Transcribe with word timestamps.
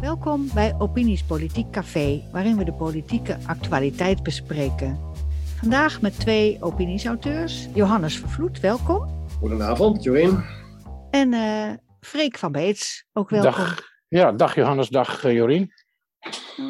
Welkom 0.00 0.48
bij 0.54 0.74
Opinies 0.78 1.22
Politiek 1.22 1.70
Café, 1.70 2.22
waarin 2.32 2.56
we 2.56 2.64
de 2.64 2.72
politieke 2.72 3.38
actualiteit 3.46 4.22
bespreken. 4.22 4.98
Vandaag 5.60 6.00
met 6.00 6.20
twee 6.20 6.56
opiniesauteurs. 6.60 7.68
Johannes 7.74 8.18
Vervloed, 8.18 8.60
welkom. 8.60 9.26
Goedenavond, 9.38 10.02
Jorien. 10.02 10.44
En 11.10 11.32
uh, 11.32 11.70
Freek 12.00 12.38
van 12.38 12.52
Beets, 12.52 13.04
ook 13.12 13.30
welkom. 13.30 13.50
Dag. 13.52 13.82
Ja, 14.08 14.32
dag 14.32 14.54
Johannes, 14.54 14.88
dag 14.88 15.24
uh, 15.24 15.32
Jorien. 15.32 15.72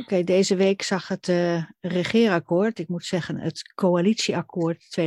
Oké, 0.00 0.24
deze 0.24 0.56
week 0.56 0.82
zag 0.82 1.08
het 1.08 1.28
uh, 1.28 1.62
regeerakkoord, 1.80 2.78
ik 2.78 2.88
moet 2.88 3.04
zeggen 3.04 3.38
het 3.38 3.72
coalitieakkoord 3.74 4.84
2021-2025, 5.00 5.04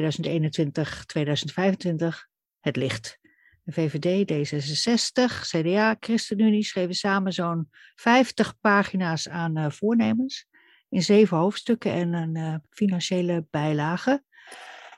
het 2.59 2.75
licht. 2.75 3.19
De 3.67 3.73
VVD, 3.73 4.31
D66, 4.31 5.41
CDA, 5.41 5.95
ChristenUnie 5.99 6.63
schreven 6.63 6.95
samen 6.95 7.33
zo'n 7.33 7.69
50 7.95 8.59
pagina's 8.59 9.29
aan 9.29 9.57
uh, 9.57 9.69
voornemens 9.69 10.47
in 10.89 11.01
zeven 11.01 11.37
hoofdstukken 11.37 11.91
en 11.91 12.13
een 12.13 12.35
uh, 12.35 12.55
financiële 12.69 13.47
bijlage. 13.49 14.23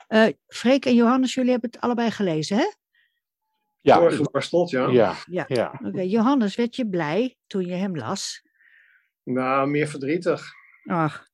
Uh, 0.08 0.26
Freek 0.46 0.86
en 0.86 0.94
Johannes, 0.94 1.34
jullie 1.34 1.50
hebben 1.50 1.70
het 1.70 1.80
allebei 1.80 2.10
gelezen, 2.10 2.56
hè? 2.56 2.70
Ja, 3.80 3.98
doorgebarsteld, 3.98 4.70
ja. 4.70 4.90
Ja, 4.90 5.16
ja. 5.26 5.44
ja. 5.48 5.72
Oké, 5.78 5.88
okay. 5.88 6.06
Johannes, 6.06 6.56
werd 6.56 6.76
je 6.76 6.88
blij 6.88 7.36
toen 7.46 7.66
je 7.66 7.74
hem 7.74 7.96
las? 7.96 8.42
Nou, 9.22 9.68
meer 9.68 9.88
verdrietig. 9.88 10.52
Ach. 10.84 11.28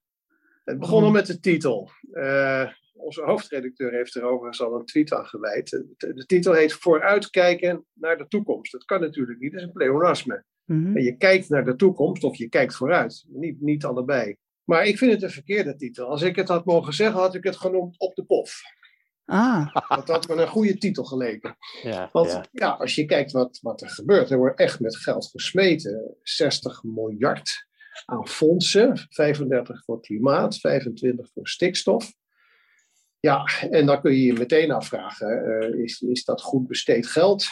Het 0.65 0.79
begon 0.79 1.05
al 1.05 1.11
met 1.11 1.27
de 1.27 1.41
titel. 1.41 1.91
Uh, 2.13 2.71
onze 2.97 3.23
hoofdredacteur 3.23 3.93
heeft 3.93 4.15
er 4.15 4.23
overigens 4.23 4.63
al 4.63 4.75
een 4.75 4.85
tweet 4.85 5.13
aan 5.13 5.27
gewijd. 5.27 5.71
De, 5.71 6.15
de, 6.15 6.27
titel 6.27 6.53
heet 6.53 6.73
Vooruitkijken 6.73 7.85
naar 7.93 8.19
de 8.19 8.29
toekomst. 8.29 8.73
Dat 8.73 8.85
kan 8.85 9.01
natuurlijk 9.01 9.39
niet, 9.39 9.53
dat 9.53 9.61
is 9.61 9.67
een 9.67 9.73
pleonasme. 9.73 10.45
Mm 10.65 10.85
-hmm. 10.85 10.97
En 10.97 11.03
je 11.03 11.17
kijkt 11.17 11.49
naar 11.49 11.65
de 11.65 11.77
toekomst 11.77 12.25
of 12.25 12.37
je 12.37 12.49
kijkt 12.49 12.75
vooruit. 12.75 13.25
Niet, 13.29 13.61
niet 13.61 13.85
allebei. 13.85 14.37
Maar 14.65 14.87
ik 14.87 14.99
vind 14.99 15.13
het 15.13 15.23
een 15.23 15.31
verkeerde 15.31 15.77
titel. 15.77 16.07
Als 16.07 16.23
ik 16.23 16.37
het 16.37 16.49
had 16.49 16.65
mogen 16.65 16.93
zeggen, 16.93 17.21
had 17.21 17.35
ik 17.35 17.45
het 17.45 17.57
genoemd 17.57 17.99
Op 17.99 18.15
de 18.15 18.25
Pof. 18.25 18.61
Ah. 19.25 19.75
Dat 19.89 20.09
had 20.09 20.29
me 20.29 20.35
een 20.35 20.49
goede 20.49 20.79
titel 20.79 21.05
geleken. 21.05 21.57
Ja, 21.83 22.09
Want 22.13 22.31
ja. 22.31 22.45
ja. 22.51 22.71
als 22.71 22.95
je 22.95 23.05
kijkt 23.05 23.33
wat, 23.33 23.59
wat 23.63 23.83
er 23.83 23.91
gebeurt, 23.91 24.31
er 24.31 24.39
wordt 24.39 24.59
echt 24.59 24.81
met 24.81 24.97
geld 24.97 25.27
gesmeten. 25.27 26.17
60 26.23 26.83
miljard 26.83 27.67
aan 28.05 28.29
fondsen, 28.29 29.07
35 29.09 29.85
voor 29.85 30.01
klimaat, 30.01 30.59
25 30.59 31.31
voor 31.33 31.49
stikstof. 31.49 32.13
Ja, 33.21 33.45
en 33.71 33.87
dan 33.87 34.01
kun 34.01 34.13
je 34.13 34.23
je 34.23 34.33
meteen 34.33 34.71
afvragen, 34.71 35.45
uh, 35.47 35.83
is, 35.83 36.01
is 36.01 36.25
dat 36.25 36.43
goed 36.43 36.67
besteed 36.67 37.07
geld? 37.07 37.47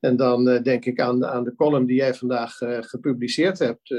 En 0.00 0.16
dan 0.16 0.48
uh, 0.48 0.62
denk 0.62 0.84
ik 0.84 1.00
aan, 1.00 1.26
aan 1.26 1.44
de 1.44 1.54
column 1.54 1.86
die 1.86 1.96
jij 1.96 2.14
vandaag 2.14 2.60
uh, 2.60 2.78
gepubliceerd 2.80 3.58
hebt, 3.58 3.94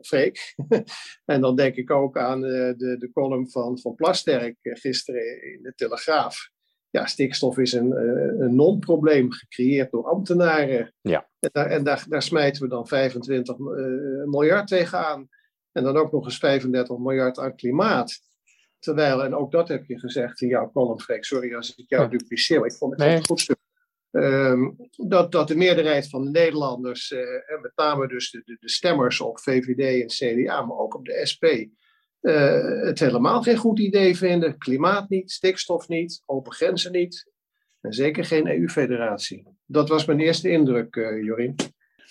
Freek. 0.00 0.54
en 1.24 1.40
dan 1.40 1.56
denk 1.56 1.74
ik 1.76 1.90
ook 1.90 2.18
aan 2.18 2.40
de, 2.40 2.74
de 2.98 3.10
column 3.12 3.50
van, 3.50 3.78
van 3.78 3.94
Plasterk 3.94 4.56
gisteren 4.60 5.52
in 5.52 5.62
de 5.62 5.72
Telegraaf. 5.74 6.50
Ja, 6.90 7.06
stikstof 7.06 7.58
is 7.58 7.72
een, 7.72 7.90
een 8.42 8.54
non-probleem 8.54 9.32
gecreëerd 9.32 9.90
door 9.90 10.08
ambtenaren. 10.08 10.94
Ja. 11.00 11.28
En, 11.38 11.50
daar, 11.52 11.66
en 11.66 11.84
daar, 11.84 12.04
daar 12.08 12.22
smijten 12.22 12.62
we 12.62 12.68
dan 12.68 12.86
25 12.86 13.58
miljard 14.24 14.68
tegenaan. 14.68 15.28
En 15.72 15.82
dan 15.82 15.96
ook 15.96 16.12
nog 16.12 16.24
eens 16.24 16.38
35 16.38 16.98
miljard 16.98 17.38
aan 17.38 17.56
klimaat. 17.56 18.20
Terwijl, 18.78 19.24
en 19.24 19.34
ook 19.34 19.50
dat 19.50 19.68
heb 19.68 19.84
je 19.84 19.98
gezegd 19.98 20.40
in 20.40 20.48
jouw 20.48 20.70
column, 20.70 21.00
Freek, 21.00 21.24
sorry 21.24 21.54
als 21.54 21.74
ik 21.74 21.88
jou 21.88 22.02
ja. 22.02 22.08
dupliceer, 22.08 22.58
maar 22.58 22.68
ik 22.68 22.76
vond 22.76 22.92
het 22.92 23.00
nee. 23.00 23.16
een 23.16 23.24
goed 23.24 23.40
stuk. 23.40 23.56
Um, 24.10 24.76
dat, 24.90 25.32
dat 25.32 25.48
de 25.48 25.56
meerderheid 25.56 26.08
van 26.08 26.24
de 26.24 26.30
Nederlanders, 26.30 27.10
uh, 27.10 27.20
en 27.20 27.60
met 27.62 27.72
name 27.74 28.08
dus 28.08 28.30
de, 28.30 28.42
de, 28.44 28.56
de, 28.60 28.68
stemmers 28.68 29.20
op 29.20 29.40
VVD 29.40 30.02
en 30.02 30.06
CDA, 30.06 30.62
maar 30.62 30.76
ook 30.76 30.94
op 30.94 31.04
de 31.04 31.20
SP, 31.30 31.44
uh, 32.20 32.82
het 32.82 32.98
helemaal 32.98 33.42
geen 33.42 33.56
goed 33.56 33.78
idee 33.78 34.16
vinden. 34.16 34.58
Klimaat 34.58 35.08
niet, 35.08 35.30
stikstof 35.30 35.88
niet, 35.88 36.22
open 36.26 36.52
grenzen 36.52 36.92
niet. 36.92 37.30
En 37.80 37.92
zeker 37.92 38.24
geen 38.24 38.48
EU-federatie. 38.48 39.46
Dat 39.66 39.88
was 39.88 40.04
mijn 40.04 40.20
eerste 40.20 40.50
indruk, 40.50 40.96
uh, 40.96 41.22
Jorien. 41.22 41.54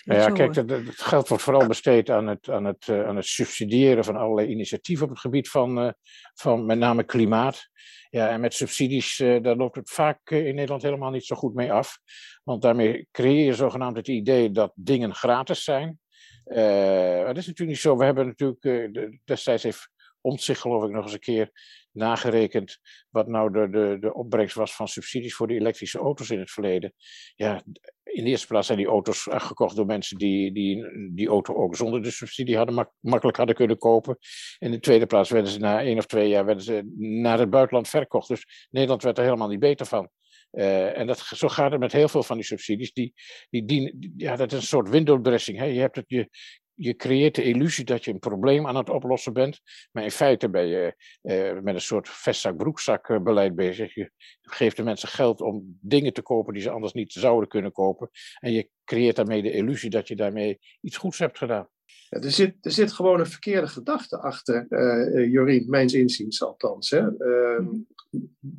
Nou 0.06 0.20
ja, 0.20 0.30
kijk, 0.30 0.54
het, 0.54 0.70
het, 0.70 1.00
geld 1.00 1.28
wordt 1.28 1.42
vooral 1.42 1.66
besteed 1.66 2.10
aan 2.10 2.26
het, 2.26 2.50
aan, 2.50 2.64
het, 2.64 2.86
uh, 2.86 3.06
aan 3.06 3.16
het 3.16 3.26
subsidiëren 3.26 4.04
van 4.04 4.16
allerlei 4.16 4.48
initiatieven 4.48 5.04
op 5.04 5.10
het 5.10 5.20
gebied 5.20 5.48
van, 5.48 5.84
uh, 5.84 5.90
van 6.34 6.66
met 6.66 6.78
name 6.78 7.04
klimaat. 7.04 7.68
Ja, 8.10 8.28
en 8.28 8.40
met 8.40 8.54
subsidies, 8.54 9.18
uh, 9.18 9.42
daar 9.42 9.56
loopt 9.56 9.76
het 9.76 9.90
vaak 9.90 10.30
in 10.30 10.54
Nederland 10.54 10.82
helemaal 10.82 11.10
niet 11.10 11.24
zo 11.24 11.36
goed 11.36 11.54
mee 11.54 11.72
af. 11.72 11.98
Want 12.44 12.62
daarmee 12.62 13.08
creëer 13.10 13.44
je 13.44 13.54
zogenaamd 13.54 13.96
het 13.96 14.08
idee 14.08 14.50
dat 14.50 14.72
dingen 14.74 15.14
gratis 15.14 15.64
zijn. 15.64 15.98
maar 16.44 17.26
dat 17.26 17.36
is 17.36 17.46
natuurlijk 17.46 17.68
niet 17.68 17.78
zo. 17.78 17.96
We 17.96 18.04
hebben 18.04 18.26
natuurlijk, 18.26 18.62
de, 18.62 19.18
destijds 19.24 19.62
heeft 19.62 19.90
Omtzigt 20.26 20.60
geloof 20.60 20.84
ik 20.84 20.90
nog 20.90 21.04
eens 21.04 21.12
een 21.12 21.18
keer 21.18 21.50
nagerekend 21.92 22.78
wat 23.10 23.26
nou 23.26 23.52
de, 23.52 23.70
de, 23.70 23.96
de 24.00 24.14
opbrengst 24.14 24.54
was 24.54 24.74
van 24.74 24.88
subsidies 24.88 25.34
voor 25.34 25.46
de 25.46 25.54
elektrische 25.54 25.98
auto's 25.98 26.30
in 26.30 26.38
het 26.38 26.50
verleden. 26.50 26.92
Ja, 27.34 27.62
in 28.02 28.24
de 28.24 28.30
eerste 28.30 28.46
plaats 28.46 28.66
zijn 28.66 28.78
die 28.78 28.86
auto's 28.86 29.26
gekocht 29.30 29.76
door 29.76 29.86
mensen 29.86 30.18
die 30.18 30.52
die, 30.52 30.86
die 31.14 31.28
auto 31.28 31.54
ook 31.54 31.76
zonder 31.76 32.02
de 32.02 32.10
subsidie 32.10 32.56
hadden, 32.56 32.74
mak 32.74 32.92
makkelijk 33.00 33.36
hadden 33.36 33.54
kunnen 33.54 33.78
kopen. 33.78 34.18
In 34.58 34.70
de 34.70 34.80
tweede 34.80 35.06
plaats 35.06 35.30
werden 35.30 35.50
ze 35.50 35.58
na 35.58 35.82
één 35.82 35.98
of 35.98 36.06
twee 36.06 36.28
jaar 36.28 36.44
werden 36.44 36.64
ze 36.64 36.92
naar 36.96 37.38
het 37.38 37.50
buitenland 37.50 37.88
verkocht. 37.88 38.28
Dus 38.28 38.68
Nederland 38.70 39.02
werd 39.02 39.18
er 39.18 39.24
helemaal 39.24 39.48
niet 39.48 39.60
beter 39.60 39.86
van. 39.86 40.10
Uh, 40.52 40.98
en 40.98 41.06
dat, 41.06 41.18
zo 41.18 41.48
gaat 41.48 41.70
het 41.70 41.80
met 41.80 41.92
heel 41.92 42.08
veel 42.08 42.22
van 42.22 42.36
die 42.36 42.46
subsidies. 42.46 42.92
Die, 42.92 43.14
die 43.50 44.12
ja, 44.16 44.36
dat 44.36 44.52
is 44.52 44.58
een 44.58 44.64
soort 44.64 44.88
window 44.88 45.24
dressing. 45.24 45.58
Hè? 45.58 45.64
Je, 45.64 45.80
hebt 45.80 45.96
het, 45.96 46.04
je, 46.08 46.28
je 46.76 46.96
creëert 46.96 47.34
de 47.34 47.42
illusie 47.42 47.84
dat 47.84 48.04
je 48.04 48.12
een 48.12 48.18
probleem 48.18 48.66
aan 48.66 48.76
het 48.76 48.88
oplossen 48.88 49.32
bent. 49.32 49.60
Maar 49.92 50.02
in 50.02 50.10
feite 50.10 50.50
ben 50.50 50.66
je 50.66 50.94
uh, 51.22 51.62
met 51.62 51.74
een 51.74 51.80
soort 51.80 52.08
vestzak-broekzak 52.08 53.22
beleid 53.22 53.54
bezig. 53.54 53.94
Je 53.94 54.10
geeft 54.42 54.76
de 54.76 54.82
mensen 54.82 55.08
geld 55.08 55.40
om 55.40 55.78
dingen 55.80 56.12
te 56.12 56.22
kopen 56.22 56.52
die 56.52 56.62
ze 56.62 56.70
anders 56.70 56.92
niet 56.92 57.12
zouden 57.12 57.48
kunnen 57.48 57.72
kopen. 57.72 58.10
En 58.40 58.52
je 58.52 58.68
creëert 58.84 59.16
daarmee 59.16 59.42
de 59.42 59.52
illusie 59.52 59.90
dat 59.90 60.08
je 60.08 60.16
daarmee 60.16 60.58
iets 60.80 60.96
goeds 60.96 61.18
hebt 61.18 61.38
gedaan. 61.38 61.68
Ja, 62.08 62.20
er, 62.20 62.30
zit, 62.30 62.56
er 62.60 62.70
zit 62.70 62.92
gewoon 62.92 63.20
een 63.20 63.26
verkeerde 63.26 63.66
gedachte 63.66 64.18
achter, 64.18 64.66
uh, 64.68 65.32
Jorien, 65.32 65.70
mijns 65.70 65.94
inziens 65.94 66.42
althans. 66.42 66.90
Hè. 66.90 67.00
Uh, 67.00 67.68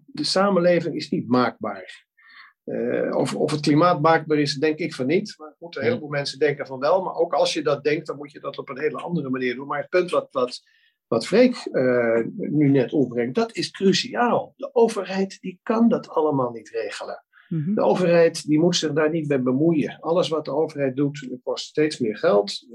de 0.05 0.23
samenleving 0.23 0.95
is 0.95 1.09
niet 1.09 1.27
maakbaar. 1.27 2.06
Uh, 2.67 3.15
of, 3.15 3.35
of 3.35 3.51
het 3.51 3.59
klimaat 3.59 4.01
maakbaar 4.01 4.37
is, 4.37 4.55
denk 4.55 4.79
ik 4.79 4.93
van 4.93 5.05
niet. 5.05 5.35
Maar 5.37 5.55
goed, 5.59 5.75
een 5.75 5.83
heleboel 5.83 6.09
mensen 6.09 6.39
denken 6.39 6.67
van 6.67 6.79
wel. 6.79 7.03
Maar 7.03 7.15
ook 7.15 7.33
als 7.33 7.53
je 7.53 7.61
dat 7.61 7.83
denkt, 7.83 8.07
dan 8.07 8.17
moet 8.17 8.31
je 8.31 8.39
dat 8.39 8.57
op 8.57 8.69
een 8.69 8.79
hele 8.79 8.97
andere 8.97 9.29
manier 9.29 9.55
doen. 9.55 9.67
Maar 9.67 9.79
het 9.79 9.89
punt 9.89 10.11
wat, 10.11 10.27
wat, 10.31 10.61
wat 11.07 11.27
Freek 11.27 11.67
uh, 11.71 12.19
nu 12.35 12.69
net 12.69 12.93
opbrengt, 12.93 13.35
dat 13.35 13.55
is 13.55 13.71
cruciaal. 13.71 14.53
De 14.55 14.69
overheid 14.73 15.37
die 15.41 15.59
kan 15.63 15.89
dat 15.89 16.09
allemaal 16.09 16.51
niet 16.51 16.69
regelen. 16.69 17.23
Mm 17.49 17.63
-hmm. 17.63 17.75
De 17.75 17.81
overheid 17.81 18.47
die 18.47 18.59
moet 18.59 18.75
zich 18.75 18.93
daar 18.93 19.09
niet 19.09 19.27
mee 19.27 19.41
bemoeien. 19.41 19.97
Alles 19.99 20.29
wat 20.29 20.45
de 20.45 20.53
overheid 20.53 20.95
doet, 20.95 21.29
kost 21.43 21.65
steeds 21.65 21.99
meer 21.99 22.17
geld. 22.17 22.67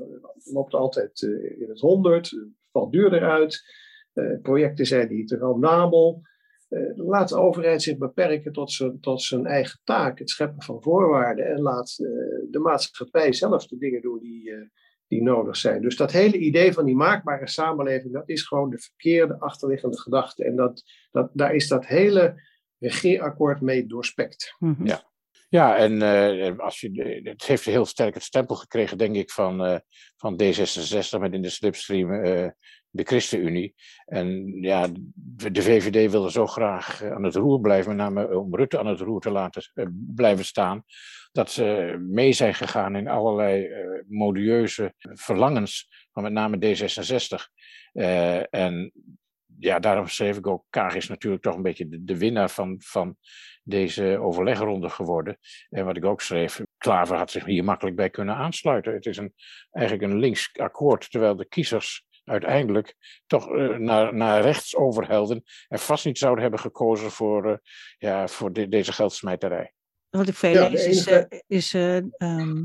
Loopt 0.53 0.74
altijd 0.74 1.22
uh, 1.22 1.60
in 1.60 1.69
het 1.69 1.80
honderd, 1.80 2.38
valt 2.70 2.92
duurder 2.92 3.22
uit. 3.22 3.64
projecten 4.42 4.86
zijn 4.86 5.09
niet 5.09 5.30
rendabel. 5.30 6.22
Uh, 6.72 7.06
laat 7.06 7.28
de 7.28 7.37
overheid 7.37 7.83
zich 7.83 7.99
beperken 7.99 8.53
tot 8.53 8.72
zijn, 8.72 9.00
tot 9.00 9.22
zijn 9.22 9.47
eigen 9.47 9.81
taak, 9.84 10.19
het 10.19 10.31
scheppen 10.31 10.62
van 10.62 10.83
voorwaarden. 10.83 11.47
En 11.47 11.60
laat 11.60 11.97
uh, 11.99 12.09
de 12.50 12.59
maatschappij 12.59 13.33
zelf 13.33 13.66
de 13.66 13.78
dingen 13.78 14.03
doen 14.03 14.19
die, 14.19 14.50
uh, 14.50 14.66
die 15.06 15.22
nodig 15.22 15.56
zijn. 15.56 15.83
Dus 15.83 15.97
dat 15.97 16.12
hele 16.12 16.38
idee 16.38 16.72
van 16.72 16.84
die 16.84 16.97
maakbare 16.97 17.49
samenleving, 17.49 18.12
dat 18.12 18.28
is 18.28 18.43
gewoon 18.43 18.71
de 18.71 18.78
verkeerde 18.78 19.38
achterliggende 19.38 19.99
gedachte. 19.99 20.44
En 20.44 20.56
dat, 20.56 20.83
dat, 21.10 21.31
daar 21.33 21.55
is 21.55 21.69
dat 21.69 21.87
hele 21.87 22.43
regeerakkoord 22.78 23.60
mee 23.60 23.87
doorspekt. 23.87 24.56
Mm 24.59 24.75
-hmm. 24.75 24.87
Ja. 24.87 25.10
Ja, 25.49 25.77
en 25.77 25.93
uh, 25.93 26.59
als 26.59 26.81
je, 26.81 27.21
het 27.22 27.45
heeft 27.45 27.65
heel 27.65 27.84
sterk 27.84 28.15
het 28.15 28.22
stempel 28.22 28.54
gekregen, 28.54 28.98
denk 28.98 29.16
ik, 29.16 29.30
van, 29.30 29.66
uh, 29.66 29.78
van 30.16 30.42
D66 30.42 31.21
met 31.21 31.33
in 31.33 31.42
de 31.42 31.48
slipstream 31.48 32.13
uh, 32.13 32.48
de 32.92 33.04
ChristenUnie. 33.04 33.74
En 34.06 34.53
ja, 34.60 34.89
de 35.53 35.62
VVD 35.62 36.10
wilde 36.10 36.30
zo 36.30 36.47
graag 36.47 37.03
aan 37.03 37.24
het 37.24 37.34
roer 37.34 37.60
blijven, 37.60 37.97
met 37.97 38.06
name 38.06 38.39
om 38.39 38.56
Rutte 38.56 38.78
aan 38.78 38.86
het 38.86 39.00
roer 39.00 39.21
te 39.21 39.30
laten 39.30 39.92
blijven 40.15 40.44
staan, 40.44 40.84
dat 41.33 41.50
ze 41.50 41.97
mee 42.09 42.33
zijn 42.33 42.54
gegaan 42.54 42.97
in 42.97 43.09
allerlei 43.09 43.68
modieuze 44.09 44.94
verlangens 44.98 46.06
van 46.12 46.22
met 46.22 46.33
name 46.33 46.56
D66. 46.56 47.50
en 48.50 48.92
ja, 49.59 49.78
daarom 49.78 50.09
schreef 50.09 50.36
ik 50.36 50.47
ook, 50.47 50.65
Kaag 50.71 50.95
is 50.95 51.09
natuurlijk 51.09 51.42
toch 51.42 51.54
een 51.54 51.62
beetje 51.62 51.88
de, 51.88 52.04
de 52.04 52.18
winnaar 52.18 52.50
van, 52.50 52.80
van 52.84 53.16
deze 53.62 54.18
overlegronde 54.18 54.88
geworden. 54.88 55.38
En 55.71 55.84
wat 55.84 55.97
ik 55.97 56.04
ook 56.04 56.21
schreef, 56.21 56.60
Klaver 56.78 57.16
had 57.16 57.30
zich 57.30 57.45
hier 57.45 57.65
makkelijk 57.65 57.97
bij 57.97 58.10
kunnen 58.10 58.34
aansluiten. 58.34 58.92
Het 58.92 59.06
is 59.06 59.16
een, 59.16 59.34
eigenlijk 59.71 60.12
een 60.12 60.18
links 60.18 60.50
akkoord, 60.53 61.10
terwijl 61.10 61.36
de 61.36 61.48
kiezers 61.48 62.04
uiteindelijk 62.24 62.95
toch 63.27 63.48
uh, 63.51 63.77
naar, 63.77 64.15
naar 64.15 64.42
rechts 64.42 64.77
overhelden 64.77 65.42
en 65.69 65.78
vast 65.78 66.04
niet 66.04 66.19
zouden 66.19 66.42
hebben 66.42 66.60
gekozen 66.60 67.10
voor, 67.10 67.47
uh, 67.51 67.57
ja, 67.98 68.28
voor 68.28 68.53
de, 68.53 68.69
deze 68.69 68.92
geldsmijterij. 68.92 69.72
wat 70.10 70.28
ik 70.28 70.34
veel 70.34 70.53
Ja, 70.53 70.69
lees 70.69 70.86
is, 70.86 71.07
enige- 71.07 71.27
eh, 71.28 71.41
is 71.47 71.74
eh, 71.74 71.97
ehm, 71.97 72.65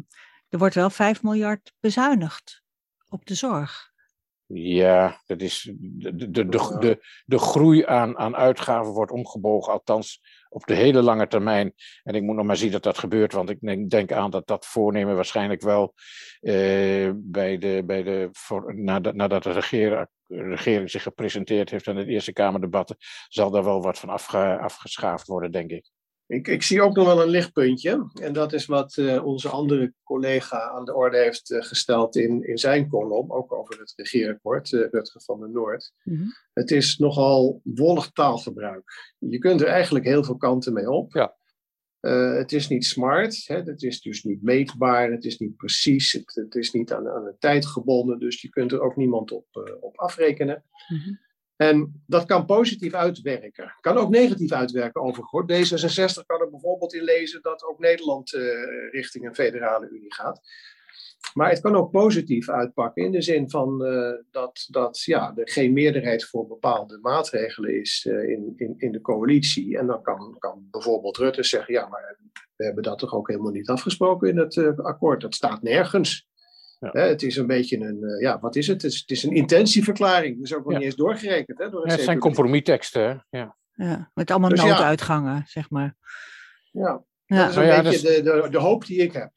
er 0.50 0.58
wordt 0.58 0.76
wel 0.76 0.90
5 0.90 1.24
miljard 1.24 1.74
bezuinigd 1.80 2.62
op 3.10 3.26
de 3.26 3.36
zorg. 3.36 3.92
Ja, 4.54 5.22
dat 5.26 5.42
is 5.42 5.72
de, 5.80 6.16
de, 6.16 6.30
de, 6.32 6.46
de, 6.46 6.78
de, 6.80 7.06
de 7.26 7.38
groei 7.40 7.86
aan, 7.86 8.18
aan 8.18 8.36
uitgaven 8.36 8.92
wordt 8.92 9.12
omgebogen, 9.12 9.74
althans 9.74 10.22
op 10.50 10.66
de 10.66 10.76
hele 10.76 11.02
lange 11.02 11.28
termijn. 11.28 11.74
En 12.04 12.16
ik 12.16 12.22
moet 12.22 12.36
nog 12.36 12.46
maar 12.46 12.58
zien 12.58 12.72
dat 12.72 12.84
dat 12.84 12.98
gebeurt, 12.98 13.34
want 13.34 13.50
ik 13.50 13.90
denk, 13.90 14.12
aan 14.12 14.32
dat 14.32 14.48
dat 14.48 14.66
voornemen 14.66 15.16
waarschijnlijk 15.16 15.62
wel 15.62 15.94
eh, 16.40 17.12
bij 17.16 17.58
de, 17.58 17.84
bij 17.86 18.04
de, 18.04 18.30
voor, 18.32 18.76
nadat, 18.76 19.16
nadat 19.16 19.44
de 19.44 19.52
regering, 19.52 20.08
regering 20.28 20.92
zich 20.92 21.04
gepresenteerd 21.04 21.70
heeft 21.70 21.88
aan 21.88 21.96
het 21.96 22.08
Eerste 22.08 22.34
Kamerdebatten, 22.34 22.98
zal 23.28 23.52
daar 23.52 23.64
wel 23.64 23.82
wat 23.82 24.00
van 24.00 24.10
afge, 24.10 24.58
afgeschaafd 24.58 25.28
worden, 25.28 25.52
denk 25.52 25.72
ik. 25.72 25.90
Ik, 26.28 26.48
ik 26.48 26.64
zie 26.64 26.82
ook 26.82 26.96
nog 26.96 27.06
wel 27.06 27.22
een 27.22 27.30
lichtpuntje. 27.30 28.10
En 28.22 28.34
dat 28.34 28.54
is 28.54 28.66
wat 28.66 28.98
eh, 28.98 29.26
onze 29.26 29.50
andere 29.50 29.94
collega 30.04 30.70
aan 30.70 30.86
de 30.86 30.96
orde 30.96 31.18
heeft 31.18 31.52
eh, 31.52 31.62
gesteld 31.62 32.16
in, 32.16 32.44
in 32.44 32.58
zijn 32.58 32.90
column, 32.90 33.32
ook 33.32 33.54
over 33.54 33.80
het 33.80 33.94
regeerakkoord, 33.96 34.74
eh, 34.74 34.90
Rutger 34.92 35.22
van 35.22 35.40
der 35.40 35.50
Noord. 35.50 35.94
Het 36.54 36.72
is 36.72 36.98
nogal 36.98 37.62
wollig 37.64 38.12
taalgebruik. 38.12 39.16
Je 39.18 39.38
kunt 39.38 39.62
er 39.62 39.68
eigenlijk 39.68 40.06
heel 40.06 40.24
veel 40.24 40.38
kanten 40.38 40.74
mee 40.74 40.90
op. 40.90 41.14
Ja. 41.14 41.36
Eh, 42.00 42.34
het 42.34 42.52
is 42.52 42.68
niet 42.68 42.86
smart, 42.86 43.48
hè? 43.48 43.56
het 43.56 43.84
is 43.84 44.02
dus 44.02 44.24
niet 44.24 44.42
meetbaar, 44.42 45.12
het 45.12 45.26
is 45.26 45.38
niet 45.38 45.56
precies, 45.56 46.12
het, 46.12 46.36
het 46.36 46.56
is 46.56 46.72
niet 46.72 46.94
aan, 46.94 47.10
aan 47.10 47.24
de 47.24 47.36
tijd 47.40 47.66
gebonden, 47.66 48.20
dus 48.20 48.42
je 48.42 48.50
kunt 48.50 48.72
er 48.72 48.82
ook 48.82 48.96
niemand 48.96 49.32
op, 49.32 49.46
eh, 49.52 49.74
op 49.80 49.98
afrekenen. 49.98 50.64
Mhm. 50.88 51.14
En 51.58 52.04
dat 52.08 52.26
kan 52.26 52.46
positief 52.46 52.94
uitwerken. 52.94 53.76
Kan 53.80 53.98
ook 53.98 54.10
negatief 54.10 54.52
uitwerken 54.52 55.02
overigens. 55.02 55.32
hoor. 55.32 55.44
D66 55.44 56.26
kan 56.26 56.42
er 56.42 56.50
bijvoorbeeld 56.50 56.94
in 56.94 57.04
lezen 57.04 57.42
dat 57.42 57.64
ook 57.64 57.80
Nederland 57.80 58.34
eh, 58.34 58.42
richting 58.92 59.26
een 59.26 59.36
federale 59.36 59.90
unie 59.90 60.14
gaat. 60.14 60.42
Maar 61.34 61.50
het 61.50 61.62
kan 61.62 61.76
ook 61.76 61.92
positief 61.92 62.50
uitpakken 62.50 63.04
in 63.04 63.12
de 63.12 63.22
zin 63.22 63.50
van 63.50 63.86
eh, 63.86 64.12
dat, 64.32 64.68
dat 64.70 65.02
ja, 65.04 65.34
er 65.36 65.50
geen 65.50 65.74
meerderheid 65.74 66.26
voor 66.26 66.48
bepaalde 66.48 67.00
maatregelen 67.02 67.80
is 67.80 68.08
eh, 68.10 68.30
in, 68.30 68.54
in, 68.56 68.74
in 68.78 68.92
de 68.92 69.02
coalitie. 69.02 69.78
En 69.78 69.88
dan 69.88 70.02
kan, 70.02 70.36
kan 70.40 70.68
bijvoorbeeld 70.72 71.18
Rutte 71.18 71.44
zeggen, 71.44 71.74
ja, 71.74 71.88
maar 71.88 72.18
we 72.56 72.66
hebben 72.66 72.84
dat 72.84 73.00
toch 73.00 73.14
ook 73.14 73.28
helemaal 73.28 73.52
niet 73.52 73.70
afgesproken 73.70 74.30
in 74.30 74.38
het 74.38 74.82
akkoord. 74.84 75.22
Dat 75.22 75.36
staat 75.36 75.62
nergens. 75.62 76.28
Ja. 76.80 76.90
Hè, 76.92 77.02
het 77.02 77.24
is 77.24 77.36
een 77.36 77.48
beetje 77.48 77.78
een, 77.78 78.04
eh, 78.04 78.22
ja, 78.22 78.40
wat 78.40 78.56
is 78.56 78.68
het? 78.68 78.82
Het 78.82 78.92
is, 78.92 79.00
het 79.00 79.10
is 79.12 79.24
een 79.24 79.32
intentieverklaring. 79.36 80.36
Dat 80.36 80.46
is 80.46 80.54
ook 80.54 80.64
nog 80.64 80.72
Ja. 80.72 80.78
niet 80.78 80.86
eens 80.88 80.96
doorgerekend. 80.96 81.58
Hè, 81.60 81.70
door 81.70 81.80
Ja, 81.80 81.86
het 81.88 81.96
het 81.96 82.06
zijn 82.06 82.20
compromisteksten, 82.20 83.02
hè? 83.30 83.38
Ja. 83.40 83.56
Ja, 83.74 84.12
met 84.14 84.32
allemaal 84.32 84.50
Dus 84.50 84.62
ja. 84.62 84.68
nooduitgangen, 84.68 85.44
zeg 85.48 85.70
maar. 85.70 85.96
Ja, 86.72 87.04
Ja. 87.26 87.38
dat 87.42 87.50
is 87.50 87.56
een 87.56 87.66
ja, 87.66 87.82
beetje 87.82 88.08
de, 88.16 88.22
de, 88.42 88.48
de 88.52 88.58
hoop 88.60 88.86
die 88.86 88.98
ik 88.98 89.14
heb. 89.14 89.30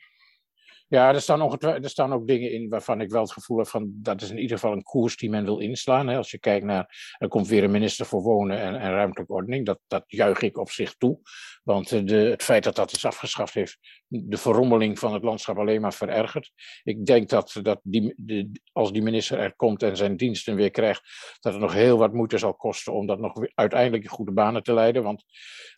Ja, 0.88 1.08
er 1.14 1.20
staan, 1.20 1.42
ongetwij- 1.42 1.80
er 1.80 1.88
staan 1.90 2.12
ook 2.12 2.26
dingen 2.26 2.52
in 2.52 2.68
waarvan 2.68 3.00
ik 3.00 3.10
wel 3.10 3.22
het 3.22 3.32
gevoel 3.32 3.58
heb 3.58 3.66
van 3.66 3.90
dat 3.94 4.22
is 4.22 4.30
in 4.30 4.38
ieder 4.38 4.58
geval 4.58 4.72
een 4.72 4.82
koers 4.82 5.16
die 5.16 5.30
men 5.30 5.44
wil 5.44 5.58
inslaan. 5.58 6.08
Hè. 6.08 6.16
Als 6.16 6.30
je 6.30 6.38
kijkt 6.38 6.64
naar, 6.64 7.14
er 7.18 7.28
komt 7.28 7.48
weer 7.48 7.64
een 7.64 7.70
minister 7.70 8.06
voor 8.06 8.22
Wonen 8.22 8.58
en, 8.60 8.74
en 8.74 8.90
Ruimtelijke 8.90 9.32
Ordening, 9.32 9.66
dat, 9.66 9.78
dat 9.86 10.04
juich 10.06 10.40
ik 10.40 10.58
op 10.58 10.70
zich 10.70 10.94
toe. 10.94 11.18
Want 11.62 11.92
eh, 11.92 12.04
de, 12.04 12.14
het 12.14 12.42
feit 12.42 12.64
dat 12.64 12.76
dat 12.76 12.92
is 12.92 13.04
afgeschaft 13.04 13.54
heeft 13.54 13.78
de 14.12 14.36
verrommeling 14.36 14.98
van 14.98 15.12
het 15.12 15.22
landschap 15.22 15.58
alleen 15.58 15.80
maar 15.80 15.94
verergerd. 15.94 16.52
Ik 16.82 17.06
denk 17.06 17.28
dat, 17.28 17.58
dat 17.62 17.80
die, 17.82 18.14
de, 18.16 18.50
als 18.72 18.92
die 18.92 19.02
minister 19.02 19.38
er 19.38 19.54
komt 19.56 19.82
en 19.82 19.96
zijn 19.96 20.16
diensten 20.16 20.54
weer 20.54 20.70
krijgt, 20.70 21.02
dat 21.40 21.52
het 21.52 21.62
nog 21.62 21.72
heel 21.72 21.98
wat 21.98 22.12
moeite 22.12 22.38
zal 22.38 22.54
kosten 22.54 22.92
om 22.92 23.06
dat 23.06 23.18
nog 23.18 23.32
uiteindelijk 23.54 24.02
in 24.02 24.08
goede 24.08 24.32
banen 24.32 24.62
te 24.62 24.72
leiden. 24.72 25.02
Want 25.02 25.24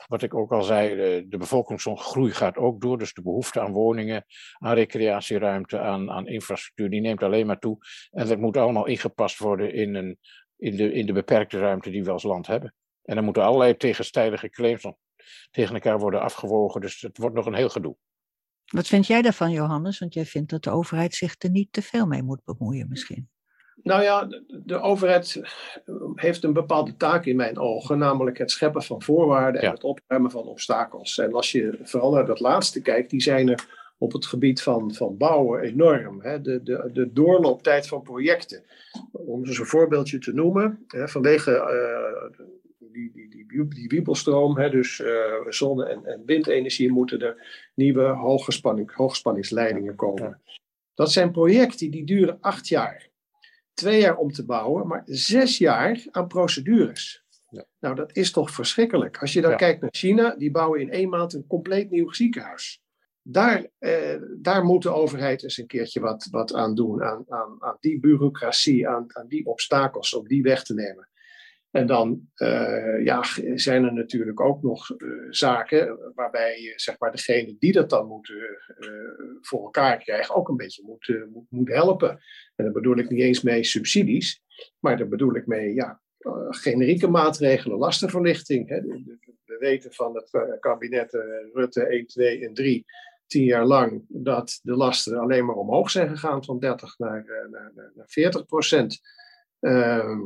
wat 0.07 0.23
ik 0.23 0.35
ook 0.35 0.53
al 0.53 0.63
zei, 0.63 0.97
de, 0.97 1.25
de 1.29 1.37
bevolkingsgroei 1.37 2.31
gaat 2.31 2.57
ook 2.57 2.81
door. 2.81 2.99
Dus 2.99 3.13
de 3.13 3.23
behoefte 3.23 3.61
aan 3.61 3.73
woningen, 3.73 4.25
aan 4.59 4.75
recreatieruimte, 4.75 5.79
aan, 5.79 6.11
aan 6.11 6.27
infrastructuur, 6.27 6.91
die 6.91 7.01
neemt 7.01 7.23
alleen 7.23 7.47
maar 7.47 7.59
toe. 7.59 7.79
En 8.11 8.27
dat 8.27 8.39
moet 8.39 8.57
allemaal 8.57 8.87
ingepast 8.87 9.39
worden 9.39 9.75
in, 9.75 9.95
een, 9.95 10.19
in, 10.57 10.77
de, 10.77 10.93
in 10.93 11.07
de 11.07 11.13
beperkte 11.13 11.59
ruimte 11.59 11.91
die 11.91 12.05
we 12.05 12.11
als 12.11 12.23
land 12.23 12.47
hebben. 12.47 12.75
En 13.03 13.15
dan 13.15 13.25
moeten 13.25 13.43
allerlei 13.43 13.77
tegenstrijdige 13.77 14.51
claims 14.51 14.85
tegen 15.51 15.75
elkaar 15.75 15.99
worden 15.99 16.21
afgewogen. 16.21 16.81
Dus 16.81 17.01
het 17.01 17.19
wordt 17.19 17.35
nog 17.35 17.47
een 17.47 17.55
heel 17.55 17.69
gedoe. 17.69 17.97
Wat 18.65 18.87
vind 18.87 19.07
jij 19.07 19.23
daarvan, 19.23 19.51
Johannes? 19.51 19.99
Want 19.99 20.15
jij 20.15 20.25
vindt 20.27 20.51
dat 20.51 20.63
de 20.63 20.71
overheid 20.71 21.15
zich 21.15 21.35
er 21.39 21.51
niet 21.51 21.73
te 21.73 21.83
veel 21.83 22.07
mee 22.07 22.23
moet 22.23 22.45
bemoeien, 22.45 22.89
misschien. 22.89 23.31
Nou 23.83 24.03
ja, 24.03 24.29
de, 24.65 24.81
overheid 24.81 25.41
heeft 26.15 26.45
een 26.45 26.53
bepaalde 26.53 26.97
taak 26.97 27.25
in 27.25 27.37
mijn 27.37 27.59
ogen, 27.59 27.99
namelijk 27.99 28.39
het 28.39 28.51
scheppen 28.51 28.83
van 28.83 29.03
voorwaarden 29.03 29.61
en 29.61 29.67
Ja. 29.67 29.73
het 29.73 29.85
opruimen 29.85 30.31
van 30.31 30.47
obstakels. 30.47 31.19
En 31.19 31.33
als 31.33 31.53
je 31.53 31.79
vooral 31.83 32.13
naar 32.13 32.27
dat 32.27 32.41
laatste 32.41 32.83
kijkt, 32.83 33.11
die 33.11 33.21
zijn 33.23 33.49
er 33.49 33.81
op 33.99 34.13
het 34.13 34.27
gebied 34.27 34.63
van, 34.63 34.95
van 34.95 35.17
bouwen 35.17 35.61
enorm. 35.61 36.21
Hè? 36.23 36.41
De, 36.41 36.63
de, 36.63 36.91
de 36.93 37.13
doorlooptijd 37.13 37.87
van 37.87 38.03
projecten. 38.03 38.63
Om 39.13 39.45
eens 39.45 39.59
een 39.59 39.67
voorbeeldje 39.67 40.19
te 40.19 40.33
noemen, 40.33 40.85
hè, 40.87 41.09
vanwege 41.09 41.53
eh, 41.53 42.45
die, 42.93 43.11
die, 43.13 43.29
die, 43.29 43.69
die, 43.69 43.89
wiebelstroom, 43.89 44.59
hè, 44.59 44.71
dus 44.71 45.01
eh, 45.01 45.47
zonne- 45.49 45.85
en, 45.87 46.07
en 46.07 46.23
windenergie, 46.27 46.91
moeten 46.93 47.21
er 47.21 47.71
nieuwe 47.75 48.05
hogespanning, 48.05 48.95
hoogspanningsleidingen 48.95 49.95
komen. 49.97 50.41
Dat 50.95 51.13
zijn 51.13 51.31
projecten 51.31 51.91
die 51.91 52.05
duren 52.05 52.39
acht 52.41 52.69
jaar 52.69 53.11
twee 53.75 54.01
jaar 54.01 54.17
om 54.17 54.33
te 54.33 54.45
bouwen, 54.45 54.87
maar 54.87 55.03
zes 55.05 55.59
jaar 55.59 56.05
aan 56.11 56.27
procedures. 56.27 57.25
Ja. 57.49 57.65
Nou, 57.81 57.95
dat 57.95 58.17
is 58.17 58.31
toch 58.31 58.51
verschrikkelijk. 58.51 59.19
Als 59.19 59.33
je 59.33 59.41
dan 59.41 59.51
Ja. 59.51 59.57
kijkt 59.57 59.81
naar 59.81 59.91
China, 59.93 60.35
die 60.37 60.51
bouwen 60.51 60.81
in 60.81 60.91
één 60.91 61.09
maand 61.09 61.33
een 61.33 61.47
compleet 61.47 61.91
nieuw 61.91 62.13
ziekenhuis. 62.13 62.81
Daar, 63.23 63.67
eh, 63.79 64.21
daar 64.39 64.65
moet 64.65 64.83
de 64.83 64.91
overheid 64.91 65.43
eens 65.43 65.59
een 65.59 65.67
keertje 65.67 66.01
wat, 66.01 66.29
wat 66.31 66.55
aan 66.55 66.75
doen, 66.75 67.03
aan, 67.03 67.25
aan, 67.29 67.57
aan 67.59 67.77
die 67.81 68.01
bureaucratie, 68.01 68.89
aan, 68.89 69.05
aan 69.17 69.29
die 69.29 69.47
obstakels, 69.47 70.15
om 70.15 70.29
die 70.29 70.43
weg 70.43 70.65
te 70.65 70.75
nemen. 70.75 71.09
En 71.73 71.87
dan 71.87 72.29
eh, 72.35 73.05
ja, 73.05 73.23
zijn 73.55 73.85
er 73.85 73.93
natuurlijk 73.93 74.41
ook 74.41 74.63
nog 74.63 74.91
eh, 74.91 75.09
zaken 75.31 76.13
waarbij 76.15 76.55
eh, 76.55 76.73
zeg 76.77 76.99
maar, 76.99 77.11
degene 77.11 77.57
die 77.59 77.73
dat 77.73 77.91
dan 77.91 78.07
moeten 78.07 78.35
voor 79.41 79.63
elkaar 79.63 79.99
krijgen 79.99 80.35
ook 80.35 80.49
een 80.49 80.57
beetje 80.57 80.83
moet, 80.87 81.49
moet, 81.51 81.69
helpen. 81.69 82.11
En 82.55 82.65
daar 82.65 82.73
bedoel 82.73 82.97
ik 82.97 83.11
niet 83.11 83.21
eens 83.21 83.43
mee 83.43 83.65
subsidies, 83.65 84.43
maar 84.79 84.97
daar 84.97 85.09
bedoel 85.09 85.37
ik 85.37 85.47
mee 85.47 85.75
ja, 85.75 86.01
generieke 86.49 87.09
maatregelen, 87.09 87.79
lastenverlichting. 87.79 88.69
Hè. 88.69 88.81
We 89.45 89.57
weten 89.59 89.93
van 89.93 90.15
het 90.15 90.59
kabinet 90.61 91.13
Rutte 91.53 91.87
1, 91.87 92.07
2 92.07 92.47
en 92.47 92.55
3, 92.55 92.85
tien 93.33 93.45
jaar 93.45 93.67
lang, 93.67 94.05
dat 94.09 94.61
de 94.63 94.77
lasten 94.77 95.19
alleen 95.19 95.47
maar 95.47 95.55
omhoog 95.55 95.91
zijn 95.91 96.09
gegaan 96.09 96.45
van 96.45 96.59
30 96.59 96.99
naar, 96.99 97.25
eh, 97.25 97.51
naar, 97.51 97.73
naar, 97.75 97.93
naar 97.95 98.09
40 98.09 98.47
procent. 98.47 99.01
Ehm, 99.61 100.21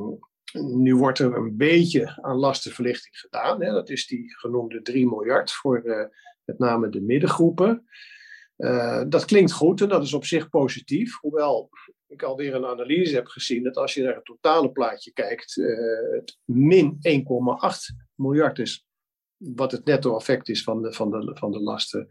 nu 0.53 0.97
wordt 0.97 1.19
er 1.19 1.37
een 1.37 1.57
beetje 1.57 2.19
aan 2.23 2.37
lastenverlichting 2.37 3.19
gedaan. 3.19 3.63
Hè. 3.63 3.73
Dat 3.73 3.89
is 3.89 4.07
die 4.07 4.37
genoemde 4.37 4.83
3 4.83 5.07
miljard 5.07 5.53
voor 5.53 5.83
eh, 5.83 6.07
met 6.45 6.59
name 6.59 6.89
de 6.89 7.01
middengroepen. 7.01 7.85
Eh, 8.57 9.03
dat 9.09 9.25
klinkt 9.25 9.53
goed 9.53 9.81
en 9.81 9.89
dat 9.89 10.03
is 10.03 10.13
op 10.13 10.25
zich 10.25 10.49
positief. 10.49 11.19
Hoewel 11.21 11.71
ik 12.07 12.23
alweer 12.23 12.55
een 12.55 12.67
analyse 12.67 13.15
heb 13.15 13.27
gezien 13.27 13.63
dat 13.63 13.77
als 13.77 13.95
je 13.95 14.03
naar 14.03 14.15
het 14.15 14.25
totale 14.25 14.73
plaatje 14.73 15.13
kijkt, 15.13 15.59
eh, 15.59 15.67
het 16.11 16.39
min 16.45 16.99
1,8 17.01 17.95
miljard 18.15 18.59
is. 18.59 18.87
Wat 19.37 19.73
het 19.73 19.85
netto 19.85 20.17
effect 20.17 20.49
is 20.49 20.63
van 20.63 20.83
de, 20.83 20.93
van 20.93 21.11
de, 21.11 21.37
van 21.39 21.51
de 21.51 21.61
lasten 21.61 22.07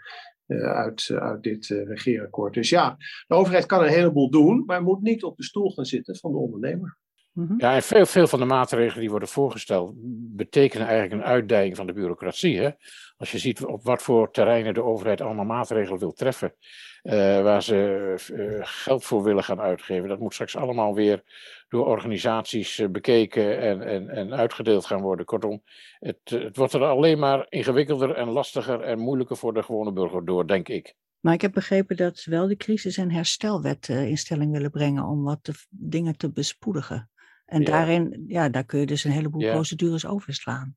uit, 0.48 1.10
uit 1.14 1.44
dit 1.44 1.68
regeerakkoord. 1.68 2.54
Dus 2.54 2.70
ja, 2.70 2.96
de 3.28 3.36
overheid 3.36 3.66
kan 3.66 3.84
een 3.84 3.90
heleboel 3.90 4.30
doen, 4.30 4.64
maar 4.66 4.82
moet 4.82 5.02
niet 5.02 5.24
op 5.24 5.38
de 5.38 5.44
stoel 5.44 5.72
gaan 5.72 5.86
zitten 5.86 6.16
van 6.16 6.32
de 6.32 6.38
ondernemer. 6.38 6.98
Mhm. 7.36 7.54
Ja, 7.58 7.76
en 7.76 7.84
veel, 7.84 8.06
veel 8.06 8.28
van 8.28 8.40
de 8.40 8.46
maatregelen 8.46 9.00
die 9.00 9.10
worden 9.10 9.28
voorgesteld, 9.28 9.94
betekenen 10.36 10.88
eigenlijk 10.88 11.22
een 11.22 11.28
uitdijing 11.28 11.76
van 11.76 11.88
de 11.88 11.94
bureaucratie. 11.94 12.60
Hè? 12.60 12.70
Als 13.18 13.32
je 13.32 13.38
ziet 13.38 13.66
op 13.66 13.84
wat 13.84 14.02
voor 14.02 14.32
terreinen 14.32 14.74
de 14.74 14.84
overheid 14.84 15.22
allemaal 15.22 15.46
maatregelen 15.46 16.00
wil 16.00 16.14
treffen, 16.14 16.54
eh, 17.02 17.42
waar 17.42 17.64
ze 17.64 18.16
eh, 18.34 18.60
geld 18.62 19.04
voor 19.04 19.24
willen 19.24 19.44
gaan 19.44 19.62
uitgeven, 19.62 20.10
dat 20.10 20.20
moet 20.20 20.34
straks 20.34 20.56
allemaal 20.56 20.94
weer 20.94 21.24
door 21.68 21.86
organisaties 21.86 22.80
eh, 22.80 22.88
bekeken 22.88 23.60
en, 23.60 23.82
en, 23.82 24.10
en 24.10 24.34
uitgedeeld 24.34 24.86
gaan 24.86 25.02
worden. 25.02 25.26
Kortom, 25.26 25.64
het, 26.00 26.20
het 26.24 26.58
wordt 26.58 26.74
er 26.74 26.84
alleen 26.84 27.20
maar 27.20 27.46
ingewikkelder 27.50 28.12
en 28.16 28.28
lastiger 28.28 28.82
en 28.82 29.00
moeilijker 29.00 29.38
voor 29.38 29.54
de 29.54 29.64
gewone 29.64 29.92
burger 29.92 30.26
door, 30.26 30.48
denk 30.48 30.68
ik. 30.68 30.96
Maar 31.20 31.34
ik 31.34 31.42
heb 31.42 31.54
begrepen 31.54 31.98
dat 31.98 32.18
ze 32.18 32.30
wel 32.30 32.48
de 32.48 32.58
crisis- 32.58 32.98
en 32.98 33.12
herstelwet 33.12 33.88
in 33.88 34.18
stelling 34.18 34.52
willen 34.52 34.72
brengen 34.72 35.04
om 35.04 35.24
wat 35.24 35.40
te, 35.42 35.54
dingen 35.70 36.18
te 36.18 36.32
bespoedigen. 36.32 37.10
En 37.46 37.60
Ja. 37.60 37.66
daarin, 37.66 38.24
ja, 38.28 38.50
daar 38.50 38.66
kun 38.66 38.80
je 38.80 38.86
dus 38.86 39.04
een 39.04 39.12
heleboel 39.12 39.44
procedures 39.44 40.06
overslaan. 40.06 40.76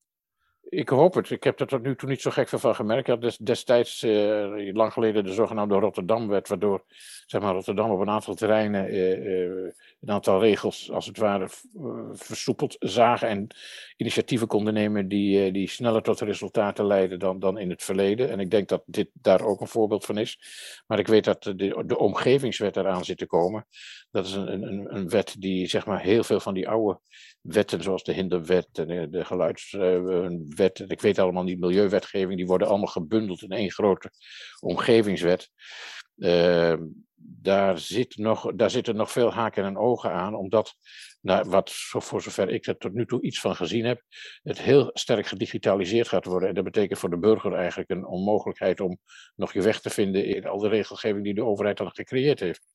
Ik 0.71 0.89
hoop 0.89 1.15
het. 1.15 1.31
Ik 1.31 1.45
heb 1.45 1.61
er 1.61 1.67
tot 1.67 1.83
nu 1.83 1.97
toe 1.97 2.09
niet 2.09 2.21
zo 2.21 2.31
gek 2.31 2.49
veel 2.49 2.59
van 2.59 2.75
gemerkt. 2.75 3.09
Ik 3.09 3.23
had 3.23 3.37
destijds, 3.41 4.05
uh, 4.05 4.75
lang 4.75 4.93
geleden, 4.93 5.25
de 5.25 5.33
zogenaamde 5.33 5.75
Rotterdamwet, 5.75 6.49
waardoor 6.49 6.85
zeg 7.27 7.41
maar, 7.41 7.55
Rotterdam 7.55 7.91
op 7.91 8.01
een 8.01 8.11
aantal 8.11 8.35
terreinen 8.35 8.95
uh, 8.95 9.27
uh, 9.27 9.73
een 10.01 10.11
aantal 10.11 10.41
regels, 10.41 10.91
als 10.91 11.07
het 11.07 11.19
ware, 11.19 11.49
versoepeld 12.13 12.77
zagen 12.79 13.29
en 13.29 13.47
initiatieven 13.97 14.47
konden 14.47 14.75
nemen 14.75 15.09
die, 15.09 15.53
die 15.53 15.69
sneller 15.69 16.03
tot 16.03 16.21
resultaten 16.21 16.87
leiden 16.87 17.19
dan, 17.19 17.39
dan 17.39 17.59
in 17.59 17.71
het 17.71 17.83
verleden. 17.83 18.31
En 18.31 18.41
ik 18.41 18.51
denk 18.51 18.69
dat 18.69 18.83
dit 18.87 19.09
daar 19.13 19.45
ook 19.45 19.61
een 19.61 19.69
voorbeeld 19.69 20.05
van 20.05 20.19
is. 20.19 20.39
Maar 20.87 20.99
ik 20.99 21.07
weet 21.07 21.25
dat 21.25 21.43
de, 21.43 21.83
de 21.87 21.99
omgevingswet 21.99 22.77
eraan 22.77 23.05
zit 23.05 23.19
te 23.19 23.27
komen. 23.27 23.67
Dat 24.11 24.27
is 24.27 24.33
een, 24.33 24.63
een, 24.63 24.95
een 24.95 25.09
wet 25.09 25.37
die 25.39 25.67
zeg 25.67 25.87
maar, 25.87 26.01
heel 26.01 26.25
veel 26.25 26.41
van 26.41 26.55
die 26.55 26.69
oude 26.69 27.01
wetten, 27.41 27.83
zoals 27.83 28.05
de 28.05 28.13
hinderwet 28.13 28.69
en 28.73 29.11
de 29.11 29.25
en 30.59 30.89
ik 30.89 31.01
weet 31.01 31.19
allemaal 31.19 31.43
niet, 31.43 31.61
milieuwetgeving, 31.61 32.37
die 32.37 32.47
worden 32.47 32.69
allemaal 32.69 32.87
gebundeld 32.87 33.43
in 33.43 33.51
één 33.51 33.71
grote 33.71 34.11
omgevingswet. 34.61 35.51
Uh, 36.17 36.75
daar, 37.21 37.79
zit 37.79 38.17
nog, 38.17 38.53
daar 38.55 38.71
zitten 38.71 38.97
nog 38.97 39.13
veel 39.13 39.33
haken 39.33 39.65
en 39.65 39.79
ogen 39.79 40.13
aan, 40.13 40.35
omdat, 40.35 40.75
nou, 41.21 41.49
wat, 41.49 41.71
voor 41.75 42.23
zover 42.23 42.49
ik 42.49 42.67
er 42.67 42.77
tot 42.77 42.93
nu 42.93 43.07
toe 43.07 43.23
iets 43.23 43.41
van 43.41 43.57
gezien 43.57 43.85
heb, 43.85 44.03
het 44.43 44.61
heel 44.61 44.91
sterk 44.93 45.27
gedigitaliseerd 45.27 46.09
gaat 46.09 46.25
worden. 46.25 46.49
En 46.49 46.55
dat 46.55 46.65
betekent 46.65 46.99
voor 46.99 47.11
de 47.11 47.19
burger 47.19 47.53
eigenlijk 47.53 47.91
een 47.91 48.07
onmogelijkheid 48.07 48.81
om 48.81 48.99
nog 49.35 49.53
je 49.53 49.63
weg 49.63 49.81
te 49.81 49.91
vinden 49.91 50.25
in 50.25 50.47
al 50.47 50.59
de 50.59 50.69
regelgeving 50.69 51.25
die 51.25 51.35
de 51.35 51.45
overheid 51.45 51.77
dan 51.77 51.91
gecreëerd 51.91 52.41
heeft. 52.41 52.67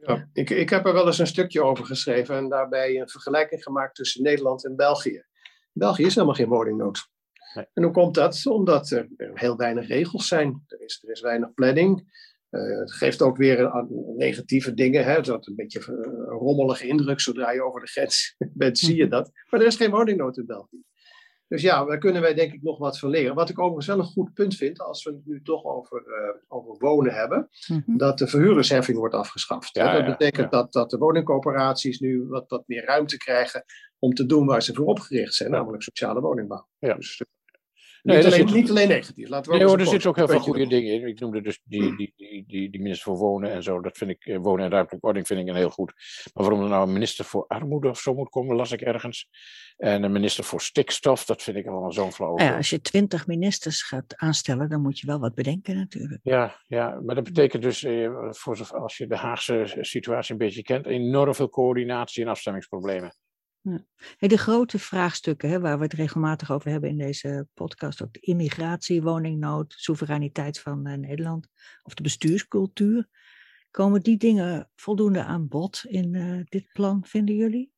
Ja, 0.00 0.28
ik, 0.32 0.50
ik 0.50 0.70
heb 0.70 0.86
er 0.86 0.92
wel 0.92 1.06
eens 1.06 1.18
een 1.18 1.26
stukje 1.26 1.62
over 1.62 1.86
geschreven 1.86 2.36
en 2.36 2.48
daarbij 2.48 3.00
een 3.00 3.08
vergelijking 3.08 3.62
gemaakt 3.62 3.94
tussen 3.94 4.22
Nederland 4.22 4.64
en 4.64 4.76
België. 4.76 5.24
België 5.72 6.04
is 6.04 6.14
helemaal 6.14 6.34
geen 6.34 6.48
woningnood. 6.48 7.08
Nee. 7.54 7.66
En 7.72 7.82
hoe 7.82 7.92
komt 7.92 8.14
dat? 8.14 8.46
Omdat 8.46 8.90
er 8.90 9.08
heel 9.16 9.56
weinig 9.56 9.88
regels 9.88 10.28
zijn. 10.28 10.64
Er 10.66 10.80
is, 10.80 11.02
er 11.02 11.10
is 11.10 11.20
weinig 11.20 11.54
planning. 11.54 12.20
Uh, 12.50 12.78
het 12.78 12.92
geeft 12.92 13.22
ook 13.22 13.36
weer 13.36 13.60
een, 13.60 14.14
negatieve 14.16 14.74
dingen. 14.74 15.04
Hè? 15.04 15.20
Dat 15.20 15.46
een 15.46 15.54
beetje 15.54 15.82
een 15.86 16.24
rommelige 16.24 16.86
indruk. 16.86 17.20
Zodra 17.20 17.52
je 17.52 17.64
over 17.64 17.80
de 17.80 17.86
grens 17.86 18.34
bent, 18.54 18.78
zie 18.78 18.96
je 18.96 19.08
dat. 19.08 19.30
Maar 19.50 19.60
er 19.60 19.66
is 19.66 19.76
geen 19.76 19.90
woningnood 19.90 20.36
in 20.36 20.46
België. 20.46 20.82
Dus 21.52 21.62
ja, 21.62 21.84
daar 21.84 21.98
kunnen 21.98 22.22
wij 22.22 22.34
denk 22.34 22.52
ik 22.52 22.62
nog 22.62 22.78
wat 22.78 22.98
van 22.98 23.10
leren. 23.10 23.34
Wat 23.34 23.48
ik 23.48 23.58
overigens 23.58 23.86
wel 23.86 23.98
een 23.98 24.04
goed 24.04 24.32
punt 24.32 24.54
vind, 24.54 24.80
als 24.80 25.04
we 25.04 25.10
het 25.10 25.26
nu 25.26 25.42
toch 25.42 25.64
over, 25.64 26.04
uh, 26.06 26.42
over 26.48 26.76
wonen 26.78 27.14
hebben, 27.14 27.48
mm-hmm. 27.68 27.96
dat 27.96 28.18
de 28.18 28.26
verhuurdersheffing 28.26 28.98
wordt 28.98 29.14
afgeschaft. 29.14 29.74
Ja, 29.74 29.92
dat 29.92 30.18
betekent 30.18 30.52
ja. 30.52 30.58
dat, 30.58 30.72
dat 30.72 30.90
de 30.90 30.98
woningcoöperaties 30.98 31.98
nu 31.98 32.26
wat, 32.28 32.44
wat 32.48 32.62
meer 32.66 32.84
ruimte 32.84 33.16
krijgen 33.16 33.64
om 33.98 34.14
te 34.14 34.26
doen 34.26 34.46
waar 34.46 34.62
ze 34.62 34.74
voor 34.74 34.86
opgericht 34.86 35.34
zijn, 35.34 35.50
namelijk 35.50 35.82
sociale 35.82 36.20
woningbouw. 36.20 36.68
Ja. 36.78 36.94
Dus, 36.94 37.22
Nee, 38.02 38.16
niet, 38.16 38.26
alleen, 38.26 38.52
niet 38.52 38.70
alleen 38.70 38.88
negatief. 38.88 39.28
Laten 39.28 39.52
we 39.52 39.58
nee, 39.58 39.66
hoor, 39.66 39.78
er 39.78 39.86
zitten 39.86 40.10
ook 40.10 40.16
heel 40.16 40.28
veel 40.28 40.40
goede 40.40 40.66
dingen 40.66 40.92
in. 40.92 41.06
Ik 41.06 41.20
noemde 41.20 41.40
dus 41.40 41.60
die, 41.64 41.96
die, 41.96 42.12
die, 42.16 42.44
die, 42.46 42.70
die 42.70 42.80
minister 42.80 43.04
voor 43.04 43.16
Wonen 43.16 43.50
en 43.50 43.62
zo. 43.62 43.80
Dat 43.80 43.96
vind 43.96 44.10
ik, 44.10 44.24
eh, 44.24 44.38
wonen 44.38 44.64
en 44.64 44.70
ruimtelijke 44.70 45.06
ordening 45.06 45.26
vind 45.26 45.40
ik 45.40 45.48
een 45.48 45.54
heel 45.54 45.70
goed. 45.70 45.92
Maar 46.32 46.44
waarom 46.44 46.62
er 46.62 46.68
nou 46.68 46.86
een 46.86 46.92
minister 46.92 47.24
voor 47.24 47.46
armoede 47.46 47.88
of 47.88 48.00
zo 48.00 48.14
moet 48.14 48.28
komen, 48.28 48.56
las 48.56 48.72
ik 48.72 48.80
ergens. 48.80 49.28
En 49.76 50.02
een 50.02 50.12
minister 50.12 50.44
voor 50.44 50.60
stikstof, 50.60 51.24
dat 51.24 51.42
vind 51.42 51.56
ik 51.56 51.66
allemaal 51.66 51.92
zo'n 51.92 52.12
flauw. 52.12 52.38
Ja, 52.38 52.56
als 52.56 52.70
je 52.70 52.80
twintig 52.80 53.26
ministers 53.26 53.82
gaat 53.82 54.16
aanstellen, 54.16 54.68
dan 54.68 54.82
moet 54.82 54.98
je 54.98 55.06
wel 55.06 55.18
wat 55.18 55.34
bedenken 55.34 55.76
natuurlijk. 55.76 56.20
Ja, 56.22 56.60
ja 56.66 57.00
maar 57.04 57.14
dat 57.14 57.24
betekent 57.24 57.62
dus, 57.62 57.84
eh, 57.84 58.10
voor, 58.30 58.68
als 58.72 58.96
je 58.96 59.06
de 59.06 59.16
Haagse 59.16 59.76
situatie 59.80 60.32
een 60.32 60.38
beetje 60.38 60.62
kent, 60.62 60.86
enorm 60.86 61.34
veel 61.34 61.48
coördinatie 61.48 62.22
en 62.22 62.30
afstemmingsproblemen. 62.30 63.14
Ja. 63.62 63.84
de 64.18 64.36
grote 64.36 64.78
vraagstukken 64.78 65.48
hè, 65.48 65.60
waar 65.60 65.76
we 65.78 65.84
het 65.84 65.92
regelmatig 65.92 66.50
over 66.50 66.70
hebben 66.70 66.90
in 66.90 66.98
deze 66.98 67.48
podcast, 67.54 68.02
ook 68.02 68.12
de 68.12 68.20
immigratie, 68.20 69.02
woningnood, 69.02 69.74
soevereiniteit 69.76 70.60
van 70.60 70.88
uh, 70.88 70.94
Nederland 70.94 71.48
of 71.82 71.94
de 71.94 72.02
bestuurscultuur, 72.02 73.08
komen 73.70 74.00
die 74.00 74.16
dingen 74.16 74.70
voldoende 74.74 75.24
aan 75.24 75.48
bod 75.48 75.84
in 75.84 76.14
uh, 76.14 76.40
dit 76.44 76.68
plan, 76.72 77.04
vinden 77.04 77.34
jullie? 77.34 77.72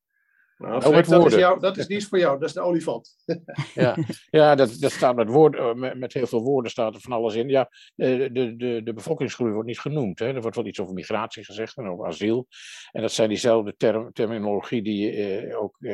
Nou, 0.57 0.81
Frank, 0.81 1.07
dat, 1.07 1.25
is 1.25 1.35
jou, 1.35 1.59
dat 1.59 1.77
is 1.77 1.87
niet 1.87 2.07
voor 2.07 2.19
jou, 2.19 2.39
dat 2.39 2.47
is 2.47 2.55
de 2.55 2.61
olifant. 2.61 3.15
ja, 3.73 3.97
ja 4.29 4.55
dat, 4.55 4.77
dat 4.79 4.91
staat 4.91 5.15
met, 5.15 5.29
woord, 5.29 5.55
eh, 5.55 5.73
met, 5.73 5.97
met, 5.97 6.13
heel 6.13 6.27
veel 6.27 6.41
woorden 6.41 6.71
staat 6.71 6.95
er 6.95 7.01
van 7.01 7.11
alles 7.11 7.35
in. 7.35 7.49
Ja, 7.49 7.69
de, 7.95 8.29
de, 8.31 8.55
de, 8.55 8.83
de 8.83 8.93
bevolkingsgroei 8.93 9.51
wordt 9.51 9.67
niet 9.67 9.79
genoemd. 9.79 10.19
Hè. 10.19 10.33
Er 10.33 10.41
wordt 10.41 10.55
wel 10.55 10.65
iets 10.65 10.79
over 10.79 10.93
migratie 10.93 11.45
gezegd 11.45 11.77
en 11.77 11.87
over 11.87 12.05
asiel. 12.05 12.47
En 12.91 13.01
dat 13.01 13.11
zijn 13.11 13.29
diezelfde 13.29 13.75
term, 13.77 14.13
terminologie 14.13 14.81
die 14.81 15.11
eh, 15.11 15.61
ook 15.61 15.75
eh, 15.79 15.91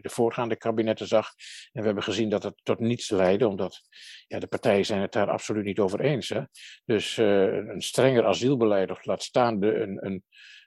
de 0.00 0.10
voorgaande 0.10 0.56
kabinetten 0.56 1.06
zag. 1.06 1.28
En 1.72 1.80
we 1.80 1.86
hebben 1.86 2.04
gezien 2.04 2.28
dat 2.28 2.42
het 2.42 2.54
tot 2.62 2.78
niets 2.78 3.10
leidde, 3.10 3.48
omdat 3.48 3.80
ja, 4.26 4.38
de 4.38 4.46
partijen 4.46 4.84
zijn 4.84 5.00
het 5.00 5.12
daar 5.12 5.30
absoluut 5.30 5.64
niet 5.64 5.78
over 5.78 6.00
eens. 6.00 6.28
Hè. 6.28 6.40
Dus 6.84 7.16
uh, 7.16 7.54
een 7.54 7.82
strenger 7.82 8.26
asielbeleid, 8.26 8.90
of 8.90 9.04
laat 9.04 9.22
staan 9.22 9.60
de, 9.60 9.74
een, 9.74 10.06
een, 10.06 10.24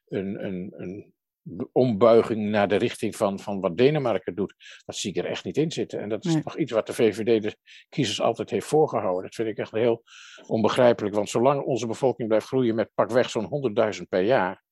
een, 0.07 0.45
een, 0.45 0.73
een 0.77 1.13
ombuiging 1.71 2.49
naar 2.49 2.67
de 2.67 2.75
richting 2.75 3.15
van, 3.15 3.39
van 3.39 3.59
wat 3.59 3.77
Denemarken 3.77 4.35
doet, 4.35 4.53
dat 4.85 4.95
zie 4.95 5.09
ik 5.09 5.17
er 5.17 5.25
echt 5.25 5.43
niet 5.43 5.57
in 5.57 5.71
zitten. 5.71 5.99
En 5.99 6.09
dat 6.09 6.25
is 6.25 6.35
nog 6.43 6.57
iets 6.57 6.71
wat 6.71 6.87
de 6.87 6.93
VVD 6.93 7.41
de 7.41 7.55
kiezers 7.89 8.21
altijd 8.21 8.49
heeft 8.49 8.67
voorgehouden. 8.67 9.23
Dat 9.23 9.35
vind 9.35 9.47
ik 9.47 9.57
echt 9.57 9.71
heel 9.71 10.03
onbegrijpelijk, 10.47 11.15
want 11.15 11.29
zolang 11.29 11.63
onze 11.63 11.87
bevolking 11.87 12.27
blijft 12.27 12.47
groeien 12.47 12.75
met 12.75 12.91
pakweg 12.93 13.29
zo'n 13.29 13.73
100.000 13.97 14.01
per 14.09 14.21
jaar, 14.21 14.63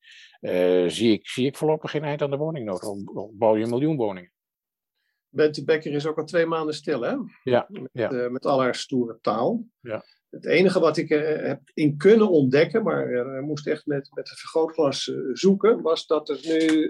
uh, 0.41 0.89
zie, 0.89 1.11
ik, 1.11 1.27
zie 1.27 1.45
ik 1.45 1.57
voorlopig 1.57 1.91
geen 1.91 2.03
eind 2.03 2.21
aan 2.21 2.29
de 2.29 2.37
woningnood. 2.37 2.81
Dan 2.81 3.31
bouw 3.33 3.55
je 3.55 3.63
een 3.63 3.69
miljoen 3.69 3.95
woningen. 3.95 4.31
Bente 5.29 5.63
Becker 5.63 5.93
is 5.93 6.05
ook 6.05 6.17
al 6.17 6.25
twee 6.25 6.45
maanden 6.45 6.75
stil, 6.75 7.01
hè? 7.01 7.15
Ja. 7.43 7.65
Met, 7.69 7.89
ja. 7.91 8.11
Uh, 8.11 8.29
met 8.29 8.45
al 8.45 8.61
haar 8.61 8.75
stoere 8.75 9.17
taal. 9.21 9.65
Ja. 9.79 10.03
Het 10.33 10.45
enige 10.45 10.79
wat 10.79 10.97
ik 10.97 11.09
er 11.09 11.45
heb 11.47 11.61
in 11.73 11.97
kunnen 11.97 12.29
ontdekken, 12.29 12.83
maar 12.83 13.09
uh, 13.09 13.39
moest 13.39 13.67
echt 13.67 13.85
met, 13.85 14.09
met 14.13 14.29
een 14.29 14.37
vergrootglas 14.37 15.07
uh, 15.07 15.29
zoeken, 15.33 15.81
was 15.81 16.07
dat 16.07 16.29
er 16.29 16.39
nu 16.43 16.89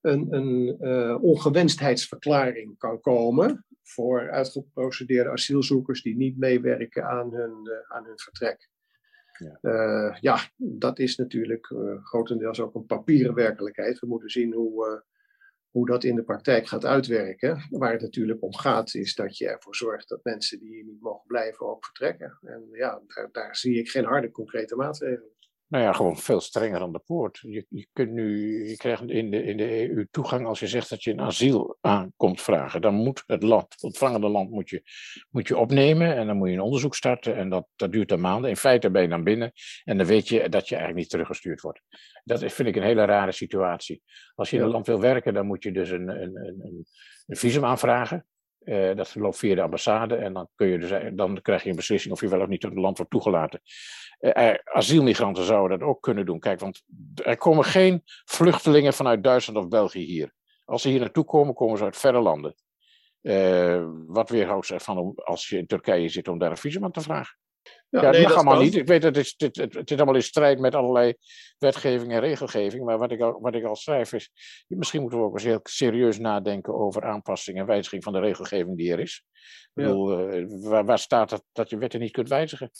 een, 0.00 0.34
een 0.34 0.78
ongewensheidsverklaring 1.20 2.78
kan 2.78 3.00
komen 3.00 3.64
voor 3.82 4.30
uitgeprocedeerde 4.30 5.30
asielzoekers 5.30 6.02
die 6.02 6.16
niet 6.16 6.38
meewerken 6.38 7.04
aan 7.04 7.34
hun, 7.34 7.54
aan 7.88 8.04
hun 8.04 8.18
vertrek. 8.18 8.68
Ja. 9.60 10.16
ja, 10.20 10.38
dat 10.56 10.98
is 10.98 11.16
natuurlijk 11.16 11.74
grotendeels 12.02 12.60
ook 12.60 12.74
een 12.74 12.86
papieren 12.86 13.34
werkelijkheid. 13.34 13.98
We 13.98 14.06
moeten 14.06 14.30
zien 14.30 14.52
hoe 14.52 15.04
hoe 15.76 15.86
dat 15.86 16.04
in 16.04 16.14
de 16.14 16.24
praktijk 16.24 16.66
gaat 16.66 16.84
uitwerken. 16.84 17.66
Waar 17.70 17.92
het 17.92 18.00
natuurlijk 18.00 18.42
om 18.42 18.54
gaat, 18.54 18.94
is 18.94 19.14
dat 19.14 19.38
je 19.38 19.48
ervoor 19.48 19.74
zorgt 19.74 20.08
dat 20.08 20.24
mensen 20.24 20.58
die 20.58 20.68
hier 20.68 20.84
niet 20.84 21.00
mogen 21.00 21.26
blijven 21.26 21.66
ook 21.66 21.84
vertrekken. 21.84 22.38
En 22.42 22.68
ja, 22.72 23.02
daar, 23.06 23.28
daar 23.32 23.56
zie 23.56 23.78
ik 23.78 23.88
geen 23.88 24.04
harde 24.04 24.30
concrete 24.30 24.76
maatregelen. 24.76 25.35
Nou 25.68 25.84
ja, 25.84 25.92
gewoon 25.92 26.16
veel 26.16 26.40
strenger 26.40 26.80
aan 26.80 26.92
de 26.92 27.02
poort. 27.06 27.38
Je, 27.42 27.66
je, 27.68 27.86
kunt 27.92 28.10
nu, 28.10 28.68
je 28.68 28.76
krijgt 28.76 29.02
in 29.02 29.30
de, 29.30 29.44
in 29.44 29.56
de 29.56 29.90
EU 29.90 30.06
toegang 30.10 30.46
als 30.46 30.60
je 30.60 30.66
zegt 30.66 30.90
dat 30.90 31.02
je 31.02 31.10
een 31.10 31.20
asiel 31.20 31.76
aankomt 31.80 32.40
vragen. 32.40 32.80
Dan 32.80 32.94
moet 32.94 33.22
het 33.26 33.42
land, 33.42 33.72
het 33.72 33.82
ontvangende 33.82 34.28
land, 34.28 34.50
moet 34.50 34.70
je, 34.70 34.82
moet 35.30 35.48
je 35.48 35.56
opnemen 35.56 36.16
en 36.16 36.26
dan 36.26 36.36
moet 36.36 36.48
je 36.48 36.54
een 36.54 36.60
onderzoek 36.60 36.94
starten 36.94 37.36
en 37.36 37.48
dat, 37.48 37.66
dat 37.76 37.92
duurt 37.92 38.08
dan 38.08 38.20
maanden. 38.20 38.50
In 38.50 38.56
feite 38.56 38.90
ben 38.90 39.02
je 39.02 39.08
dan 39.08 39.24
binnen 39.24 39.52
en 39.84 39.98
dan 39.98 40.06
weet 40.06 40.28
je 40.28 40.48
dat 40.48 40.68
je 40.68 40.74
eigenlijk 40.74 41.04
niet 41.04 41.10
teruggestuurd 41.10 41.60
wordt. 41.60 41.80
Dat 42.24 42.38
vind 42.52 42.68
ik 42.68 42.76
een 42.76 42.82
hele 42.82 43.04
rare 43.04 43.32
situatie. 43.32 44.02
Als 44.34 44.50
je 44.50 44.56
in 44.56 44.62
een 44.62 44.68
land 44.68 44.86
wil 44.86 45.00
werken, 45.00 45.34
dan 45.34 45.46
moet 45.46 45.62
je 45.62 45.72
dus 45.72 45.90
een, 45.90 46.08
een, 46.08 46.36
een, 46.36 46.86
een 47.26 47.36
visum 47.36 47.64
aanvragen. 47.64 48.26
Uh, 48.64 48.96
dat 48.96 49.14
loopt 49.14 49.38
via 49.38 49.54
de 49.54 49.62
ambassade 49.62 50.16
en 50.16 50.32
dan, 50.32 50.48
kun 50.54 50.66
je 50.66 50.78
dus, 50.78 51.14
dan 51.14 51.40
krijg 51.42 51.62
je 51.62 51.70
een 51.70 51.76
beslissing 51.76 52.14
of 52.14 52.20
je 52.20 52.28
wel 52.28 52.40
of 52.40 52.48
niet 52.48 52.60
tot 52.60 52.70
het 52.70 52.78
land 52.78 52.96
wordt 52.96 53.12
toegelaten. 53.12 53.60
Uh, 54.20 54.54
asielmigranten 54.64 55.44
zouden 55.44 55.78
dat 55.78 55.88
ook 55.88 56.02
kunnen 56.02 56.26
doen. 56.26 56.38
Kijk, 56.38 56.60
want 56.60 56.82
er 57.14 57.36
komen 57.36 57.64
geen 57.64 58.02
vluchtelingen 58.24 58.92
vanuit 58.92 59.24
Duitsland 59.24 59.58
of 59.58 59.68
België 59.68 60.04
hier. 60.04 60.34
Als 60.64 60.82
ze 60.82 60.88
hier 60.88 61.00
naartoe 61.00 61.24
komen, 61.24 61.54
komen 61.54 61.78
ze 61.78 61.84
uit 61.84 61.96
verre 61.96 62.20
landen. 62.20 62.54
Uh, 63.22 63.86
wat 64.06 64.30
weerhoudt 64.30 64.66
ze 64.66 64.74
ervan 64.74 64.98
om, 64.98 65.12
als 65.14 65.48
je 65.48 65.58
in 65.58 65.66
Turkije 65.66 66.08
zit 66.08 66.28
om 66.28 66.38
daar 66.38 66.50
een 66.50 66.56
visum 66.56 66.84
aan 66.84 66.92
te 66.92 67.00
vragen? 67.00 67.36
Ja, 67.88 68.02
ja 68.02 68.10
nee, 68.10 68.20
dat 68.20 68.22
mag 68.22 68.34
allemaal 68.34 68.62
niet. 68.62 68.74
Ik 68.74 68.86
weet 68.86 69.02
dat 69.02 69.16
het, 69.16 69.34
het, 69.36 69.56
het, 69.56 69.74
het, 69.74 69.90
is 69.90 69.96
allemaal 69.96 70.14
in 70.14 70.22
strijd 70.22 70.58
met 70.58 70.74
allerlei 70.74 71.14
wetgeving 71.58 72.12
en 72.12 72.20
regelgeving. 72.20 72.84
Maar 72.84 72.98
wat 72.98 73.12
ik 73.12 73.20
al, 73.20 73.40
wat 73.40 73.54
ik 73.54 73.64
al 73.64 73.76
schrijf 73.76 74.12
is, 74.12 74.30
misschien 74.66 75.00
moeten 75.00 75.18
we 75.18 75.24
ook 75.24 75.34
eens 75.34 75.42
heel 75.42 75.60
serieus 75.62 76.18
nadenken 76.18 76.74
over 76.74 77.04
aanpassing 77.04 77.58
en 77.58 77.66
wijziging 77.66 78.04
van 78.04 78.12
de 78.12 78.20
regelgeving 78.20 78.76
die 78.76 78.92
er 78.92 79.00
is. 79.00 79.24
Ja. 79.24 79.82
Ik 79.82 79.88
bedoel, 79.88 80.34
uh, 80.34 80.46
waar, 80.48 80.84
waar, 80.84 80.98
staat 80.98 81.30
dat, 81.30 81.44
dat 81.52 81.70
je 81.70 81.78
wetten 81.78 82.00
niet 82.00 82.12
kunt 82.12 82.28
wijzigen? 82.28 82.70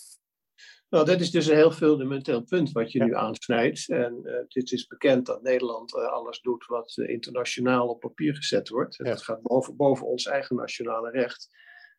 Nou, 0.89 1.05
dat 1.05 1.21
is 1.21 1.31
dus 1.31 1.47
een 1.47 1.57
heel 1.57 1.71
fundamenteel 1.71 2.43
punt 2.43 2.73
wat 2.73 2.93
je 2.93 2.99
ja. 2.99 3.05
nu 3.05 3.15
aansnijdt. 3.15 3.89
En 3.89 4.21
uh, 4.25 4.33
het 4.49 4.73
is 4.73 4.87
bekend 4.87 5.27
dat 5.27 5.43
Nederland 5.43 5.95
uh, 5.95 6.07
alles 6.07 6.41
doet 6.41 6.67
wat 6.67 6.97
uh, 6.97 7.09
internationaal 7.09 7.89
op 7.89 8.01
papier 8.01 8.37
gezet 8.37 8.69
wordt. 8.69 8.97
Ja. 8.97 9.05
Dat 9.05 9.23
gaat 9.23 9.43
boven, 9.43 9.77
boven 9.77 10.07
ons 10.07 10.27
eigen 10.27 10.57
nationale 10.57 11.11
recht. 11.11 11.49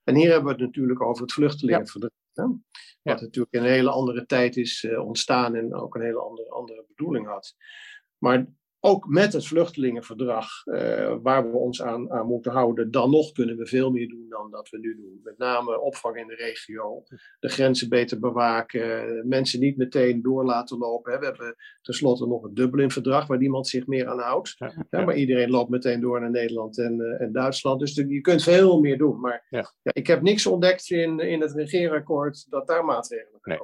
En 0.04 0.16
hier 0.16 0.30
hebben 0.30 0.46
we 0.46 0.52
het 0.52 0.62
natuurlijk 0.62 1.02
over 1.02 1.22
het 1.22 1.34
vluchtelingenverdrag. 1.34 2.12
Ja. 2.34 2.58
Wat 3.02 3.22
natuurlijk 3.22 3.54
in 3.54 3.62
een 3.62 3.70
hele 3.70 3.90
andere 3.90 4.26
tijd 4.26 4.58
is 4.58 4.88
ontstaan 4.98 5.56
en 5.56 5.74
ook 5.74 5.96
een 5.96 6.02
hele 6.02 6.20
andere, 6.20 6.50
andere 6.50 6.86
bedoeling 6.88 7.28
had. 7.28 7.56
Maar 8.18 8.48
ook 8.80 9.08
met 9.08 9.34
het 9.34 9.48
vluchtelingenverdrag, 9.48 10.48
uh, 10.66 11.16
waar 11.22 11.52
we 11.52 11.58
ons 11.58 11.82
aan, 11.82 12.12
aan, 12.12 12.28
moeten 12.28 12.52
houden, 12.52 12.92
dan 12.92 13.10
nog 13.10 13.32
kunnen 13.32 13.58
we 13.58 13.66
veel 13.66 13.92
meer 13.92 14.08
doen 14.08 14.26
dan 14.30 14.52
dat 14.52 14.70
we 14.70 14.80
nu 14.80 14.96
doen. 14.96 15.20
Met 15.24 15.38
name 15.38 15.82
opvang 15.82 16.18
in 16.18 16.28
de 16.28 16.36
regio, 16.36 17.04
de 17.40 17.50
grenzen 17.50 17.90
beter 17.90 18.20
bewaken, 18.20 19.24
mensen 19.28 19.60
niet 19.60 19.78
meteen 19.78 20.22
door 20.22 20.46
laten 20.46 20.78
lopen. 20.78 21.14
Hè. 21.14 21.20
We 21.20 21.26
hebben 21.26 21.56
tenslotte 21.82 22.28
nog 22.28 22.44
het 22.44 22.56
Dublin-verdrag, 22.56 23.28
waar 23.28 23.38
niemand 23.38 23.68
zich 23.68 23.88
meer 23.88 24.08
aan 24.08 24.20
houdt. 24.20 24.56
Ja, 24.58 24.86
ja. 24.90 25.06
maar 25.06 25.16
iedereen 25.16 25.50
loopt 25.50 25.70
meteen 25.70 26.02
door 26.02 26.20
naar 26.20 26.32
Nederland 26.32 26.80
en, 26.80 27.00
uh, 27.00 27.22
en 27.22 27.32
Duitsland. 27.32 27.80
Dus 27.80 27.96
je 27.96 28.22
kunt 28.22 28.44
veel 28.44 28.80
meer 28.80 28.98
doen. 28.98 29.20
Maar 29.20 29.48
ik 29.84 30.08
heb 30.08 30.22
niks 30.22 30.46
ontdekt 30.46 30.90
in, 30.90 31.20
in 31.20 31.42
het 31.42 31.52
regeerakkoord 31.52 32.46
dat 32.50 32.68
daar 32.68 32.86
maatregelen 32.86 33.40
nee. 33.44 33.60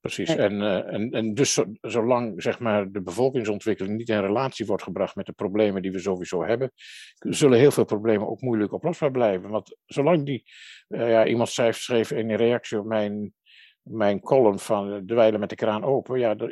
Precies. 0.00 0.34
En, 0.34 0.52
uh, 0.52 0.92
en, 0.92 1.10
en 1.10 1.34
dus 1.34 1.52
zo, 1.52 1.64
zolang 1.80 2.42
zeg 2.42 2.58
maar, 2.58 2.90
de 2.90 3.02
bevolkingsontwikkeling 3.02 3.96
niet 3.96 4.08
in 4.08 4.20
relatie 4.20 4.66
wordt 4.66 4.82
gebracht 4.82 5.16
met 5.16 5.26
de 5.26 5.32
problemen 5.32 5.82
die 5.82 5.92
we 5.92 5.98
sowieso 5.98 6.44
hebben, 6.44 6.72
zullen 7.18 7.58
heel 7.58 7.70
veel 7.70 7.84
problemen 7.84 8.28
ook 8.28 8.40
moeilijk 8.40 8.72
oplosbaar 8.72 9.10
blijven. 9.10 9.50
Want 9.50 9.76
zolang 9.86 10.26
die, 10.26 10.44
uh, 10.88 11.10
ja, 11.10 11.26
iemand 11.26 11.48
schreef, 11.48 11.76
schreef 11.76 12.10
in 12.10 12.34
reactie 12.34 12.78
op 12.78 12.86
mijn 12.86 13.32
mijn 13.82 14.20
column 14.20 14.58
van 14.58 14.92
eh, 14.92 15.00
de 15.02 15.14
wijlen 15.14 15.40
met 15.40 15.48
de 15.48 15.54
kraan 15.54 15.84
open. 15.84 16.18
Ja, 16.18 16.36
eh, 16.36 16.48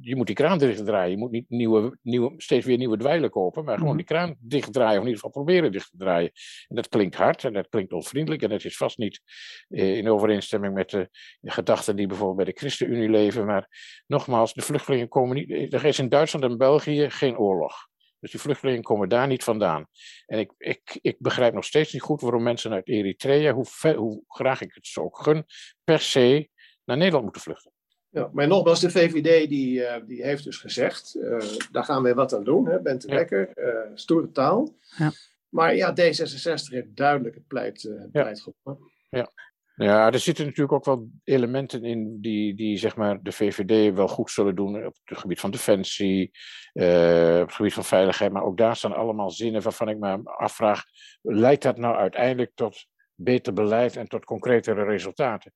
je 0.00 0.16
moet 0.16 0.26
die 0.26 0.34
kraan 0.34 0.58
dichtdraaien. 0.58 1.10
Je 1.10 1.16
moet 1.16 1.30
niet 1.30 1.48
nieuwe, 1.48 1.98
nieuwe, 2.02 2.34
steeds 2.36 2.66
weer 2.66 2.76
nieuwe 2.76 2.96
dwijlen 2.96 3.30
kopen, 3.30 3.64
maar 3.64 3.74
gewoon 3.74 3.88
mhm. 3.88 3.96
die 3.96 4.06
kraan 4.06 4.36
dichtdraaien. 4.38 4.98
Of 4.98 5.04
in 5.04 5.10
ieder 5.10 5.14
geval 5.14 5.44
proberen 5.44 5.72
dicht 5.72 5.90
te 5.90 5.96
draaien. 5.96 6.30
En 6.68 6.76
dat 6.76 6.88
klinkt 6.88 7.14
hard 7.14 7.44
en 7.44 7.52
dat 7.52 7.68
klinkt 7.68 7.92
onvriendelijk. 7.92 8.42
En 8.42 8.48
dat 8.48 8.64
is 8.64 8.76
vast 8.76 8.98
niet 8.98 9.20
eh, 9.68 9.96
in 9.96 10.08
overeenstemming 10.08 10.74
met 10.74 10.90
de, 10.90 11.08
gedachten 11.40 11.96
die 11.96 12.06
bijvoorbeeld 12.06 12.36
bij 12.36 12.46
de 12.46 12.58
ChristenUnie 12.58 13.10
leven. 13.10 13.46
Maar 13.46 13.68
nogmaals, 14.06 14.54
de 14.54 14.62
vluchtelingen 14.62 15.08
komen 15.08 15.36
niet. 15.36 15.72
Er 15.72 15.84
is 15.84 15.98
in 15.98 16.08
Duitsland 16.08 16.44
en 16.44 16.58
België 16.58 17.10
geen 17.10 17.38
oorlog. 17.38 17.88
Dus 18.20 18.30
die 18.30 18.40
vluchtelingen 18.40 18.82
komen 18.82 19.08
daar 19.08 19.26
niet 19.26 19.44
vandaan. 19.44 19.86
En 20.26 20.38
ik, 20.38 20.52
ik, 20.58 20.98
ik 21.00 21.16
begrijp 21.18 21.54
nog 21.54 21.64
steeds 21.64 21.92
niet 21.92 22.02
goed 22.02 22.20
waarom 22.20 22.42
mensen 22.42 22.72
uit 22.72 22.88
Eritrea, 22.88 23.52
hoe, 23.52 23.64
ver, 23.64 23.96
hoe 23.96 24.22
graag 24.26 24.60
ik 24.60 24.74
het 24.74 24.86
zo 24.86 25.00
ook 25.00 25.22
gun, 25.22 25.44
per 25.84 26.00
se 26.00 26.50
naar 26.84 26.96
Nederland 26.96 27.24
moeten 27.24 27.42
vluchten. 27.42 27.72
Ja, 28.10 28.30
maar 28.32 28.46
nogmaals, 28.46 28.80
de 28.80 28.90
VVD 28.90 29.48
die, 29.48 29.80
uh, 29.80 29.94
die 30.06 30.22
heeft 30.22 30.44
dus 30.44 30.56
gezegd, 30.56 31.16
uh, 31.16 31.38
daar 31.70 31.84
gaan 31.84 32.02
we 32.02 32.14
wat 32.14 32.34
aan 32.34 32.44
doen, 32.44 32.66
hè, 32.68 32.80
Bente 32.80 33.08
ja. 33.08 33.14
Lekker, 33.14 33.50
uh, 33.54 33.90
stoere 33.94 34.30
taal. 34.30 34.74
Ja. 34.96 35.12
Maar 35.48 35.76
ja, 35.76 35.90
D66 35.90 36.72
heeft 36.72 36.96
duidelijk 36.96 37.34
het 37.34 37.46
pleit, 37.46 37.82
het 37.82 38.10
pleit 38.10 38.40
gewonnen. 38.40 38.90
Ja. 39.08 39.30
Ja, 39.74 40.12
er 40.12 40.18
zitten 40.18 40.44
natuurlijk 40.44 40.72
ook 40.72 40.84
wel 40.84 41.08
elementen 41.24 41.84
in 41.84 42.20
die, 42.20 42.54
die 42.54 42.78
zeg 42.78 42.96
maar, 42.96 43.22
de 43.22 43.32
VVD 43.32 43.94
wel 43.94 44.08
goed 44.08 44.30
zullen 44.30 44.54
doen 44.54 44.86
op 44.86 44.96
het 45.04 45.18
gebied 45.18 45.40
van 45.40 45.50
defensie, 45.50 46.30
op 46.72 47.46
het 47.46 47.52
gebied 47.52 47.72
van 47.72 47.84
veiligheid. 47.84 48.32
Maar 48.32 48.42
ook 48.42 48.56
daar 48.56 48.76
staan 48.76 48.94
allemaal 48.94 49.30
zinnen 49.30 49.62
waarvan 49.62 49.88
ik 49.88 49.98
me 49.98 50.22
afvraag, 50.24 50.84
leidt 51.22 51.62
dat 51.62 51.76
nou 51.76 51.96
uiteindelijk 51.96 52.50
tot 52.54 52.86
beter 53.22 53.52
beleid 53.52 53.96
en 53.96 54.08
tot 54.08 54.24
concretere 54.24 54.84
resultaten. 54.84 55.52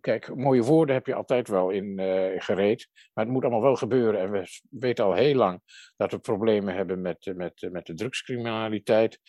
Kijk, 0.00 0.34
mooie 0.34 0.62
woorden 0.62 0.94
heb 0.94 1.06
je 1.06 1.14
altijd 1.14 1.48
wel 1.48 1.70
in 1.70 2.00
uh, 2.00 2.40
gereed, 2.40 2.88
maar 3.12 3.24
het 3.24 3.32
moet 3.32 3.42
allemaal 3.42 3.62
wel 3.62 3.76
gebeuren. 3.76 4.20
En 4.20 4.30
we 4.30 4.60
weten 4.70 5.04
al 5.04 5.14
heel 5.14 5.34
lang 5.34 5.60
dat 5.96 6.10
we 6.10 6.18
problemen 6.18 6.74
hebben 6.74 7.00
met, 7.00 7.32
met, 7.36 7.68
met 7.70 7.86
de 7.86 7.94
drugscriminaliteit. 7.94 9.20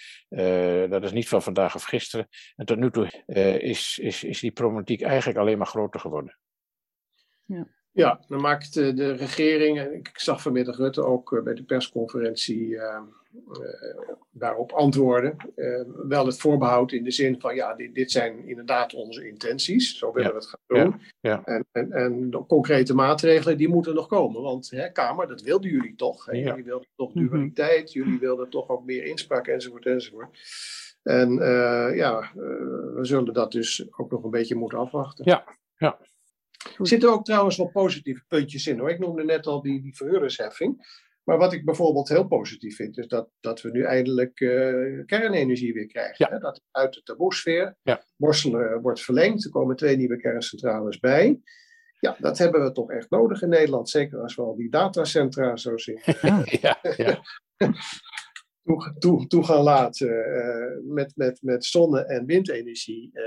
Dat 0.89 1.04
is 1.04 1.12
niet 1.12 1.27
van 1.27 1.42
vandaag 1.42 1.75
of 1.75 1.84
gisteren. 1.84 2.27
En 2.56 2.65
tot 2.65 2.77
nu 2.77 2.92
toe 2.92 3.08
is, 3.60 3.98
is, 3.98 4.24
is 4.24 4.39
die 4.39 4.51
problematiek 4.51 5.01
eigenlijk 5.01 5.39
alleen 5.39 5.58
maar 5.58 5.68
groter 5.68 6.00
geworden. 6.00 6.39
Ja. 7.46 7.68
Ja, 7.96 8.20
dan 8.28 8.42
maakt 8.42 8.74
de 8.74 9.12
regering, 9.12 9.80
en 9.80 9.94
ik 9.94 10.12
zag 10.14 10.42
vanmiddag 10.42 10.78
Rutte 10.78 11.04
ook 11.04 11.42
bij 11.44 11.54
de 11.54 11.64
persconferentie 11.64 12.68
uh, 12.70 13.02
daarop 14.32 14.72
antwoorden. 14.72 15.36
Uh, 15.56 15.82
wel 16.08 16.25
het 16.25 16.38
voorbehoud 16.38 16.92
in 16.92 17.04
de 17.04 17.12
zin 17.12 17.40
van, 17.40 17.56
ja, 17.56 17.74
dit, 17.74 17.96
dit 17.96 18.12
zijn 18.12 18.48
inderdaad 18.48 18.94
onze 18.94 19.28
intenties. 19.28 19.98
Zo 19.98 20.14
willen 20.14 20.28
ja. 20.28 20.36
we 20.36 20.40
het 20.40 20.50
gaan 20.50 20.60
doen. 20.84 21.02
Ja. 21.20 21.32
Ja. 21.32 21.42
En, 21.44 21.66
en, 21.72 21.92
en 21.92 22.30
de 22.30 22.46
concrete 22.46 22.94
maatregelen, 22.94 23.58
die 23.58 23.70
moeten 23.70 23.96
nog 23.96 24.08
komen. 24.08 24.42
Want, 24.42 24.70
hè, 24.70 24.92
Kamer, 24.92 25.28
dat 25.28 25.42
wilden 25.42 25.72
jullie 25.72 25.96
toch. 25.96 26.25
Hè? 26.25 26.32
Jullie 26.32 26.64
wilden 26.64 26.88
toch 26.96 27.14
mhm. 27.14 27.28
dualiteit, 27.28 27.94
jullie 27.94 28.20
wilden 28.20 28.50
toch 28.50 28.70
ook 28.70 28.86
meer 28.86 29.04
inspraak, 29.04 29.48
enzovoort, 29.48 29.86
enzovoort. 29.86 30.40
En 31.04 31.32
uh, 31.32 31.96
ja, 31.96 32.32
we 32.96 33.00
zullen 33.02 33.34
dat 33.34 33.52
dus 33.52 33.88
ook 33.98 34.12
nog 34.12 34.24
een 34.24 34.30
beetje 34.30 34.56
moeten 34.56 34.80
afwachten. 34.80 35.25
Ja, 35.25 35.44
ja. 35.78 36.00
Er 36.77 36.88
zitten 36.88 37.12
ook 37.12 37.25
trouwens 37.25 37.57
wel 37.57 37.69
positieve 37.69 38.24
puntjes 38.27 38.67
in 38.67 38.79
hoor. 38.79 38.89
Ik 38.89 39.00
noemde 39.00 39.24
net 39.24 39.48
al 39.48 39.62
die, 39.62 39.81
die 39.81 39.95
verhuurdersheffing. 39.95 41.03
Maar 41.24 41.38
wat 41.38 41.53
ik 41.53 41.65
bijvoorbeeld 41.65 42.10
heel 42.10 42.28
positief 42.28 42.75
vind, 42.75 42.97
is 42.97 43.08
dat, 43.08 43.30
dat 43.39 43.62
we 43.62 43.71
nu 43.71 43.84
eindelijk 43.84 44.39
uh, 44.39 45.06
kernenergie 45.06 45.73
weer 45.73 45.88
krijgen. 45.88 46.15
Ja. 46.17 46.34
Hè? 46.34 46.39
Dat 46.39 46.62
uit 46.71 46.93
de 46.93 47.04
taboesfeer. 47.04 47.75
Ja. 47.82 48.06
Borselen 48.15 48.82
wordt 48.82 49.01
verlengd, 49.01 49.45
er 49.45 49.51
komen 49.51 49.75
twee 49.75 49.97
nieuwe 49.97 50.17
kerncentrales 50.17 50.99
bij. 50.99 51.39
Ja, 51.99 52.15
dat 52.19 52.38
hebben 52.38 52.63
we 52.63 52.71
toch 52.71 52.91
echt 52.91 53.10
nodig 53.10 53.41
in 53.41 53.49
Nederland. 53.49 53.89
Zeker 53.89 54.19
als 54.19 54.36
we 54.36 54.41
al 54.41 54.56
die 54.56 54.69
datacentra 54.69 55.58
zo 55.58 55.78
zien. 55.78 55.99
ja, 56.62 56.80
ja. 56.97 57.23
toe, 58.63 58.95
toe, 58.99 59.28
toe, 59.28 59.43
gaan 59.43 59.63
laten 59.63 60.08
uh, 60.08 60.93
met, 60.93 61.12
met, 61.15 61.41
met 61.41 61.65
zonne- 61.65 62.06
en 62.06 62.25
windenergie. 62.25 63.10
Uh, 63.13 63.23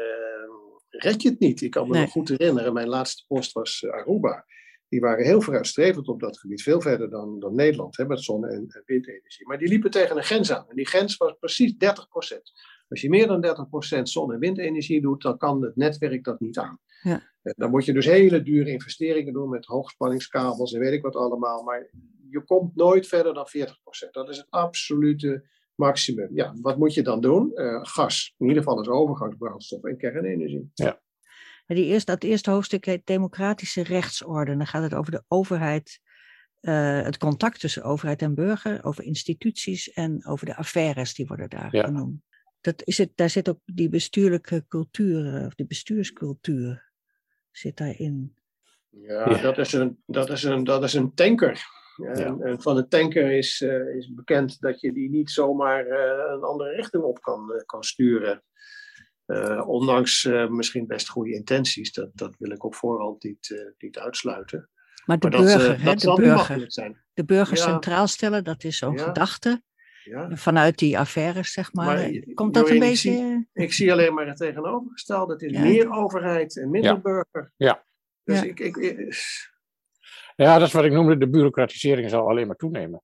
red 1.02 1.22
je 1.22 1.28
het 1.28 1.38
niet. 1.38 1.60
Ik 1.60 1.70
kan 1.70 1.86
me 1.86 1.92
nee. 1.92 2.02
nog 2.02 2.10
goed 2.10 2.28
herinneren, 2.28 2.72
mijn 2.72 2.88
laatste 2.88 3.24
post 3.26 3.52
was 3.52 3.84
Aruba 3.90 4.44
die 4.88 5.00
waren 5.00 5.24
heel 5.24 5.40
vooruitstrevend 5.40 6.08
op 6.08 6.20
dat 6.20 6.38
gebied, 6.38 6.62
veel 6.62 6.80
verder 6.80 7.10
dan, 7.10 7.40
dan 7.40 7.54
Nederland, 7.54 7.96
hè, 7.96 8.06
met 8.06 8.22
zonne- 8.22 8.48
en, 8.48 8.66
en 8.68 8.82
windenergie. 8.86 9.46
Maar 9.46 9.58
die 9.58 9.68
liepen 9.68 9.90
tegen 9.90 10.16
een 10.16 10.22
grens 10.22 10.52
aan. 10.52 10.68
En 10.68 10.76
die 10.76 10.86
grens 10.86 11.16
was 11.16 11.34
precies 11.38 11.72
30%. 11.72 11.76
Als 12.88 13.00
je 13.00 13.08
meer 13.08 13.26
dan 13.26 13.40
30% 13.40 14.02
zon- 14.02 14.32
en 14.32 14.38
windenergie 14.38 15.00
doet, 15.00 15.22
dan 15.22 15.38
kan 15.38 15.62
het 15.62 15.76
netwerk 15.76 16.24
dat 16.24 16.40
niet 16.40 16.58
aan. 16.58 16.78
Ja. 17.02 17.22
Dan 17.42 17.70
moet 17.70 17.84
je 17.84 17.92
dus 17.92 18.06
hele 18.06 18.42
dure 18.42 18.70
investeringen 18.70 19.32
doen 19.32 19.48
met 19.48 19.66
hoogspanningskabels 19.66 20.72
en 20.72 20.80
weet 20.80 20.92
ik 20.92 21.02
wat 21.02 21.16
allemaal. 21.16 21.62
Maar 21.62 21.90
je 22.30 22.44
komt 22.44 22.76
nooit 22.76 23.06
verder 23.06 23.34
dan 23.34 23.46
40%. 23.48 24.10
Dat 24.10 24.28
is 24.28 24.36
het 24.36 24.46
absolute 24.50 25.44
maximum. 25.78 26.28
Ja, 26.34 26.54
wat 26.60 26.78
moet 26.78 26.94
je 26.94 27.02
dan 27.02 27.20
doen? 27.20 27.50
Uh, 27.54 27.78
gas, 27.82 28.34
in 28.38 28.46
ieder 28.46 28.62
geval 28.62 28.78
als 28.78 28.88
overgangsbrandstof 28.88 29.84
en 29.84 29.96
kernenergie. 29.96 30.70
Ja. 30.74 31.00
Die 31.66 31.84
eerste, 31.84 32.12
dat 32.12 32.22
eerste 32.22 32.50
hoofdstuk 32.50 32.84
heet 32.84 33.06
Democratische 33.06 33.82
rechtsorde. 33.82 34.56
Dan 34.56 34.66
gaat 34.66 34.82
het 34.82 34.94
over 34.94 35.10
de 35.10 35.24
overheid, 35.28 36.00
uh, 36.60 37.02
het 37.02 37.18
contact 37.18 37.60
tussen 37.60 37.82
overheid 37.82 38.22
en 38.22 38.34
burger, 38.34 38.84
over 38.84 39.04
instituties 39.04 39.92
en 39.92 40.26
over 40.26 40.46
de 40.46 40.56
affaires 40.56 41.14
die 41.14 41.26
worden 41.26 41.48
daar 41.48 41.74
ja. 41.74 41.84
genoemd. 41.84 42.22
Dat 42.60 42.82
is 42.84 42.98
het, 42.98 43.10
daar 43.14 43.30
zit 43.30 43.48
ook 43.48 43.60
die 43.64 43.88
bestuurlijke 43.88 44.64
cultuur, 44.68 45.46
of 45.46 45.54
die 45.54 45.66
bestuurscultuur 45.66 46.92
zit 47.50 47.76
daarin. 47.76 48.36
Ja, 48.90 49.30
ja. 49.30 49.42
Dat, 49.42 49.58
is 49.58 49.72
een, 49.72 50.02
dat, 50.06 50.30
is 50.30 50.42
een, 50.42 50.64
dat 50.64 50.82
is 50.82 50.94
een 50.94 51.14
tanker. 51.14 51.66
En, 51.98 52.18
ja. 52.18 52.36
en, 52.44 52.62
van 52.62 52.76
een 52.76 52.88
tanker 52.88 53.30
is, 53.30 53.60
uh, 53.60 53.94
is 53.96 54.14
bekend 54.14 54.60
dat 54.60 54.80
je 54.80 54.92
die 54.92 55.10
niet 55.10 55.30
zomaar 55.30 55.86
uh, 55.86 56.32
een 56.34 56.42
andere 56.42 56.70
richting 56.74 57.02
op 57.02 57.20
kan, 57.20 57.50
uh, 57.54 57.62
kan 57.66 57.82
sturen. 57.84 58.42
Uh, 59.26 59.68
ondanks 59.68 60.24
uh, 60.24 60.48
misschien 60.48 60.86
best 60.86 61.08
goede 61.08 61.34
intenties, 61.34 61.92
dat, 61.92 62.10
dat 62.14 62.34
wil 62.38 62.50
ik 62.50 62.64
op 62.64 62.74
voorhand 62.74 63.22
niet, 63.22 63.48
uh, 63.48 63.60
niet 63.78 63.98
uitsluiten. 63.98 64.70
Maar 65.06 65.18
de 65.18 65.28
maar 65.28 65.38
burger, 65.40 65.58
dat, 65.68 65.76
hè, 65.76 65.84
dat 65.84 65.94
de, 65.94 66.00
zal 66.00 66.16
burger 66.16 66.56
niet 66.58 66.72
zijn. 66.72 67.04
de 67.14 67.24
burger 67.24 67.56
Ja. 67.56 67.62
centraal 67.62 68.06
stellen, 68.06 68.44
dat 68.44 68.64
is 68.64 68.78
zo'n 68.78 68.96
Ja. 68.96 69.02
gedachte. 69.02 69.62
Ja. 70.04 70.36
Vanuit 70.36 70.78
die 70.78 70.98
affaires, 70.98 71.52
zeg 71.52 71.72
maar. 71.72 71.86
Maar, 71.86 71.98
Eh, 71.98 72.34
Komt 72.34 72.54
dat 72.54 72.70
een 72.70 72.78
beetje... 72.78 72.96
zie- 73.12 73.48
Ik 73.52 73.72
zie 73.72 73.92
alleen 73.92 74.14
maar 74.14 74.26
het 74.26 74.36
tegenovergestelde. 74.36 75.32
Het 75.32 75.42
is 75.42 75.50
Ja. 75.52 75.60
meer 75.60 75.90
overheid 75.90 76.56
en 76.58 76.70
minder 76.70 76.90
Ja. 76.92 77.00
burger. 77.00 77.52
Ja. 77.56 77.84
Dus 78.24 78.40
Ja. 78.40 78.44
ik, 78.46 78.60
ik, 78.60 78.76
ik- 78.76 79.14
Ja, 80.44 80.58
dat 80.58 80.66
is 80.66 80.72
wat 80.74 80.84
ik 80.84 80.92
noemde, 80.92 81.18
de 81.18 81.28
bureaucratisering 81.28 82.10
zal 82.10 82.28
alleen 82.28 82.46
maar 82.46 82.56
toenemen. 82.56 83.02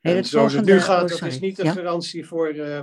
Hey, 0.00 0.12
en 0.12 0.16
het 0.16 0.26
zoals 0.26 0.52
het 0.52 0.64
volgende- 0.64 0.72
nu 0.72 0.80
gaat, 0.80 1.12
oh, 1.12 1.18
dat 1.20 1.28
is 1.28 1.40
niet 1.40 1.58
een 1.58 1.64
Ja? 1.64 1.72
garantie 1.72 2.26
voor, 2.26 2.48
eh, 2.48 2.80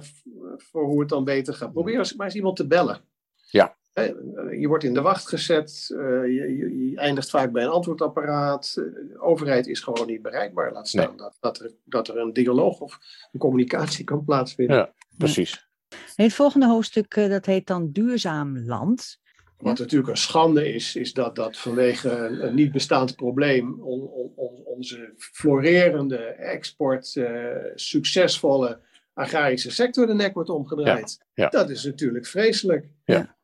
voor 0.57 0.85
hoe 0.85 0.99
het 0.99 1.09
dan 1.09 1.23
beter 1.23 1.53
gaat. 1.53 1.73
Probeer 1.73 1.97
eens, 1.97 2.15
maar 2.15 2.25
eens 2.25 2.35
iemand 2.35 2.55
te 2.55 2.67
bellen. 2.67 3.01
Ja. 3.49 3.77
Hè, 3.93 4.03
eh, 4.03 4.59
Je 4.59 4.67
wordt 4.67 4.83
in 4.83 4.93
de 4.93 5.01
wacht 5.01 5.27
gezet, 5.27 5.87
eh, 5.91 5.97
je, 6.25 6.55
je, 6.57 6.89
je 6.89 6.97
eindigt 6.97 7.29
vaak 7.29 7.51
bij 7.51 7.63
een 7.63 7.69
antwoordapparaat. 7.69 8.73
Eh, 8.77 8.83
De 8.83 9.19
overheid 9.19 9.67
is 9.67 9.79
gewoon 9.79 10.07
niet 10.07 10.21
bereikbaar. 10.21 10.71
Laat 10.73 10.87
staan 10.87 11.17
dat, 11.17 11.37
dat, 11.39 11.59
er, 11.59 11.71
dat 11.83 12.07
er 12.07 12.17
een 12.17 12.33
dialoog 12.33 12.79
of 12.79 12.97
een 13.31 13.39
communicatie 13.39 14.03
kan 14.05 14.23
plaatsvinden. 14.25 14.75
Ja, 14.77 14.93
precies. 15.17 15.67
Het 16.15 16.33
volgende 16.33 16.67
hoofdstuk, 16.67 17.13
eh, 17.15 17.29
dat 17.29 17.45
heet 17.45 17.67
dan 17.67 17.91
Duurzaam 17.91 18.57
Land. 18.65 19.19
Wat 19.57 19.79
natuurlijk 19.79 20.09
een 20.09 20.17
schande 20.17 20.73
is, 20.73 20.95
is 20.95 21.13
dat, 21.13 21.35
dat 21.35 21.57
vanwege 21.57 22.09
een, 22.09 22.47
een 22.47 22.55
niet 22.55 22.71
bestaand 22.71 23.15
probleem 23.15 23.81
on- 23.81 24.07
on- 24.09 24.31
on- 24.35 24.63
onze 24.65 25.13
florerende 25.17 26.17
export, 26.25 27.15
eh, 27.15 27.55
succesvolle 27.75 28.79
agrarische 29.13 29.71
sector 29.71 30.07
de 30.07 30.13
nek 30.13 30.33
wordt 30.33 30.49
omgedraaid. 30.49 31.17
Ja, 31.33 31.43
ja. 31.43 31.49
Dat 31.49 31.69
is 31.69 31.83
natuurlijk 31.83 32.25
vreselijk. 32.25 32.85
Ja. 33.05 33.35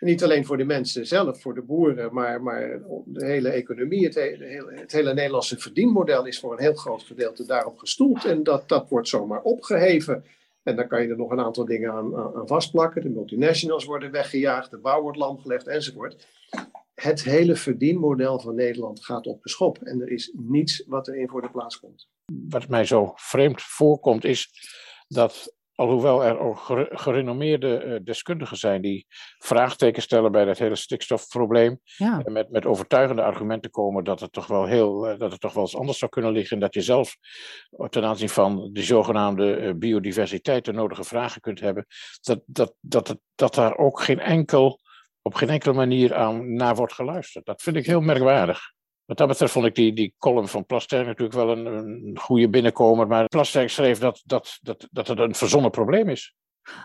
Niet 0.00 0.22
alleen 0.22 0.44
voor 0.44 0.56
de 0.56 0.64
mensen 0.64 1.06
zelf, 1.06 1.40
voor 1.40 1.54
de 1.54 1.62
boeren, 1.62 2.14
maar, 2.14 2.42
maar 2.42 2.80
de 3.04 3.24
hele 3.24 3.48
economie, 3.48 4.04
het 4.04 4.14
hele, 4.14 4.72
het 4.74 4.92
hele 4.92 5.14
Nederlandse 5.14 5.58
verdienmodel 5.58 6.26
is 6.26 6.38
voor 6.40 6.52
een 6.52 6.62
heel 6.62 6.74
groot 6.74 7.02
gedeelte 7.02 7.46
daarop 7.46 7.78
gestoeld. 7.78 8.24
En 8.24 8.42
dat, 8.42 8.68
dat 8.68 8.88
wordt 8.88 9.08
zomaar 9.08 9.42
opgeheven. 9.42 10.24
En 10.64 10.76
dan 10.76 10.88
kan 10.88 11.02
je 11.02 11.08
er 11.08 11.16
nog 11.16 11.30
een 11.30 11.40
aantal 11.40 11.64
dingen 11.64 11.92
aan, 11.92 12.16
aan 12.16 12.46
vastplakken. 12.46 13.02
De 13.02 13.08
multinationals 13.08 13.84
worden 13.84 14.10
weggejaagd, 14.10 14.70
de 14.70 14.78
bouw 14.78 15.02
wordt 15.02 15.18
lamgelegd 15.18 15.66
enzovoort. 15.66 16.26
Het 16.94 17.24
hele 17.24 17.56
verdienmodel 17.56 18.40
van 18.40 18.54
Nederland 18.54 19.04
gaat 19.04 19.26
op 19.26 19.42
de 19.42 19.48
schop. 19.48 19.78
En 19.78 20.00
er 20.00 20.10
is 20.10 20.32
niets 20.36 20.84
wat 20.86 21.08
erin 21.08 21.28
voor 21.28 21.42
de 21.42 21.50
plaats 21.50 21.80
komt. 21.80 22.08
Wat 22.48 22.68
mij 22.68 22.84
zo 22.84 23.12
vreemd 23.14 23.62
voorkomt 23.62 24.24
is 24.24 24.50
dat 25.08 25.53
alhoewel 25.74 26.24
er 26.24 26.38
ook 26.38 26.58
gerenommeerde 26.90 27.84
uh, 27.84 27.98
deskundigen 28.04 28.56
zijn 28.56 28.82
die 28.82 29.06
vraagtekens 29.38 30.04
stellen 30.04 30.32
bij 30.32 30.44
dat 30.44 30.58
hele 30.58 30.76
stikstofprobleem. 30.76 31.80
Ja. 31.84 32.22
En 32.24 32.32
met, 32.32 32.50
met 32.50 32.66
overtuigende 32.66 33.22
argumenten 33.22 33.70
komen 33.70 34.04
dat 34.04 34.20
het, 34.20 34.32
toch 34.32 34.46
wel 34.46 34.64
heel, 34.64 35.12
uh, 35.12 35.18
dat 35.18 35.32
het 35.32 35.40
toch 35.40 35.52
wel 35.52 35.62
eens 35.62 35.76
anders 35.76 35.98
zou 35.98 36.10
kunnen 36.10 36.32
liggen. 36.32 36.56
En 36.56 36.62
dat 36.62 36.74
je 36.74 36.82
zelf 36.82 37.16
ten 37.88 38.04
aanzien 38.04 38.28
van 38.28 38.70
de 38.72 38.82
zogenaamde 38.82 39.74
biodiversiteit 39.76 40.64
de 40.64 40.72
nodige 40.72 41.04
vragen 41.04 41.40
kunt 41.40 41.60
hebben. 41.60 41.86
Dat, 42.20 42.42
dat, 42.46 42.74
dat, 42.80 43.06
dat, 43.06 43.18
dat 43.34 43.54
daar 43.54 43.76
ook 43.76 44.00
geen 44.00 44.20
enkel, 44.20 44.80
op 45.22 45.34
geen 45.34 45.50
enkele 45.50 45.74
manier 45.74 46.14
aan 46.14 46.54
naar 46.54 46.74
wordt 46.74 46.92
geluisterd. 46.92 47.46
Dat 47.46 47.62
vind 47.62 47.76
ik 47.76 47.86
heel 47.86 48.00
merkwaardig. 48.00 48.73
Wat 49.06 49.16
dat 49.16 49.28
betreft 49.28 49.52
vond 49.52 49.66
ik 49.66 49.74
die, 49.74 49.92
die 49.92 50.14
column 50.18 50.48
van 50.48 50.66
Plasterk 50.66 51.06
natuurlijk 51.06 51.34
wel 51.34 51.50
een, 51.50 51.66
een 51.66 52.18
goede 52.18 52.48
binnenkomer. 52.48 53.06
Maar 53.06 53.26
Plasterk 53.26 53.70
schreef 53.70 53.98
dat, 53.98 54.22
dat, 54.24 54.58
dat, 54.62 54.88
dat 54.90 55.08
het 55.08 55.18
een 55.18 55.34
verzonnen 55.34 55.70
probleem 55.70 56.08
is. 56.08 56.34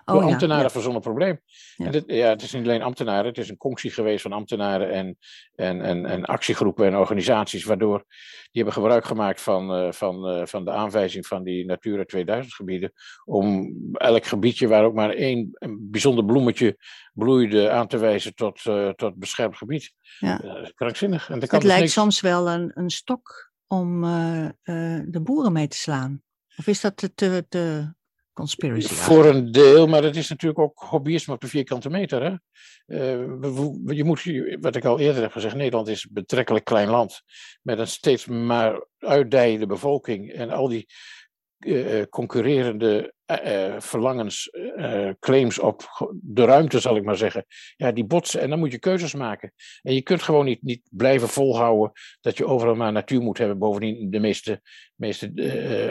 Oh, 0.06 0.13
Door 0.13 0.24
ambtenaren 0.24 0.63
ja. 0.63 0.70
verzonnen 0.70 1.02
probleem. 1.02 1.39
Ja. 1.76 1.86
En 1.86 1.92
dit, 1.92 2.04
ja, 2.08 2.30
het 2.30 2.42
is 2.42 2.54
niet 2.54 2.63
alleen 2.63 2.82
ambtenaren, 2.82 3.26
het 3.26 3.38
is 3.38 3.50
een 3.50 3.58
conctie 3.58 3.92
geweest 3.92 4.22
van 4.22 4.32
ambtenaren 4.32 4.92
en, 4.92 5.18
en, 5.56 5.82
en, 5.82 6.06
en 6.06 6.26
actiegroepen 6.26 6.86
en 6.86 6.96
organisaties, 6.96 7.63
waardoor 7.63 8.06
die 8.52 8.63
hebben 8.63 8.74
gebruik 8.74 9.06
gemaakt 9.06 9.42
van, 9.42 9.86
uh, 9.86 9.92
van, 9.92 10.30
uh, 10.30 10.46
van 10.46 10.65
de 10.65 10.72
aanwijzing 10.72 11.28
van 11.28 11.44
die 11.44 11.65
Natura 11.65 12.04
2000 12.04 12.54
gebieden, 12.54 12.92
om 13.26 13.74
elk 13.94 14.26
gebiedje 14.26 14.68
waar 14.68 14.84
ook 14.84 14.94
maar 14.94 15.10
één 15.10 15.50
bijzonder 15.80 16.26
bloemetje 16.26 16.78
bloeide 17.13 17.70
aan 17.70 17.88
te 17.88 17.98
wijzen 17.98 18.36
tot, 18.36 18.65
uh, 18.65 18.89
tot 18.89 19.15
beschermd 19.15 19.58
gebied. 19.58 19.94
Ja. 20.20 20.70
krankzinnig. 20.76 21.30
En 21.30 21.39
het 21.39 21.50
dus 21.50 21.63
lijkt 21.63 21.82
niks... 21.82 21.94
soms 21.94 22.22
wel 22.22 22.50
een, 22.50 22.72
een 22.74 22.89
stok 22.89 23.52
om 23.68 24.02
de 25.06 25.20
boeren 25.24 25.52
mee 25.52 25.68
te 25.68 25.78
slaan. 25.78 26.22
Of 26.58 26.68
is 26.68 26.82
dat 26.82 26.98
te, 27.15 27.46
te 27.50 27.94
conspiracy. 28.39 28.93
Voor 28.93 29.25
een 29.25 29.52
deel, 29.52 29.88
maar 29.88 30.04
het 30.04 30.15
is 30.15 30.30
natuurlijk 30.30 30.60
ook 30.60 30.80
hobbyisme 30.80 31.34
op 31.34 31.41
de 31.41 31.47
vierkante 31.47 31.89
meter. 31.89 32.23
Hè? 32.23 32.34
Uh, 32.88 33.95
je 33.95 34.04
moet, 34.04 34.23
wat 34.62 34.75
ik 34.75 34.86
al 34.86 34.99
eerder 34.99 35.21
heb 35.21 35.32
gezegd, 35.32 35.56
Nederland 35.56 35.88
is 35.88 36.04
een 36.04 36.13
betrekkelijk 36.13 36.65
klein 36.65 36.89
land. 36.89 37.21
Met 37.62 37.80
een 37.80 37.88
steeds 37.88 38.25
maar 38.25 38.86
uitdijende 38.97 39.65
bevolking. 39.65 40.32
En 40.32 40.49
al 40.49 40.67
die 40.67 40.88
uh, 41.60 42.04
concurrerende 42.10 43.13
uh, 43.45 43.76
verlangens, 43.80 44.50
uh, 44.52 45.10
claims 45.19 45.60
op 45.60 45.84
de 46.12 46.45
ruimte, 46.45 46.80
zal 46.80 46.95
ik 46.95 47.04
maar 47.04 47.17
zeggen. 47.17 47.45
Ja, 47.76 47.91
die 47.91 48.06
botsen 48.06 48.41
en 48.41 48.50
dan 48.50 48.60
moet 48.60 48.72
je 48.72 48.80
keuzes 48.80 49.13
maken. 49.13 49.54
En 49.82 49.93
je 49.93 50.02
kunt 50.02 50.22
gewoon 50.22 50.45
niet, 50.45 50.62
niet 50.62 50.82
blijven 50.89 51.28
volhouden 51.28 51.91
dat 52.22 52.38
je 52.38 52.45
overal 52.45 52.76
maar 52.76 52.91
natuur 52.91 53.22
moet 53.22 53.38
hebben. 53.38 53.58
Bovendien, 53.58 54.10
de 54.10 54.19
meeste, 54.19 54.62
meeste 54.95 55.32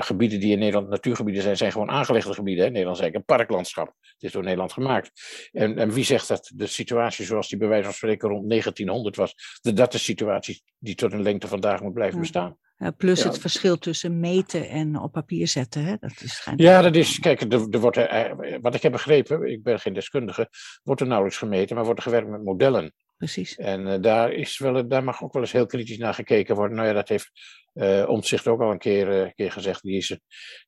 gebieden 0.00 0.40
die 0.40 0.52
in 0.52 0.58
Nederland 0.58 0.88
natuurgebieden 0.88 1.42
zijn, 1.42 1.56
zijn 1.56 1.72
gewoon 1.72 1.90
aangelegde 1.90 2.34
gebieden. 2.34 2.64
Hè? 2.64 2.70
Nederland 2.70 2.96
is 2.96 3.02
eigenlijk 3.02 3.30
een 3.30 3.36
parklandschap. 3.36 3.86
Het 4.00 4.22
is 4.22 4.32
door 4.32 4.42
Nederland 4.42 4.72
gemaakt. 4.72 5.10
En, 5.52 5.78
en 5.78 5.90
wie 5.90 6.04
zegt 6.04 6.28
dat 6.28 6.50
de 6.54 6.66
situatie 6.66 7.24
zoals 7.24 7.48
die 7.48 7.58
bij 7.58 7.68
wijze 7.68 7.84
van 7.84 7.94
spreken 7.94 8.28
rond 8.28 8.48
1900 8.48 9.16
was, 9.16 9.34
dat 9.60 9.76
dat 9.76 9.92
de 9.92 9.98
situatie 9.98 10.62
die 10.78 10.94
tot 10.94 11.12
een 11.12 11.22
lengte 11.22 11.48
vandaag 11.48 11.82
moet 11.82 11.94
blijven 11.94 12.20
bestaan? 12.20 12.58
Plus 12.96 13.24
het 13.24 13.38
verschil 13.38 13.78
tussen 13.78 14.20
meten 14.20 14.68
en 14.68 15.00
op 15.00 15.12
papier 15.12 15.48
zetten. 15.48 15.84
Hè? 15.84 15.96
Dat 16.00 16.20
is 16.22 16.48
ja, 16.56 16.82
dat 16.82 16.96
is, 16.96 17.18
kijk, 17.18 17.40
er, 17.40 17.66
er 17.70 17.80
wordt, 17.80 17.96
er, 17.96 18.60
wat 18.60 18.74
ik 18.74 18.82
heb 18.82 18.92
begrepen, 18.92 19.50
ik 19.50 19.62
ben 19.62 19.80
geen 19.80 19.92
deskundige, 19.92 20.48
wordt 20.82 21.00
er 21.00 21.06
nauwelijks 21.06 21.38
gemeten, 21.38 21.76
maar 21.76 21.84
wordt 21.84 21.98
er 21.98 22.04
gewerkt 22.04 22.28
met 22.28 22.44
modellen. 22.44 22.92
Precies. 23.18 23.56
En 23.56 23.86
uh, 23.86 23.94
daar, 24.00 24.32
is 24.32 24.58
wel, 24.58 24.88
daar 24.88 25.04
mag 25.04 25.22
ook 25.22 25.32
wel 25.32 25.42
eens 25.42 25.52
heel 25.52 25.66
kritisch 25.66 25.98
naar 25.98 26.14
gekeken 26.14 26.54
worden. 26.54 26.76
Nou 26.76 26.88
ja, 26.88 26.94
dat 26.94 27.08
heeft 27.08 27.30
uh, 27.74 28.08
Omtzigt 28.08 28.46
ook 28.46 28.60
al 28.60 28.70
een 28.70 28.78
keer, 28.78 29.24
uh, 29.24 29.30
keer 29.34 29.52
gezegd. 29.52 29.82
Die, 29.82 29.96
is, 29.96 30.18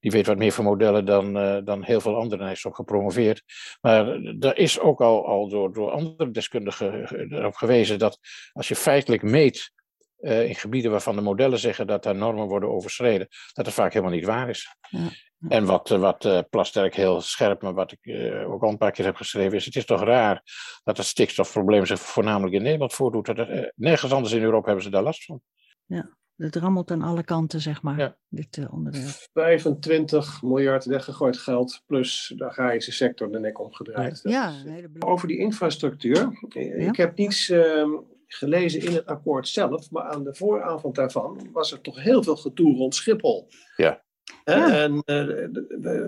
die 0.01 0.11
weet 0.11 0.27
wat 0.27 0.37
meer 0.37 0.53
van 0.53 0.65
modellen 0.65 1.05
dan, 1.05 1.33
dan 1.65 1.85
heel 1.85 2.01
veel 2.01 2.17
anderen. 2.17 2.45
Hij 2.45 2.55
is 2.55 2.67
ook 2.67 2.75
gepromoveerd. 2.75 3.43
Maar 3.81 4.09
er 4.41 4.57
is 4.57 4.79
ook 4.79 5.01
al, 5.01 5.27
al 5.27 5.49
door, 5.49 5.73
door 5.73 5.91
andere 5.91 6.31
deskundigen 6.31 7.05
erop 7.33 7.55
gewezen 7.55 7.99
dat 7.99 8.19
als 8.53 8.69
je 8.69 8.77
feitelijk 8.77 9.23
meet 9.23 9.73
uh, 10.21 10.49
in 10.49 10.55
gebieden 10.55 10.91
waarvan 10.91 11.17
de 11.17 11.23
modellen 11.23 11.59
zeggen 11.59 11.87
dat 11.87 12.03
daar 12.03 12.15
normen 12.15 12.47
worden 12.47 12.69
overschreden, 12.69 13.29
dat 13.53 13.67
het 13.67 13.75
vaak 13.75 13.93
helemaal 13.93 14.15
niet 14.15 14.25
waar 14.25 14.49
is. 14.49 14.77
Ja. 14.89 15.09
En 15.49 15.65
wat, 15.65 15.91
eh, 15.91 15.99
wat 15.99 16.25
uh, 16.25 16.39
Plasterk 16.51 16.95
heel 16.95 17.21
scherp, 17.21 17.63
maar 17.63 17.75
wat 17.75 17.93
ik 17.93 17.99
uh, 18.03 18.53
ook 18.53 18.63
al 18.63 18.69
een 18.69 18.77
paar 18.77 18.93
keer 18.93 19.05
heb 19.05 19.17
geschreven, 19.17 19.57
is: 19.57 19.65
het 19.65 19.77
is 19.77 19.85
toch 19.85 20.03
raar 20.03 20.43
dat 20.85 20.97
het 20.97 21.07
stikstofprobleem 21.07 21.87
zich 21.87 22.01
voornamelijk 22.01 22.55
in 22.55 22.63
Nederland 22.63 22.93
voordoet. 22.93 23.27
Dat 23.27 23.73
nergens 23.75 24.13
anders 24.13 24.33
in 24.33 24.43
Europa 24.43 24.67
hebben 24.67 24.85
ze 24.85 24.91
daar 24.91 25.03
last 25.03 25.25
van. 25.25 25.41
Ja, 25.87 26.17
het 26.37 26.57
rammelt 26.57 26.91
aan 26.91 27.03
alle 27.03 27.25
kanten, 27.25 27.61
zeg 27.61 27.83
maar, 27.83 27.99
ja. 27.99 28.17
dit 28.29 28.69
onderwerp. 28.71 29.29
25 29.33 30.43
miljard 30.43 30.85
weggegooid 30.85 31.39
geld, 31.39 31.83
plus 31.87 32.33
de 32.37 32.45
agrarische 32.45 32.93
sector 32.93 33.33
de 33.33 33.39
nek 33.39 33.61
omgedraaid. 33.61 34.21
Ja, 34.23 34.55
Over 34.99 35.29
die 35.29 35.39
infrastructuur. 35.39 36.47
Ik 36.77 36.97
heb 36.97 37.17
niets 37.17 37.51
ehm, 37.51 37.91
gelezen 38.33 38.83
in 38.83 38.93
het 38.93 39.07
akkoord 39.07 39.49
zelf, 39.49 39.91
maar 39.91 40.03
aan 40.03 40.25
de 40.25 40.35
vooravond 40.35 40.95
daarvan 40.95 41.49
was 41.53 41.73
er 41.73 41.81
toch 41.81 42.03
heel 42.03 42.23
veel 42.23 42.37
gedoe 42.37 42.77
rond 42.77 42.95
Schiphol. 42.95 43.49
Ja. 43.77 44.03
En 44.45 45.03
uh, 45.05 45.49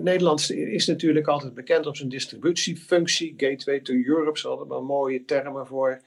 Nederland 0.01 0.51
is 0.51 0.87
natuurlijk 0.87 1.27
altijd 1.27 1.53
bekend 1.53 1.85
om 1.85 1.95
zijn 1.95 2.09
distributiefunctie. 2.09 3.33
Gateway 3.37 3.79
to 3.79 3.93
Europe, 3.93 4.39
ze 4.39 4.47
hadden 4.47 4.67
wel 4.67 4.83
mooie 4.83 5.25
termen 5.25 5.67
voor. 5.67 6.01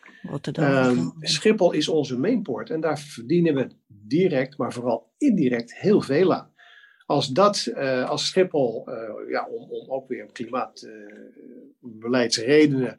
Um, 0.58 1.12
Schiphol 1.20 1.72
is 1.72 1.88
onze 1.88 2.18
mainport 2.18 2.70
en 2.70 2.80
daar 2.80 2.98
verdienen 2.98 3.54
we 3.54 3.68
direct, 3.88 4.58
maar 4.58 4.72
vooral 4.72 5.12
indirect 5.18 5.78
heel 5.78 6.00
veel 6.00 6.34
aan. 6.34 6.54
Als 7.06 7.28
dat, 7.28 7.72
uh, 7.74 8.08
als 8.08 8.26
Schiphol, 8.26 8.88
uh, 8.88 8.94
ja, 9.30 9.48
om, 9.50 9.70
om 9.70 9.90
ook 9.90 10.08
weer 10.08 10.26
klimaatbeleidsredenen 10.32 12.86
uh, 12.86 12.92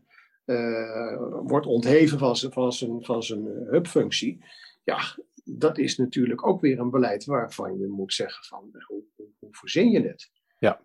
wordt 1.44 1.66
ontheven 1.66 2.20
van 2.20 2.36
zijn, 2.36 2.52
van 2.52 2.74
zijn, 2.74 3.04
van 3.04 3.24
zijn 3.24 3.48
hubfunctie. 3.70 4.46
Ja, 4.84 5.00
dat 5.44 5.78
is 5.78 5.98
natuurlijk 5.98 6.48
ook 6.48 6.62
weer 6.62 6.80
een 6.80 6.90
beleid 6.90 7.26
waarvan 7.26 7.80
je 7.80 7.88
moet 7.88 8.14
zeggen 8.14 8.46
van 8.46 8.70
hoe, 8.88 9.04
hoe, 9.16 9.28
hoe 9.40 9.56
verzin 9.56 9.90
je 9.90 10.02
het? 10.02 10.30
Ja. 10.60 10.82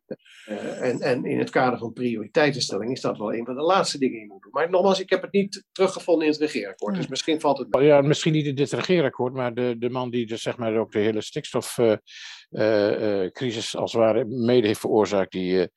Uh, 0.49 0.83
en, 0.83 1.01
en 1.01 1.25
in 1.25 1.39
het 1.39 1.51
kader 1.51 1.79
van 1.79 1.93
prioriteitenstelling 1.93 2.93
is 2.93 3.01
dat 3.01 3.19
wel 3.19 3.35
een 3.35 3.45
van 3.45 3.55
de 3.55 3.63
laatste 3.63 3.99
dingen 3.99 4.15
die 4.15 4.23
je 4.27 4.33
moet 4.33 4.43
doen. 4.43 4.53
Maar 4.53 4.71
nogmaals, 4.71 5.01
ik 5.01 5.11
heb 5.11 5.23
het 5.23 5.33
niet 5.33 5.65
teruggevonden 5.73 6.27
in 6.27 6.33
het 6.33 6.41
regeerakkoord. 6.41 6.95
Dus 6.95 7.09
misschien 7.09 7.41
valt 7.41 7.59
het. 7.59 7.67
Ja, 7.81 8.01
misschien 8.01 8.33
niet 8.33 8.47
in 8.47 8.55
dit 8.55 8.73
regeerakkoord, 8.73 9.33
maar 9.33 9.55
de, 9.55 9.77
de 9.79 9.91
man 9.91 10.11
die 10.11 10.27
dus, 10.27 10.43
zeg 10.43 10.57
maar, 10.57 10.77
ook 10.77 10.93
de 10.93 10.99
hele 10.99 11.21
stikstofcrisis 11.21 12.05
uh, 12.51 13.75
uh, 13.75 13.81
als 13.81 13.93
het 13.93 14.01
ware 14.01 14.25
mede 14.25 14.67
heeft 14.67 14.81
veroorzaakt, 14.81 15.33
die 15.33 15.69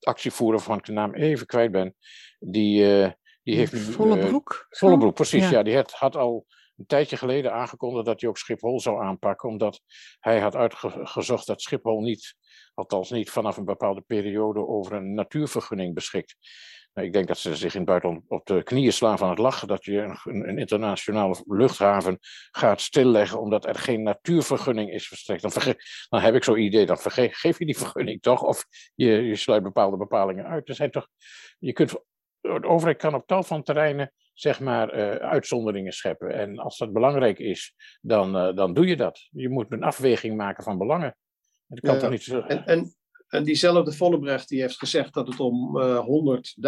actievoerder 0.00 0.60
van 0.60 0.78
ik 0.78 0.84
de 0.84 0.92
naam 0.92 1.14
even 1.14 1.46
kwijt 1.46 1.72
ben, 1.72 1.94
die, 2.38 3.00
uh, 3.00 3.10
die 3.42 3.56
heeft 3.56 3.72
nu... 3.72 3.78
Volle 3.78 4.18
broek? 4.18 4.66
volle 4.70 4.98
broek, 4.98 5.14
precies. 5.14 5.42
Ja. 5.42 5.50
ja. 5.50 5.62
die 5.62 5.74
had, 5.74 5.92
had 5.92 6.16
al 6.16 6.46
een 6.76 6.86
tijdje 6.86 7.16
geleden 7.16 7.52
aangekondigd 7.52 8.06
dat 8.06 8.20
hij 8.20 8.30
ook 8.30 8.38
Schiphol 8.38 8.80
zou 8.80 9.02
aanpakken, 9.02 9.48
omdat 9.48 9.80
hij 10.20 10.40
had 10.40 10.56
uitgezocht 10.56 11.46
dat 11.46 11.62
Schiphol 11.62 12.00
niet, 12.00 12.34
althans 12.74 13.10
niet 13.10 13.30
vanaf 13.30 13.56
een 13.56 13.64
bepaalde 13.64 14.00
periode, 14.00 14.66
over 14.66 14.92
een 14.92 15.14
natuurvergunning 15.14 15.94
beschikt. 15.94 16.36
Nou, 16.92 17.06
ik 17.06 17.12
denk 17.12 17.26
dat 17.26 17.38
ze 17.38 17.56
zich 17.56 17.72
in 17.72 17.80
het 17.80 17.88
buitenland 17.88 18.24
op 18.28 18.46
de 18.46 18.62
knieën 18.62 18.92
slaan 18.92 19.18
van 19.18 19.28
het 19.30 19.38
lachen 19.38 19.68
dat 19.68 19.84
je 19.84 20.00
een, 20.24 20.48
een 20.48 20.58
internationale 20.58 21.42
luchthaven 21.46 22.18
gaat 22.50 22.80
stilleggen 22.80 23.40
omdat 23.40 23.66
er 23.66 23.74
geen 23.74 24.02
natuurvergunning 24.02 24.90
is 24.90 25.08
verstrekt. 25.08 25.42
Dan, 25.42 25.74
dan 26.08 26.20
heb 26.20 26.34
ik 26.34 26.44
zo'n 26.44 26.58
idee, 26.58 26.86
dan 26.86 26.98
geef 27.00 27.58
je 27.58 27.64
die 27.64 27.78
vergunning 27.78 28.22
toch, 28.22 28.42
of 28.42 28.64
je, 28.94 29.10
je 29.10 29.36
sluit 29.36 29.62
bepaalde 29.62 29.96
bepalingen 29.96 30.46
uit. 30.46 30.68
Er 30.68 30.74
zijn 30.74 30.90
toch, 30.90 31.08
je 31.58 31.72
kunt 31.72 31.94
de 32.40 32.68
overheid 32.68 32.96
kan 32.96 33.14
op 33.14 33.26
tal 33.26 33.42
van 33.42 33.62
terreinen 33.62 34.12
zeg 34.40 34.60
maar 34.60 34.98
uh, 34.98 35.14
uitzonderingen 35.14 35.92
scheppen. 35.92 36.34
En 36.34 36.58
als 36.58 36.78
dat 36.78 36.92
belangrijk 36.92 37.38
is, 37.38 37.74
dan, 38.00 38.36
uh, 38.36 38.56
dan 38.56 38.74
doe 38.74 38.86
je 38.86 38.96
dat. 38.96 39.28
Je 39.30 39.48
moet 39.48 39.72
een 39.72 39.82
afweging 39.82 40.36
maken 40.36 40.64
van 40.64 40.78
belangen. 40.78 41.16
Dat 41.66 41.80
kan 41.80 41.94
ja, 41.94 42.00
toch 42.00 42.10
niet 42.10 42.22
zo... 42.22 42.40
en, 42.40 42.66
en, 42.66 42.94
en 43.28 43.44
diezelfde 43.44 43.92
Vollebrecht 43.92 44.48
die 44.48 44.60
heeft 44.60 44.78
gezegd 44.78 45.14
dat 45.14 45.28
het 45.28 45.40
om 45.40 45.76
uh, 45.76 46.06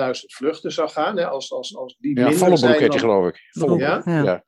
100.000 0.06 0.12
vluchten 0.12 0.72
zou 0.72 0.88
gaan. 0.88 1.16
Hè, 1.16 1.26
als, 1.26 1.52
als, 1.52 1.76
als 1.76 1.96
die 1.98 2.18
ja, 2.18 2.32
Vollebroek 2.32 2.78
heet 2.78 2.90
die 2.90 3.00
geloof 3.00 3.28
ik. 3.28 3.40
Ja? 3.78 4.02
ja? 4.04 4.44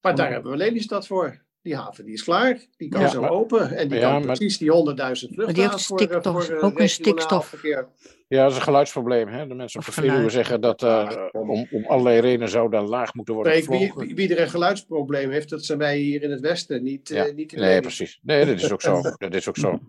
Maar 0.00 0.14
daar 0.14 0.30
hebben 0.32 0.50
we 0.50 0.56
Lelystad 0.56 1.06
voor. 1.06 1.44
Die 1.62 1.76
haven 1.76 2.04
die 2.04 2.14
is 2.14 2.24
klaar, 2.24 2.66
die 2.76 2.88
kan 2.88 3.08
zo 3.08 3.26
open. 3.26 3.76
En 3.76 3.88
die 3.88 4.00
kan 4.00 4.22
precies 4.22 4.58
die 4.58 4.70
100.000 4.70 5.34
vluchten 5.34 5.70
voor, 5.70 5.78
stikstof, 5.78 6.46
voor 6.46 6.60
ook 6.60 6.78
een 6.78 6.88
stikstofverkeer. 6.88 7.88
Ja, 8.32 8.42
dat 8.42 8.50
is 8.50 8.56
een 8.56 8.62
geluidsprobleem. 8.62 9.28
Hè? 9.28 9.46
De 9.46 9.54
mensen 9.54 9.80
op 9.80 9.86
de 9.86 9.92
Veluwe 9.92 10.30
zeggen 10.30 10.60
dat 10.60 10.82
uh, 10.82 11.10
om, 11.32 11.66
om 11.70 11.84
allerlei 11.86 12.20
redenen 12.20 12.48
zou 12.48 12.70
daar 12.70 12.82
laag 12.82 13.14
moeten 13.14 13.34
worden 13.34 13.52
gevlogen. 13.52 13.98
Wie, 13.98 14.14
wie, 14.14 14.34
er 14.34 14.40
een 14.40 14.50
geluidsprobleem 14.50 15.30
heeft, 15.30 15.48
dat 15.48 15.64
zijn 15.64 15.78
wij 15.78 15.98
hier 15.98 16.22
in 16.22 16.30
het 16.30 16.40
Westen, 16.40 16.82
niet, 16.82 17.08
ja. 17.08 17.26
uh, 17.26 17.34
niet 17.34 17.52
in 17.52 17.60
Nee, 17.60 17.80
precies. 17.80 18.20
Nee, 18.22 18.46
dat 18.46 18.60
is 18.60 18.72
ook 18.72 18.82
zo. 18.82 19.00
dat 19.18 19.34
is 19.34 19.48
ook 19.48 19.56
zo. 19.56 19.80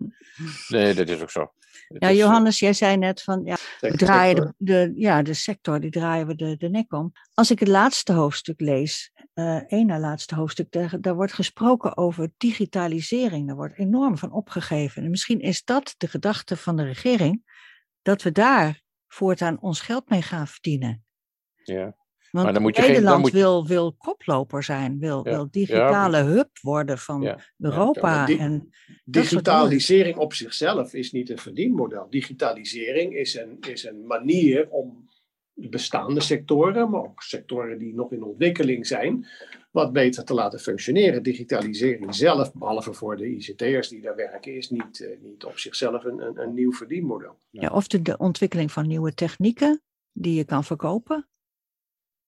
Nee, 0.68 0.94
dat 0.94 1.08
is 1.08 1.22
ook 1.22 1.30
zo. 1.30 1.52
ja, 1.88 2.12
Johannes, 2.12 2.58
jij 2.58 2.72
zei 2.72 2.96
net 2.96 3.22
van, 3.22 3.42
ja, 3.44 3.56
we 3.80 3.96
draaien 3.96 4.36
de, 4.36 4.52
de, 4.56 4.92
ja, 4.96 5.22
de 5.22 5.34
sector, 5.34 5.80
die 5.80 5.90
draaien 5.90 6.26
we 6.26 6.34
de, 6.34 6.56
de 6.56 6.68
nek 6.68 6.92
om. 6.92 7.12
Als 7.34 7.50
ik 7.50 7.58
het 7.58 7.68
laatste 7.68 8.12
hoofdstuk 8.12 8.60
lees, 8.60 9.12
uh, 9.34 9.72
één 9.72 9.86
na 9.86 9.98
laatste 9.98 10.34
hoofdstuk, 10.34 10.66
daar, 10.70 10.96
daar 11.00 11.14
wordt 11.14 11.32
gesproken 11.32 11.96
over 11.96 12.30
digitalisering. 12.36 13.46
Daar 13.46 13.56
wordt 13.56 13.78
enorm 13.78 14.18
van 14.18 14.32
opgegeven. 14.32 15.02
En 15.02 15.10
misschien 15.10 15.40
is 15.40 15.64
dat 15.64 15.94
de 15.98 16.08
gedachte 16.08 16.56
van 16.56 16.76
de 16.76 16.84
regering 16.84 17.53
dat 18.04 18.22
we 18.22 18.32
daar 18.32 18.82
voortaan 19.06 19.60
ons 19.60 19.80
geld 19.80 20.08
mee 20.08 20.22
gaan 20.22 20.46
verdienen. 20.46 21.04
Ja. 21.64 21.96
Want 22.30 22.46
maar 22.46 22.54
dan 22.54 22.62
moet 22.62 22.76
je 22.76 22.82
Nederland 22.82 23.24
geen, 23.24 23.34
wil, 23.34 23.66
wil 23.66 23.92
koploper 23.92 24.62
zijn, 24.62 24.98
wil, 24.98 25.22
wil 25.22 25.50
digitale 25.50 26.22
hub 26.22 26.58
worden 26.60 26.98
van 26.98 27.40
Europa. 27.58 28.26
en 28.26 28.70
digitalisering 29.04 30.16
op 30.16 30.34
zichzelf 30.34 30.94
is 30.94 31.12
niet 31.12 31.30
een 31.30 31.38
verdienmodel. 31.38 32.10
Digitalisering 32.10 33.14
is 33.14 33.34
een, 33.34 33.56
is 33.60 33.84
een 33.84 34.06
manier 34.06 34.70
om 34.70 35.08
bestaande 35.54 36.20
sectoren, 36.20 36.90
maar 36.90 37.00
ook 37.00 37.22
sectoren 37.22 37.78
die 37.78 37.94
nog 37.94 38.12
in 38.12 38.22
ontwikkeling 38.22 38.86
zijn, 38.86 39.26
wat 39.70 39.92
beter 39.92 40.24
te 40.24 40.34
laten 40.34 40.60
functioneren. 40.60 41.22
Digitalisering 41.22 42.14
zelf, 42.14 42.52
behalve 42.52 42.92
voor 42.92 43.16
de 43.16 43.26
ICT'ers 43.26 43.88
die 43.88 44.00
daar 44.00 44.16
werken, 44.16 44.54
is 44.54 44.70
niet, 44.70 45.00
uh, 45.00 45.08
niet 45.22 45.44
op 45.44 45.58
zichzelf 45.58 46.04
een, 46.04 46.20
een, 46.20 46.40
een 46.40 46.54
nieuw 46.54 46.72
verdienmodel. 46.72 47.38
Ja, 47.50 47.68
of 47.68 47.86
de, 47.86 48.02
de, 48.02 48.16
ontwikkeling 48.16 48.72
van 48.72 48.86
nieuwe 48.86 49.14
technieken 49.14 49.82
die 50.12 50.34
je 50.34 50.44
kan 50.44 50.64
verkopen. 50.64 51.28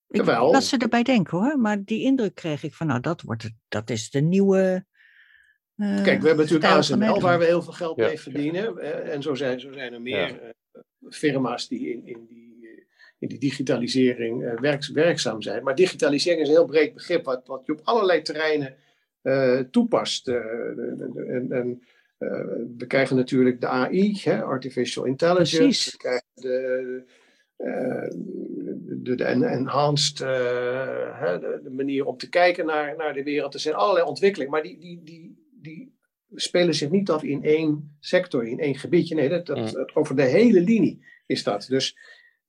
Ik 0.09 0.21
weet 0.21 0.35
dat 0.35 0.63
ze 0.63 0.77
erbij 0.77 1.03
denken 1.03 1.37
hoor, 1.37 1.59
maar 1.59 1.83
die 1.83 2.03
indruk 2.03 2.35
kreeg 2.35 2.63
ik 2.63 2.73
van 2.73 2.87
nou 2.87 2.99
dat, 2.99 3.21
wordt 3.21 3.43
het, 3.43 3.53
dat 3.67 3.89
is 3.89 4.09
de 4.09 4.21
nieuwe... 4.21 4.85
Uh, 5.75 6.03
Kijk, 6.03 6.21
we 6.21 6.27
hebben 6.27 6.45
natuurlijk 6.45 6.73
ASML 6.73 7.19
waar 7.19 7.39
we 7.39 7.45
heel 7.45 7.61
veel 7.61 7.73
geld 7.73 7.97
mee 7.97 8.19
verdienen. 8.19 8.77
Uh, 8.77 9.13
en 9.13 9.21
zo 9.21 9.35
zijn, 9.35 9.59
zo 9.59 9.71
zijn 9.71 9.93
er 9.93 10.01
meer 10.01 10.55
firma's 11.09 11.67
die 11.67 11.93
in, 11.93 12.05
in 12.05 12.25
die 12.25 12.46
in 13.19 13.27
die 13.27 13.39
digitalisering 13.39 14.43
uh, 14.43 14.75
werkzaam 14.93 15.41
zijn. 15.41 15.63
Maar 15.63 15.75
digitalisering 15.75 16.41
is 16.41 16.47
een 16.47 16.53
heel 16.53 16.65
breed 16.65 16.93
begrip, 16.93 17.25
wat, 17.25 17.47
wat 17.47 17.65
je 17.65 17.71
op 17.71 17.81
allerlei 17.83 18.21
terreinen 18.21 18.75
uh, 19.23 19.59
toepast. 19.59 20.27
Uh, 20.27 20.35
en, 20.35 21.47
en 21.49 21.81
we 22.77 22.85
krijgen 22.87 23.15
natuurlijk 23.15 23.61
de 23.61 23.67
AI, 23.67 24.19
hè, 24.23 24.43
Artificial 24.43 25.05
Intelligence. 25.05 25.57
Precies. 25.57 25.91
We 25.91 25.97
krijgen 25.97 26.25
de, 26.33 27.05
de, 29.03 29.15
de 29.15 29.25
enhanced 29.25 30.17
de, 30.17 31.59
de, 31.63 31.69
manier 31.69 32.05
om 32.05 32.17
te 32.17 32.29
kijken 32.29 32.65
naar, 32.65 32.95
naar 32.97 33.13
de 33.13 33.23
wereld. 33.23 33.53
Er 33.53 33.59
zijn 33.59 33.75
allerlei 33.75 34.05
ontwikkelingen, 34.05 34.51
maar 34.51 34.63
die, 34.63 34.79
die, 34.79 35.01
die, 35.03 35.45
die 35.61 35.97
spelen 36.35 36.73
zich 36.73 36.89
niet 36.89 37.09
af 37.09 37.23
in 37.23 37.43
één 37.43 37.97
sector, 37.99 38.47
in 38.47 38.59
één 38.59 38.75
gebiedje. 38.75 39.15
Nee, 39.15 39.29
dat, 39.29 39.45
dat, 39.45 39.57
mm. 39.57 39.89
over 39.93 40.15
de 40.15 40.23
hele 40.23 40.61
linie 40.61 41.05
is 41.25 41.43
dat. 41.43 41.65
Dus 41.69 41.97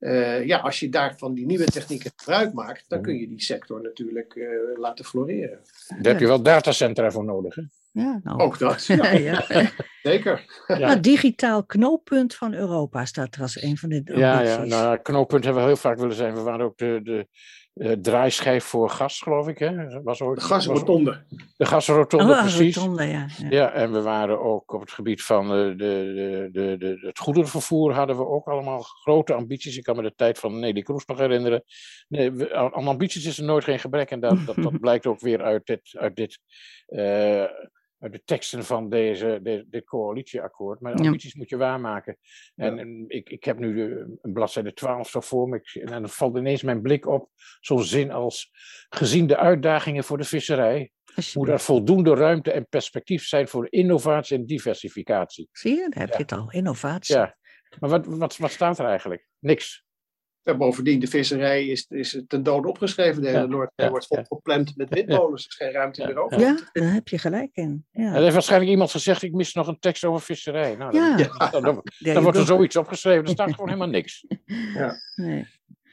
uh, 0.01 0.47
ja, 0.47 0.59
als 0.59 0.81
je 0.81 0.89
daar 0.89 1.15
van 1.17 1.35
die 1.35 1.47
nieuwe 1.47 1.65
technieken 1.65 2.13
gebruik 2.17 2.53
maakt, 2.53 2.85
dan 2.89 3.03
kun 3.03 3.19
je 3.19 3.29
die 3.29 3.43
sector 3.43 3.83
natuurlijk 3.83 4.35
uh, 4.35 4.49
laten 4.77 5.05
floreren. 5.05 5.61
Daar 5.89 6.13
heb 6.13 6.21
je 6.21 6.27
wel 6.27 6.43
datacentra 6.43 7.11
voor 7.11 7.25
nodig. 7.25 7.55
Hè? 7.55 7.63
Ja, 7.91 8.21
nou. 8.23 8.41
Ook 8.41 8.59
dat. 8.59 8.87
Ja. 8.87 9.13
ja. 9.13 9.45
Zeker. 10.03 10.63
Ja. 10.67 10.79
Nou, 10.79 11.01
digitaal 11.01 11.65
knooppunt 11.65 12.35
van 12.35 12.55
Europa 12.55 13.05
staat 13.05 13.35
er 13.35 13.43
als 13.43 13.63
een 13.63 13.77
van 13.77 13.89
de. 13.89 14.03
Ja, 14.05 14.41
ja 14.41 14.65
nou, 14.65 14.99
knooppunt 14.99 15.45
hebben 15.45 15.63
we 15.63 15.69
heel 15.69 15.79
vaak 15.79 15.99
willen 15.99 16.17
zijn. 16.17 16.35
We 16.35 16.41
waren 16.41 16.67
ook 16.67 16.79
de, 16.79 17.01
de, 17.03 17.27
uh, 17.79 17.93
draaischijf 17.93 18.64
voor 18.64 18.91
gas, 18.91 19.21
geloof 19.21 19.49
ik. 19.49 19.59
Hè? 19.59 20.03
Was 20.03 20.21
ook, 20.21 20.35
de 20.35 20.41
gasrotonde. 20.41 21.25
De 21.57 21.67
gasrotonde, 21.67 22.33
oh, 22.33 22.41
precies. 22.41 22.77
Rotonde, 22.77 23.05
ja, 23.05 23.27
ja. 23.38 23.47
ja, 23.51 23.73
en 23.73 23.93
we 23.93 24.03
waren 24.03 24.41
ook 24.41 24.73
op 24.73 24.81
het 24.81 24.91
gebied 24.91 25.23
van 25.23 25.49
de, 25.49 25.75
de, 25.77 26.49
de, 26.53 26.77
de, 26.79 26.99
het 27.01 27.19
goederenvervoer 27.19 27.93
hadden 27.93 28.17
we 28.17 28.27
ook 28.27 28.47
allemaal 28.47 28.83
grote 28.83 29.35
ambities. 29.35 29.77
Ik 29.77 29.83
kan 29.83 29.97
me 29.97 30.03
de 30.03 30.14
tijd 30.17 30.38
van 30.38 30.59
Nelly 30.59 30.83
Kroes 30.83 31.07
nog 31.07 31.19
herinneren. 31.19 31.64
Nee, 32.09 32.31
we, 32.31 32.55
aan 32.55 32.87
ambities 32.87 33.27
is 33.27 33.38
er 33.38 33.45
nooit 33.45 33.64
geen 33.64 33.79
gebrek 33.79 34.11
en 34.11 34.21
dat, 34.21 34.47
dat, 34.47 34.57
dat 34.57 34.81
blijkt 34.87 35.07
ook 35.07 35.21
weer 35.21 35.43
uit 35.43 35.67
dit, 35.67 35.95
uit 35.99 36.17
dit 36.17 36.38
uh, 36.88 37.45
de 37.99 38.23
teksten 38.25 38.65
van 38.65 38.89
deze, 38.89 39.41
de, 39.43 39.67
dit 39.69 39.85
coalitieakkoord. 39.85 40.81
Maar 40.81 40.95
ambities 40.95 41.35
moet 41.35 41.49
je 41.49 41.57
waarmaken. 41.57 42.19
En, 42.55 42.79
en 42.79 43.05
ik, 43.09 43.31
ik 43.31 43.45
heb 43.45 43.59
nu 43.59 43.75
de, 43.75 44.19
een 44.23 44.33
bladzijde 44.33 44.73
12 44.73 45.09
zo 45.09 45.21
voor 45.21 45.49
me. 45.49 45.61
en 45.73 45.87
dan 45.87 46.09
valt 46.09 46.37
ineens 46.37 46.63
mijn 46.63 46.83
blik 46.83 47.07
op 47.07 47.31
zo'n 47.61 47.85
zin 47.85 48.11
als... 48.11 48.51
Gezien 48.89 49.27
de 49.27 49.37
uitdagingen 49.37 50.05
voor 50.05 50.19
de 50.19 50.25
visserij... 50.25 50.91
moet 51.35 51.49
er 51.49 51.61
voldoende 51.61 52.15
ruimte 52.15 52.53
en 52.53 52.67
perspectief 52.69 53.27
zijn 53.27 53.49
voor 53.49 53.67
innovatie 53.71 54.37
en 54.37 54.47
diversificatie. 54.47 55.49
Zie 55.53 55.75
je, 55.75 55.89
daar 55.89 56.03
heb 56.03 56.13
je 56.13 56.23
het 56.23 56.33
al. 56.33 56.51
Innovatie. 56.51 57.17
Ja. 57.17 57.37
Maar 57.79 57.91
wat, 57.91 58.07
wat, 58.07 58.37
wat 58.37 58.51
staat 58.51 58.79
er 58.79 58.87
eigenlijk? 58.87 59.29
Niks. 59.39 59.87
Ja, 60.49 60.57
bovendien, 60.57 61.01
de 61.01 61.07
visserij 61.07 61.67
is, 61.67 61.87
is 61.89 62.23
ten 62.27 62.43
dode 62.43 62.69
opgeschreven. 62.69 63.23
De 63.23 63.29
hele 63.29 63.47
Noordzee 63.47 63.89
wordt 63.89 64.07
volgepland 64.07 64.77
met 64.77 64.89
windmolens. 64.89 65.45
Er 65.45 65.51
is 65.51 65.57
geen 65.57 65.71
ruimte 65.73 66.07
meer 66.07 66.19
over. 66.19 66.41
Ja, 66.41 66.59
daar 66.73 66.93
heb 66.93 67.09
je 67.09 67.19
gelijk 67.19 67.51
in. 67.53 67.87
Ja. 67.91 68.15
Er 68.15 68.23
heeft 68.23 68.33
waarschijnlijk 68.33 68.71
iemand 68.71 68.91
gezegd, 68.91 69.23
ik 69.23 69.33
mis 69.33 69.55
nog 69.55 69.67
een 69.67 69.79
tekst 69.79 70.05
over 70.05 70.21
visserij. 70.21 70.77
Nou, 70.77 70.93
dan, 70.93 71.17
dan, 71.51 71.63
dan, 71.63 71.83
dan 71.99 72.23
wordt 72.23 72.39
er 72.39 72.45
zoiets 72.45 72.77
opgeschreven. 72.77 73.25
Er 73.25 73.31
staat 73.31 73.51
gewoon 73.51 73.69
helemaal 73.69 73.89
niks. 73.89 74.25
Ja. 74.75 74.95
Nee. 75.15 75.47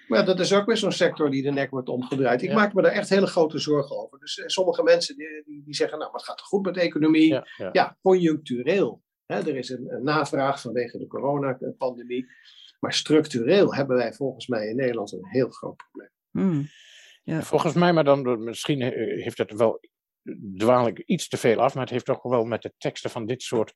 Maar 0.08 0.26
dat 0.26 0.40
is 0.40 0.54
ook 0.54 0.66
weer 0.66 0.78
zo'n 0.78 0.92
sector 0.92 1.32
die 1.32 1.44
de 1.44 1.52
nek 1.52 1.70
wordt 1.70 1.90
omgedraaid. 1.90 2.42
Ik 2.42 2.54
maak 2.54 2.74
me 2.74 2.82
daar 2.82 2.92
echt 2.92 3.10
hele 3.10 3.28
grote 3.28 3.60
zorgen 3.60 3.98
over. 3.98 4.20
Dus 4.20 4.40
eh, 4.40 4.48
sommige 4.48 4.84
mensen 4.84 5.16
die, 5.16 5.44
die, 5.46 5.76
zeggen, 5.76 5.98
nou, 5.98 6.12
maar 6.12 6.20
het 6.20 6.30
gaat 6.30 6.42
goed 6.42 6.66
met 6.66 6.74
de 6.74 6.82
economie. 6.82 7.28
Ja, 7.28 7.70
ja. 7.72 7.98
conjunctureel. 8.02 9.02
Hè, 9.26 9.36
er 9.36 9.56
is 9.56 9.70
een, 9.70 9.94
een 9.94 10.04
navraag 10.04 10.62
vanwege 10.62 10.98
de 10.98 11.08
coronapandemie. 11.08 12.28
Maar 12.86 12.94
structureel 12.94 13.76
hebben 13.76 13.98
wij 13.98 14.14
volgens 14.14 14.48
mij 14.48 14.68
in 14.68 14.76
Nederland 14.76 15.12
een 15.12 15.28
heel 15.28 15.50
groot 15.50 15.76
probleem. 15.76 16.10
Hmm. 16.32 16.68
Ja. 17.24 17.42
Volgens 17.42 17.74
mij, 17.74 17.94
maar 17.94 18.04
dan 18.04 18.44
misschien 18.44 18.82
eh, 18.82 19.24
heeft 19.24 19.38
het 19.38 19.52
wel 19.52 19.80
dwaal 20.58 20.88
ik 20.88 21.00
iets 21.00 21.28
te 21.28 21.38
veel 21.38 21.62
af, 21.62 21.74
maar 21.74 21.84
het 21.84 21.92
heeft 21.92 22.10
ook 22.10 22.24
wel 22.24 22.44
met 22.44 22.62
de 22.62 22.74
teksten 22.78 23.10
van 23.10 23.26
dit 23.26 23.42
soort 23.42 23.74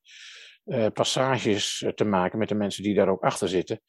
uh, 0.65 0.88
passages 0.93 1.82
eh, 1.82 1.91
te 1.91 2.04
maken, 2.04 2.39
met 2.39 2.50
de 2.50 2.56
mensen 2.56 2.84
die 2.84 2.95
daar 2.95 3.10
ook 3.10 3.24
achter 3.24 3.50
zitten. 3.50 3.82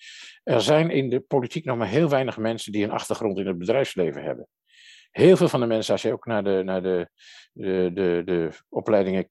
Er 0.42 0.60
zijn 0.60 0.90
in 0.90 1.08
de 1.08 1.20
politiek 1.20 1.64
nog 1.64 1.76
maar 1.76 1.88
heel 1.88 2.08
weinig 2.08 2.36
mensen 2.36 2.72
die 2.72 2.84
een 2.84 2.90
achtergrond 2.90 3.38
in 3.38 3.46
het 3.46 3.58
bedrijfsleven 3.58 4.22
hebben. 4.22 4.48
Heel 5.10 5.36
veel 5.36 5.48
van 5.48 5.60
de 5.60 5.66
mensen, 5.66 5.92
als 5.92 6.02
je 6.02 6.12
ook 6.12 6.26
naar 6.26 6.44
de, 6.44 6.62
naar 6.64 6.82
de, 6.82 7.08
de, 7.52 7.90
de, 7.94 8.22
de 8.24 8.50
opleidingen 8.68 9.30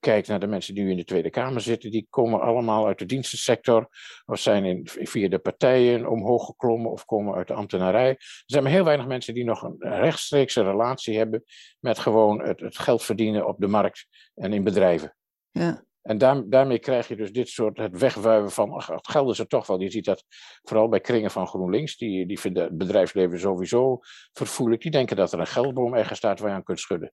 kijkt 0.00 0.28
naar 0.28 0.40
de 0.40 0.46
mensen 0.46 0.74
die 0.74 0.84
nu 0.84 0.90
in 0.90 0.96
de 0.96 1.04
Tweede 1.04 1.30
Kamer 1.30 1.60
zitten, 1.60 1.90
die 1.90 2.06
komen 2.10 2.40
allemaal 2.40 2.86
uit 2.86 2.98
de 2.98 3.06
dienstensector 3.06 3.88
of 4.24 4.38
zijn 4.38 4.64
in, 4.64 4.80
via 4.84 5.28
de 5.28 5.38
partijen 5.38 6.08
omhoog 6.08 6.44
geklommen 6.44 6.90
of 6.90 7.04
komen 7.04 7.34
uit 7.34 7.48
de 7.48 7.54
ambtenarij. 7.54 8.08
Er 8.08 8.42
zijn 8.46 8.62
maar 8.62 8.72
heel 8.72 8.84
weinig 8.84 9.06
mensen 9.06 9.34
die 9.34 9.44
nog 9.44 9.62
een 9.62 9.76
rechtstreekse 9.78 10.62
relatie 10.62 11.16
hebben 11.16 11.44
met 11.80 11.98
gewoon 11.98 12.42
het, 12.42 12.60
het 12.60 12.78
geld 12.78 13.02
verdienen 13.02 13.46
op 13.46 13.56
de 13.58 13.68
markt 13.68 14.06
en 14.34 14.52
in 14.52 14.64
bedrijven. 14.64 15.16
Ja. 15.50 15.84
En 16.02 16.18
daar, 16.18 16.48
daarmee 16.48 16.78
krijg 16.78 17.08
je 17.08 17.16
dus 17.16 17.32
dit 17.32 17.48
soort, 17.48 17.78
het 17.78 17.98
wegwuiven 17.98 18.50
van, 18.50 18.70
ach, 18.70 18.86
het 18.86 19.08
geld 19.08 19.30
is 19.30 19.38
er 19.38 19.46
toch 19.46 19.66
wel. 19.66 19.80
Je 19.80 19.90
ziet 19.90 20.04
dat 20.04 20.24
vooral 20.62 20.88
bij 20.88 21.00
kringen 21.00 21.30
van 21.30 21.46
GroenLinks, 21.46 21.96
die, 21.96 22.26
die 22.26 22.40
vinden 22.40 22.62
het 22.62 22.78
bedrijfsleven 22.78 23.40
sowieso 23.40 23.98
vervoerlijk. 24.32 24.82
Die 24.82 24.90
denken 24.90 25.16
dat 25.16 25.32
er 25.32 25.40
een 25.40 25.46
geldboom 25.46 25.94
ergens 25.94 26.18
staat 26.18 26.40
waar 26.40 26.50
je 26.50 26.54
aan 26.54 26.62
kunt 26.62 26.80
schudden. 26.80 27.12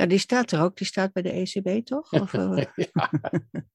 Ja, 0.00 0.06
die 0.06 0.18
staat 0.18 0.50
er 0.50 0.62
ook. 0.62 0.76
Die 0.76 0.86
staat 0.86 1.12
bij 1.12 1.22
de 1.22 1.30
ECB, 1.30 1.86
toch? 1.86 2.12
Of, 2.22 2.32
uh... 2.42 2.64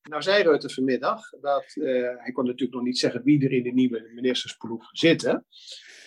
nou 0.03 0.21
zei 0.21 0.43
Rutte 0.43 0.69
vanmiddag 0.69 1.29
dat 1.41 1.65
uh, 1.75 1.85
hij 2.17 2.31
kon 2.33 2.45
natuurlijk 2.45 2.73
nog 2.73 2.83
niet 2.83 2.97
zeggen 2.97 3.23
wie 3.23 3.45
er 3.45 3.51
in 3.51 3.63
de 3.63 3.71
nieuwe 3.71 4.11
ministersploeg 4.15 4.89
zitten. 4.91 5.45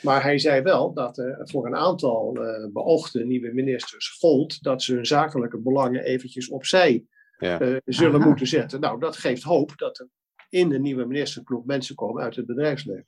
Maar 0.03 0.23
hij 0.23 0.39
zei 0.39 0.63
wel 0.63 0.93
dat 0.93 1.19
er 1.19 1.41
voor 1.43 1.67
een 1.67 1.77
aantal 1.77 2.37
uh, 2.37 2.73
beoogde 2.73 3.25
nieuwe 3.25 3.53
ministers 3.53 4.09
gold 4.09 4.63
dat 4.63 4.83
ze 4.83 4.95
hun 4.95 5.07
zakelijke 5.07 5.59
belangen 5.59 6.05
eventjes 6.05 6.49
opzij 6.49 7.05
ja. 7.39 7.81
zullen 7.85 8.21
moeten 8.21 8.47
zetten. 8.47 8.81
Nou, 8.81 9.01
dat 9.01 9.17
geeft 9.17 9.43
hoop 9.43 9.73
dat 9.77 9.99
er 9.99 10.09
in 10.49 10.69
de 10.69 10.79
nieuwe 10.79 11.07
ministersploeg 11.07 11.65
mensen 11.65 11.95
komen 11.95 12.23
uit 12.23 12.37
het 12.37 12.47
bedrijfsleven. 12.47 13.07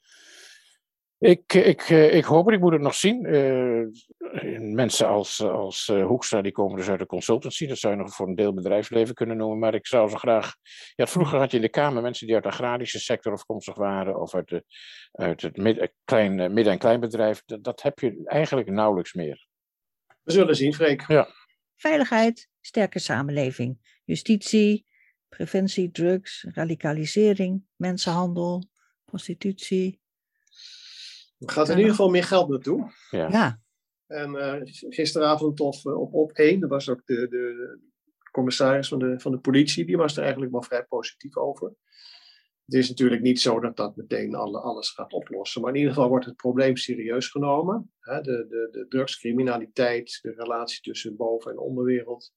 Ik, 1.20 1.52
ik, 1.52 1.80
eh, 1.80 2.14
ik 2.14 2.24
hoop 2.24 2.46
het, 2.46 2.54
ik 2.54 2.60
moet 2.60 2.72
het 2.72 2.80
nog 2.80 2.94
zien. 2.94 3.34
Uh, 3.34 3.86
mensen 4.74 5.06
als, 5.06 5.42
als 5.42 5.88
uh, 5.88 6.06
Hoekstra, 6.06 6.42
die 6.42 6.52
komen 6.52 6.76
dus 6.76 6.88
uit 6.88 6.98
de 6.98 7.06
consultancy. 7.06 7.66
Dat 7.66 7.78
zou 7.78 7.94
je 7.94 8.00
nog 8.00 8.14
voor 8.14 8.28
een 8.28 8.34
deel 8.34 8.54
bedrijfsleven 8.54 9.14
kunnen 9.14 9.36
noemen. 9.36 9.58
Maar 9.58 9.74
ik 9.74 9.86
zou 9.86 10.08
ze 10.08 10.18
graag... 10.18 10.54
Ja, 10.94 11.06
vroeger 11.06 11.38
had 11.38 11.50
je 11.50 11.56
in 11.56 11.62
de 11.62 11.68
Kamer 11.68 12.02
mensen 12.02 12.26
die 12.26 12.34
uit 12.34 12.44
de 12.44 12.50
agrarische 12.50 12.98
sector 12.98 13.32
afkomstig 13.32 13.74
waren. 13.74 14.20
Of 14.20 14.34
uit, 14.34 14.48
de, 14.48 14.64
uit 15.12 15.42
het 15.42 15.56
midden, 15.56 15.92
klein, 16.04 16.34
midden- 16.34 16.72
en 16.72 16.78
kleinbedrijf. 16.78 17.42
Dat, 17.46 17.64
dat 17.64 17.82
heb 17.82 17.98
je 17.98 18.22
eigenlijk 18.24 18.70
nauwelijks 18.70 19.12
meer. 19.12 19.46
We 20.22 20.32
zullen 20.32 20.56
zien, 20.56 20.74
Freek. 20.74 21.04
Ja. 21.06 21.28
veiligheid, 21.76 22.48
sterke 22.60 22.98
samenleving, 22.98 24.00
justitie, 24.04 24.86
preventie, 25.28 25.90
drugs, 25.90 26.46
radicalisering, 26.48 27.62
mensenhandel, 27.76 28.68
prostitutie. 29.04 29.99
Er 31.40 31.52
gaat 31.52 31.68
in 31.68 31.76
ieder 31.76 31.90
geval 31.90 32.10
meer 32.10 32.24
geld 32.24 32.48
naartoe. 32.48 32.92
Ja. 33.10 33.28
Ja, 33.30 33.60
En 34.06 34.36
eh, 34.36 34.60
gisteravond 34.88 35.60
of, 35.60 35.84
eh, 35.84 36.00
op 36.00 36.14
op 36.14 36.32
1, 36.32 36.60
dat 36.60 36.70
was 36.70 36.88
ook 36.88 37.06
de, 37.06 37.28
de 37.28 37.78
commissaris 38.30 38.88
van 38.88 38.98
de, 38.98 39.20
van 39.20 39.32
de 39.32 39.38
politie, 39.38 39.86
die 39.86 39.96
was 39.96 40.16
er 40.16 40.22
eigenlijk 40.22 40.52
wel 40.52 40.62
vrij 40.62 40.84
positief 40.84 41.36
over. 41.36 41.74
Het 42.64 42.78
is 42.78 42.88
natuurlijk 42.88 43.22
niet 43.22 43.40
zo 43.40 43.60
dat 43.60 43.76
dat 43.76 43.96
meteen 43.96 44.34
alle, 44.34 44.60
alles 44.60 44.90
gaat 44.90 45.12
oplossen, 45.12 45.60
maar 45.60 45.70
in 45.70 45.76
ieder 45.76 45.92
geval 45.92 46.08
wordt 46.08 46.24
het 46.24 46.36
probleem 46.36 46.76
serieus 46.76 47.28
genomen. 47.28 47.92
Hè, 48.00 48.20
de, 48.20 48.46
de, 48.48 48.68
de 48.70 48.86
drugscriminaliteit, 48.88 50.18
de 50.22 50.34
relatie 50.36 50.80
tussen 50.80 51.16
boven- 51.16 51.50
en 51.50 51.58
onderwereld. 51.58 52.32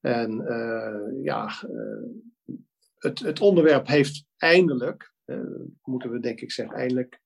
En 0.00 0.46
eh, 0.46 1.24
ja, 1.24 1.46
eh, 1.46 2.52
het, 2.98 3.18
het 3.18 3.40
onderwerp 3.40 3.86
heeft 3.86 4.24
eindelijk, 4.36 5.14
eh, 5.24 5.40
moeten 5.82 6.10
we 6.10 6.20
denk 6.20 6.40
ik 6.40 6.52
zeggen, 6.52 6.76
eindelijk 6.76 7.20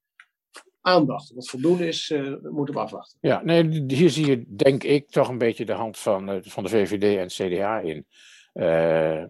aandacht. 0.83 1.33
Wat 1.35 1.49
voldoende 1.49 1.87
is, 1.87 2.11
eh, 2.11 2.35
moeten 2.43 2.75
we 2.75 2.81
afwachten. 2.81 3.19
Ja, 3.21 3.43
nee, 3.45 3.85
hier 3.87 4.11
zie 4.11 4.27
je, 4.27 4.45
denk 4.47 4.83
ik, 4.83 5.11
toch 5.11 5.29
een 5.29 5.38
beetje 5.38 5.64
de 5.64 5.73
hand 5.73 5.99
van, 5.99 6.31
eh, 6.31 6.37
van 6.40 6.62
de 6.62 6.69
VVD 6.69 7.16
en 7.16 7.27
CDA 7.27 7.79
in. 7.79 8.07
Eh, 8.53 9.25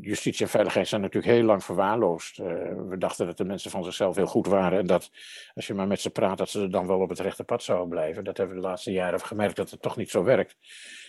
justitie 0.00 0.44
en 0.44 0.50
veiligheid 0.50 0.88
zijn 0.88 1.00
natuurlijk 1.00 1.32
heel 1.32 1.42
lang 1.42 1.64
verwaarloosd. 1.64 2.36
We 2.36 2.94
dachten 2.98 3.26
dat 3.26 3.36
de 3.36 3.44
mensen 3.44 3.70
van 3.70 3.84
zichzelf 3.84 4.16
heel 4.16 4.26
goed 4.26 4.46
waren 4.46 4.78
en 4.78 4.86
dat 4.86 5.10
als 5.54 5.66
je 5.66 5.74
maar 5.74 5.86
met 5.86 6.00
ze 6.00 6.10
praat, 6.10 6.38
dat 6.38 6.48
ze 6.48 6.68
dan 6.68 6.86
wel 6.86 7.00
op 7.00 7.08
het 7.08 7.20
rechte 7.20 7.44
pad 7.44 7.62
zouden 7.62 7.88
blijven. 7.88 8.24
Dat 8.24 8.36
hebben 8.36 8.56
we 8.56 8.62
de 8.62 8.68
laatste 8.68 8.92
jaren 8.92 9.20
gemerkt 9.20 9.56
dat 9.56 9.70
het 9.70 9.82
toch 9.82 9.96
niet 9.96 10.10
zo 10.10 10.24
werkt. 10.24 10.56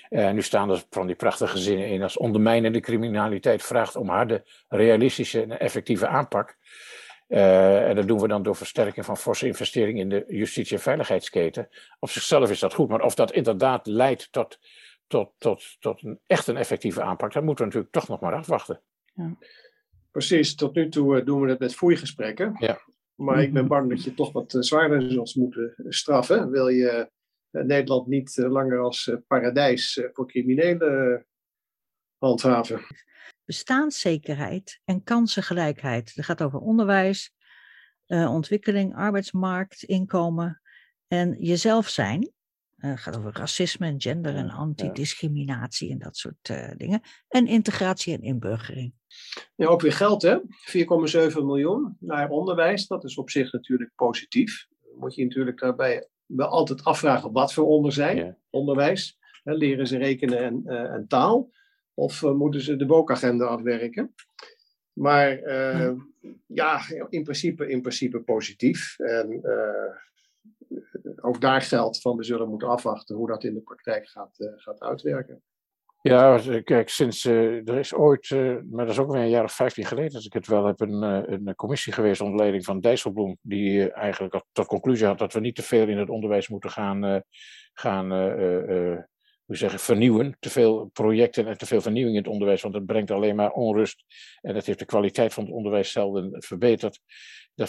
En 0.09 0.35
nu 0.35 0.41
staan 0.41 0.69
er 0.69 0.83
van 0.89 1.07
die 1.07 1.15
prachtige 1.15 1.57
zinnen 1.57 1.87
in 1.87 2.03
als 2.03 2.17
ondermijnende 2.17 2.79
criminaliteit 2.79 3.63
vraagt 3.63 3.95
om 3.95 4.09
harde, 4.09 4.43
realistische 4.67 5.41
en 5.41 5.59
effectieve 5.59 6.07
aanpak. 6.07 6.57
Eh, 7.31 7.89
en 7.89 7.95
dat 7.95 8.07
doen 8.07 8.19
we 8.19 8.27
dan 8.27 8.43
door 8.43 8.55
versterking 8.55 9.05
van 9.05 9.17
forse 9.17 9.47
investering 9.47 9.99
in 9.99 10.09
de 10.09 10.23
justitie- 10.27 10.75
en 10.75 10.81
veiligheidsketen. 10.81 11.69
Op 11.99 12.09
zichzelf 12.09 12.49
is 12.49 12.59
dat 12.59 12.73
goed, 12.73 12.89
maar 12.89 13.01
of 13.01 13.15
dat 13.15 13.31
inderdaad 13.31 13.87
leidt 13.87 14.31
tot, 14.31 14.59
tot, 15.07 15.31
tot, 15.37 15.77
tot 15.79 16.03
een 16.03 16.19
echt 16.27 16.47
een 16.47 16.57
effectieve 16.57 17.01
aanpak, 17.01 17.33
dat 17.33 17.43
moeten 17.43 17.65
we 17.65 17.71
natuurlijk 17.71 17.93
toch 17.93 18.07
nog 18.07 18.19
maar 18.19 18.33
afwachten. 18.33 18.81
Precies, 20.11 20.55
tot 20.55 20.75
nu 20.75 20.89
toe 20.89 21.19
eh, 21.19 21.25
doen 21.25 21.41
we 21.41 21.49
het 21.49 21.59
met 21.59 21.75
foeigesprekken. 21.75 22.55
Ja. 22.59 22.81
Maar 23.15 23.41
ik 23.41 23.53
ben 23.53 23.67
bang 23.67 23.89
dat 23.89 24.03
je 24.03 24.13
toch 24.13 24.31
wat 24.31 24.53
eh, 24.53 24.61
zwaarder 24.61 25.11
zult 25.11 25.35
moeten 25.35 25.73
straffen. 25.87 26.49
Wil 26.49 26.67
je 26.67 27.11
Nederland 27.51 28.07
niet 28.07 28.37
langer 28.37 28.79
als 28.79 29.15
paradijs 29.27 30.01
voor 30.13 30.27
criminelen 30.27 31.25
handhaven? 32.17 32.81
Bestaanszekerheid 33.51 34.79
en 34.85 35.03
kansengelijkheid. 35.03 36.11
Het 36.15 36.25
gaat 36.25 36.41
over 36.41 36.59
onderwijs, 36.59 37.31
eh, 38.05 38.33
ontwikkeling, 38.33 38.95
arbeidsmarkt, 38.95 39.83
inkomen 39.83 40.61
en 41.07 41.35
jezelf 41.39 41.87
zijn. 41.89 42.31
Eh, 42.77 42.89
Het 42.89 42.99
gaat 42.99 43.17
over 43.17 43.31
racisme 43.33 43.87
en 43.87 44.01
gender 44.01 44.35
en 44.35 44.49
antidiscriminatie 44.49 45.91
en 45.91 45.99
dat 45.99 46.17
soort 46.17 46.49
eh, 46.49 46.71
dingen. 46.77 47.01
En 47.27 47.47
integratie 47.47 48.13
en 48.13 48.21
inburgering. 48.21 48.93
Ja, 49.55 49.67
ook 49.67 49.81
weer 49.81 49.93
geld, 49.93 50.21
hè? 50.21 50.37
4,7 50.49 51.45
miljoen 51.45 51.97
naar 51.99 52.29
onderwijs. 52.29 52.87
Dat 52.87 53.03
is 53.03 53.17
op 53.17 53.29
zich 53.29 53.51
natuurlijk 53.51 53.91
positief. 53.95 54.67
Moet 54.97 55.15
je 55.15 55.23
natuurlijk 55.23 55.59
daarbij 55.59 56.07
wel 56.25 56.47
altijd 56.47 56.83
afvragen 56.83 57.31
wat 57.31 57.53
voor 57.53 57.65
onder 57.65 57.91
zijn, 57.91 58.17
Ja. 58.17 58.37
onderwijs. 58.49 59.17
Hè, 59.43 59.53
leren 59.53 59.87
ze 59.87 59.97
rekenen 59.97 60.39
en, 60.39 60.61
eh, 60.65 60.93
en 60.93 61.07
taal? 61.07 61.49
Of 61.93 62.23
eh, 62.23 62.31
moeten 62.31 62.61
ze 62.61 62.75
de 62.75 62.85
boekagenda 62.85 63.45
afwerken? 63.45 64.13
Maar 64.93 65.37
eh, 65.37 65.91
ja, 66.45 66.81
in 67.09 67.23
principe, 67.23 67.69
in 67.69 67.81
principe 67.81 68.19
positief. 68.19 68.99
En 68.99 69.43
eh, 69.43 69.95
ook 71.21 71.41
daar 71.41 71.61
geldt 71.61 72.01
van 72.01 72.17
we 72.17 72.23
zullen 72.23 72.49
moeten 72.49 72.67
afwachten 72.67 73.15
hoe 73.15 73.27
dat 73.27 73.43
in 73.43 73.53
de 73.53 73.61
praktijk 73.61 74.07
gaat, 74.07 74.35
gaat 74.55 74.81
uitwerken. 74.81 75.41
Ja, 76.01 76.41
kijk, 76.63 76.89
sinds 76.89 77.25
er 77.25 77.77
is 77.77 77.93
ooit, 77.93 78.29
maar 78.69 78.85
dat 78.85 78.89
is 78.89 78.99
ook 78.99 79.11
weer 79.11 79.21
een 79.21 79.29
jaar 79.29 79.43
of 79.43 79.53
vijftien 79.53 79.85
geleden, 79.85 80.15
als 80.15 80.25
ik 80.25 80.33
het 80.33 80.47
wel 80.47 80.65
heb, 80.65 80.79
een, 80.79 81.01
een 81.01 81.55
commissie 81.55 81.93
geweest 81.93 82.21
onder 82.21 82.37
leiding 82.37 82.65
van 82.65 82.79
Dijsselbloem, 82.79 83.37
die 83.41 83.91
eigenlijk 83.91 84.43
tot 84.51 84.67
conclusie 84.67 85.05
had 85.05 85.17
dat 85.17 85.33
we 85.33 85.39
niet 85.39 85.55
te 85.55 85.63
veel 85.63 85.87
in 85.87 85.97
het 85.97 86.09
onderwijs 86.09 86.47
moeten 86.47 86.69
gaan, 86.69 87.23
gaan 87.73 88.11
hoe 89.51 89.59
zeg 89.59 89.73
ik, 89.73 89.79
vernieuwen. 89.79 90.35
Te 90.39 90.49
veel 90.49 90.89
projecten 90.93 91.47
en 91.47 91.57
te 91.57 91.65
veel 91.65 91.81
vernieuwing 91.81 92.15
in 92.15 92.21
het 92.21 92.31
onderwijs, 92.31 92.61
want 92.61 92.73
dat 92.73 92.85
brengt 92.85 93.11
alleen 93.11 93.35
maar 93.35 93.51
onrust 93.51 94.03
en 94.41 94.53
dat 94.53 94.65
heeft 94.65 94.79
de 94.79 94.85
kwaliteit 94.85 95.33
van 95.33 95.43
het 95.43 95.53
onderwijs 95.53 95.91
zelden 95.91 96.43
verbeterd. 96.43 96.99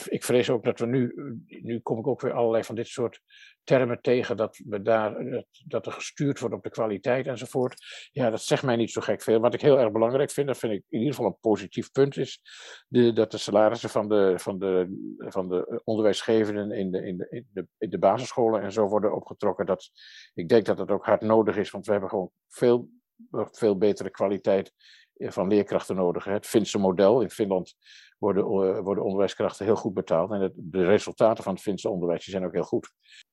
Ik 0.00 0.24
vrees 0.24 0.50
ook 0.50 0.64
dat 0.64 0.78
we 0.78 0.87
nu, 0.87 1.12
nu 1.46 1.81
kom 1.81 1.98
ik 1.98 2.07
ook 2.07 2.20
weer 2.20 2.33
allerlei 2.33 2.64
van 2.64 2.74
dit 2.74 2.88
soort 2.88 3.20
termen 3.64 4.00
tegen, 4.00 4.37
dat, 4.37 4.61
we 4.64 4.83
daar, 4.83 5.24
dat, 5.31 5.46
dat 5.66 5.87
er 5.87 5.92
gestuurd 5.92 6.40
wordt 6.40 6.55
op 6.55 6.62
de 6.62 6.70
kwaliteit 6.70 7.26
enzovoort. 7.26 8.09
Ja, 8.12 8.31
dat 8.31 8.42
zegt 8.42 8.62
mij 8.62 8.76
niet 8.76 8.90
zo 8.90 9.00
gek 9.00 9.22
veel. 9.22 9.40
Wat 9.40 9.55
ik 9.55 9.61
heel 9.61 9.78
erg 9.78 9.92
belangrijk 9.92 10.31
vind, 10.31 10.46
dat 10.46 10.59
vind 10.59 10.72
ik 10.72 10.85
in 10.88 10.98
ieder 10.98 11.14
geval 11.14 11.31
een 11.31 11.38
positief 11.40 11.92
punt, 11.92 12.16
is 12.16 12.40
de, 12.88 13.12
dat 13.12 13.31
de 13.31 13.38
salarissen 13.38 13.90
van 13.90 14.09
de, 14.09 14.35
van 14.37 14.59
de, 14.59 14.87
van 15.18 15.48
de 15.48 15.81
onderwijsgevenden 15.85 16.70
in 16.70 16.90
de, 16.90 17.07
in, 17.07 17.16
de, 17.16 17.26
in, 17.31 17.46
de, 17.52 17.88
de 17.88 17.98
basisscholen 17.98 18.62
en 18.62 18.72
zo 18.72 18.87
worden 18.87 19.14
opgetrokken. 19.14 19.66
Dat, 19.66 19.90
ik 20.35 20.48
denk 20.48 20.64
dat 20.64 20.76
dat 20.76 20.90
ook 20.90 21.05
hard 21.05 21.20
nodig 21.20 21.57
is, 21.57 21.70
want 21.70 21.87
we 21.87 21.92
hebben 21.92 22.11
gewoon 22.11 22.31
veel, 22.48 22.88
veel 23.31 23.78
betere 23.78 24.11
kwaliteit 24.11 24.72
van 25.14 25.48
leerkrachten 25.48 25.96
nodig. 25.96 26.24
Het 26.24 26.46
Finse 26.46 26.78
model, 26.78 27.20
in 27.20 27.31
Finland 27.31 27.74
worden, 28.23 28.43
eh, 28.45 28.83
worden 28.83 29.05
onderwijskrachten 29.05 29.65
heel 29.65 29.77
goed 29.77 29.95
betaald. 29.95 30.31
En 30.31 30.41
het, 30.41 30.53
de 30.57 30.85
resultaten 30.85 31.45
van 31.45 31.53
het 31.53 31.63
Finse 31.63 31.89
onderwijs 31.89 32.25
die 32.25 32.35
zijn 32.35 32.45
ook 32.45 32.53
heel 32.53 32.63
goed. 32.63 32.91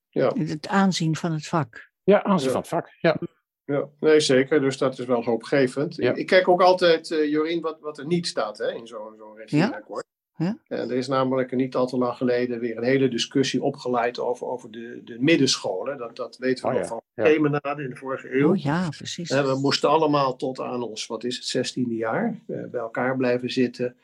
Ja, 0.08 0.32
Het 0.36 0.68
aanzien 0.68 1.16
van 1.16 1.32
het 1.32 1.46
vak. 1.46 1.90
Ja, 2.02 2.22
aanzien 2.22 2.46
Ja. 2.46 2.52
van 2.52 2.60
het 2.60 2.70
vak. 2.70 2.88
Ja. 3.00 3.16
ja, 3.64 3.88
nee 4.00 4.20
zeker. 4.20 4.60
Dus 4.60 4.78
dat 4.78 4.98
is 4.98 5.06
wel 5.06 5.24
hoopgevend. 5.24 5.96
Ja. 5.96 6.10
Ik, 6.10 6.16
ik 6.16 6.26
kijk 6.26 6.48
ook 6.48 6.62
altijd, 6.62 7.10
eh, 7.10 7.30
Jorien, 7.30 7.60
wat, 7.60 7.80
wat 7.80 7.98
er 7.98 8.06
niet 8.06 8.26
staat 8.26 8.58
hè, 8.58 8.72
in 8.72 8.86
zo'n 8.86 9.14
zo'n 9.16 9.36
regeerakkoord. 9.36 10.04
Ja. 10.36 10.58
En 10.66 10.90
er 10.90 10.96
is 10.96 11.08
namelijk 11.08 11.52
niet 11.52 11.74
al 11.74 11.86
te 11.86 11.98
lang 11.98 12.16
geleden 12.16 12.60
weer 12.60 12.76
een 12.76 12.82
hele 12.84 13.08
discussie 13.08 13.62
opgeleid 13.62 14.18
over, 14.18 14.46
over 14.46 14.70
de, 14.70 15.00
de 15.04 15.16
middenscholen. 15.20 15.98
Dat, 15.98 16.16
dat 16.16 16.36
weten 16.36 16.64
we 16.64 16.70
Oh 16.70 16.74
nog 16.74 16.82
ja, 16.82 16.88
van 16.88 17.00
ja. 17.14 17.24
Kemenade 17.24 17.82
in 17.82 17.90
de 17.90 17.96
vorige 17.96 18.34
eeuw. 18.34 18.50
Oh 18.50 18.56
ja, 18.56 18.88
precies. 18.88 19.28
Hè, 19.28 19.42
we 19.42 19.60
moesten 19.60 19.88
allemaal 19.88 20.36
tot 20.36 20.60
aan 20.60 20.82
ons, 20.82 21.06
wat 21.06 21.24
is 21.24 21.52
het, 21.52 21.76
16e 21.78 21.88
jaar, 21.88 22.40
eh, 22.46 22.64
bij 22.70 22.80
elkaar 22.80 23.16
blijven 23.16 23.50
zitten. 23.50 23.96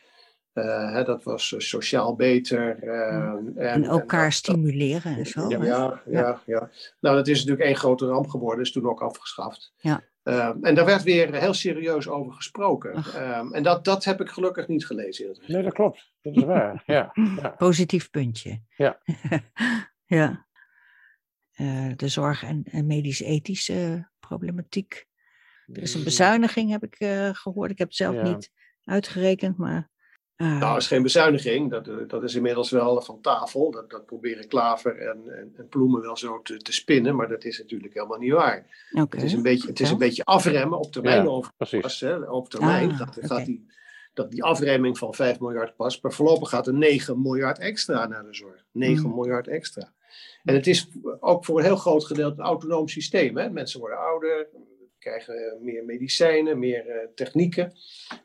Eh, 0.56 0.92
hè, 0.92 1.04
dat 1.04 1.22
was 1.24 1.52
eh, 1.52 1.58
sociaal 1.60 2.14
beter. 2.14 2.78
eh, 2.82 3.16
en, 3.16 3.56
En 3.56 3.84
elkaar 3.84 4.22
dat- 4.24 4.32
stimuleren 4.32 5.16
en 5.16 5.26
zo. 5.26 5.48
ja, 5.48 5.64
ja, 5.64 6.02
ja, 6.06 6.40
ja. 6.46 6.70
Nou, 7.00 7.16
dat 7.16 7.28
is 7.28 7.38
natuurlijk 7.38 7.66
één 7.66 7.76
grote 7.76 8.06
ramp 8.06 8.28
geworden, 8.28 8.64
is 8.64 8.72
toen 8.72 8.88
ook 8.88 9.02
afgeschaft. 9.02 9.72
Ja. 9.76 10.02
Ehm, 10.22 10.64
en 10.64 10.74
daar 10.74 10.84
werd 10.84 11.02
weer 11.02 11.34
heel 11.34 11.54
serieus 11.54 12.08
over 12.08 12.32
gesproken. 12.32 12.94
Ehm, 12.94 13.52
en 13.52 13.62
dat, 13.62 13.84
dat 13.84 14.04
heb 14.04 14.20
ik 14.20 14.28
gelukkig 14.28 14.68
niet 14.68 14.86
gelezen 14.86 15.24
in 15.24 15.30
het 15.30 15.48
Nee, 15.48 15.62
dat 15.62 15.72
klopt. 15.72 16.12
Dat 16.22 16.36
is 16.36 16.42
waar. 16.42 16.82
Ja. 16.86 17.10
ja. 17.14 17.48
Positief 17.48 18.10
puntje. 18.10 18.60
Ja. 18.76 18.98
ja. 20.18 20.46
Eh, 21.52 21.90
de 21.96 22.08
zorg- 22.08 22.42
en, 22.44 22.62
en 22.70 22.86
medisch-ethische 22.86 24.08
problematiek. 24.20 25.06
Er 25.72 25.82
is 25.82 25.94
een 25.94 26.04
bezuiniging, 26.04 26.70
heb 26.70 26.84
ik 26.84 26.94
eh, 26.94 27.28
gehoord. 27.32 27.70
Ik 27.70 27.78
heb 27.78 27.88
het 27.88 27.96
zelf 27.96 28.14
Ja. 28.14 28.22
niet 28.22 28.52
uitgerekend, 28.84 29.56
maar. 29.56 29.90
Eh, 30.36 30.46
Nou, 30.46 30.60
dat 30.60 30.76
is 30.76 30.86
geen 30.86 31.02
bezuiniging. 31.02 31.70
Dat, 31.70 31.88
eh, 31.88 31.94
dat 32.06 32.22
is 32.22 32.34
inmiddels 32.34 32.70
wel 32.70 33.00
van 33.02 33.20
tafel. 33.20 33.70
Dat, 33.70 33.90
dat 33.90 34.06
proberen 34.06 34.48
Klaver 34.48 34.98
en, 34.98 35.22
en, 35.38 35.52
en 35.56 35.68
Ploemen 35.68 36.00
wel 36.00 36.16
zo 36.16 36.42
te, 36.42 36.56
te 36.56 36.72
spinnen. 36.72 37.16
Maar 37.16 37.28
dat 37.28 37.44
is 37.44 37.58
natuurlijk 37.58 37.94
helemaal 37.94 38.18
niet 38.18 38.32
waar. 38.32 38.86
Oké. 38.92 39.16
Het 39.16 39.24
is 39.24 39.32
een 39.32 39.42
beetje, 39.42 39.68
het 39.68 39.80
is 39.80 39.90
een 39.90 39.98
beetje 39.98 40.24
afremmen 40.24 40.78
op 40.78 40.92
termijn. 40.92 41.22
Ja, 41.22 41.28
over, 41.28 41.52
Precies. 41.56 42.00
hè, 42.00 42.16
op 42.18 42.48
termijn 42.48 42.90
Ah, 42.90 42.96
gaat, 42.96 43.16
oké. 43.16 43.26
gaat 43.26 43.44
die, 43.46 43.66
dat 44.14 44.30
die 44.30 44.42
afremming 44.44 44.98
van 44.98 45.14
5 45.14 45.40
miljard 45.40 45.76
pas. 45.76 46.00
Maar 46.00 46.12
voorlopig 46.12 46.48
gaat 46.48 46.66
er 46.66 46.74
9 46.74 47.22
miljard 47.22 47.58
extra 47.58 48.06
naar 48.06 48.22
de 48.22 48.34
zorg. 48.34 48.64
9 48.72 49.08
Mm. 49.08 49.14
miljard 49.14 49.48
extra. 49.48 49.92
En 50.44 50.54
het 50.54 50.66
is 50.66 50.88
ook 51.20 51.44
voor 51.44 51.58
een 51.58 51.64
heel 51.64 51.76
groot 51.76 52.04
gedeelte 52.04 52.40
een 52.40 52.46
autonoom 52.46 52.88
systeem. 52.88 53.36
Hè? 53.36 53.50
Mensen 53.50 53.80
worden 53.80 53.98
ouder, 53.98 54.48
krijgen 55.06 55.58
meer 55.60 55.84
medicijnen, 55.84 56.58
meer 56.58 56.88
eh, 56.88 57.06
technieken. 57.14 57.72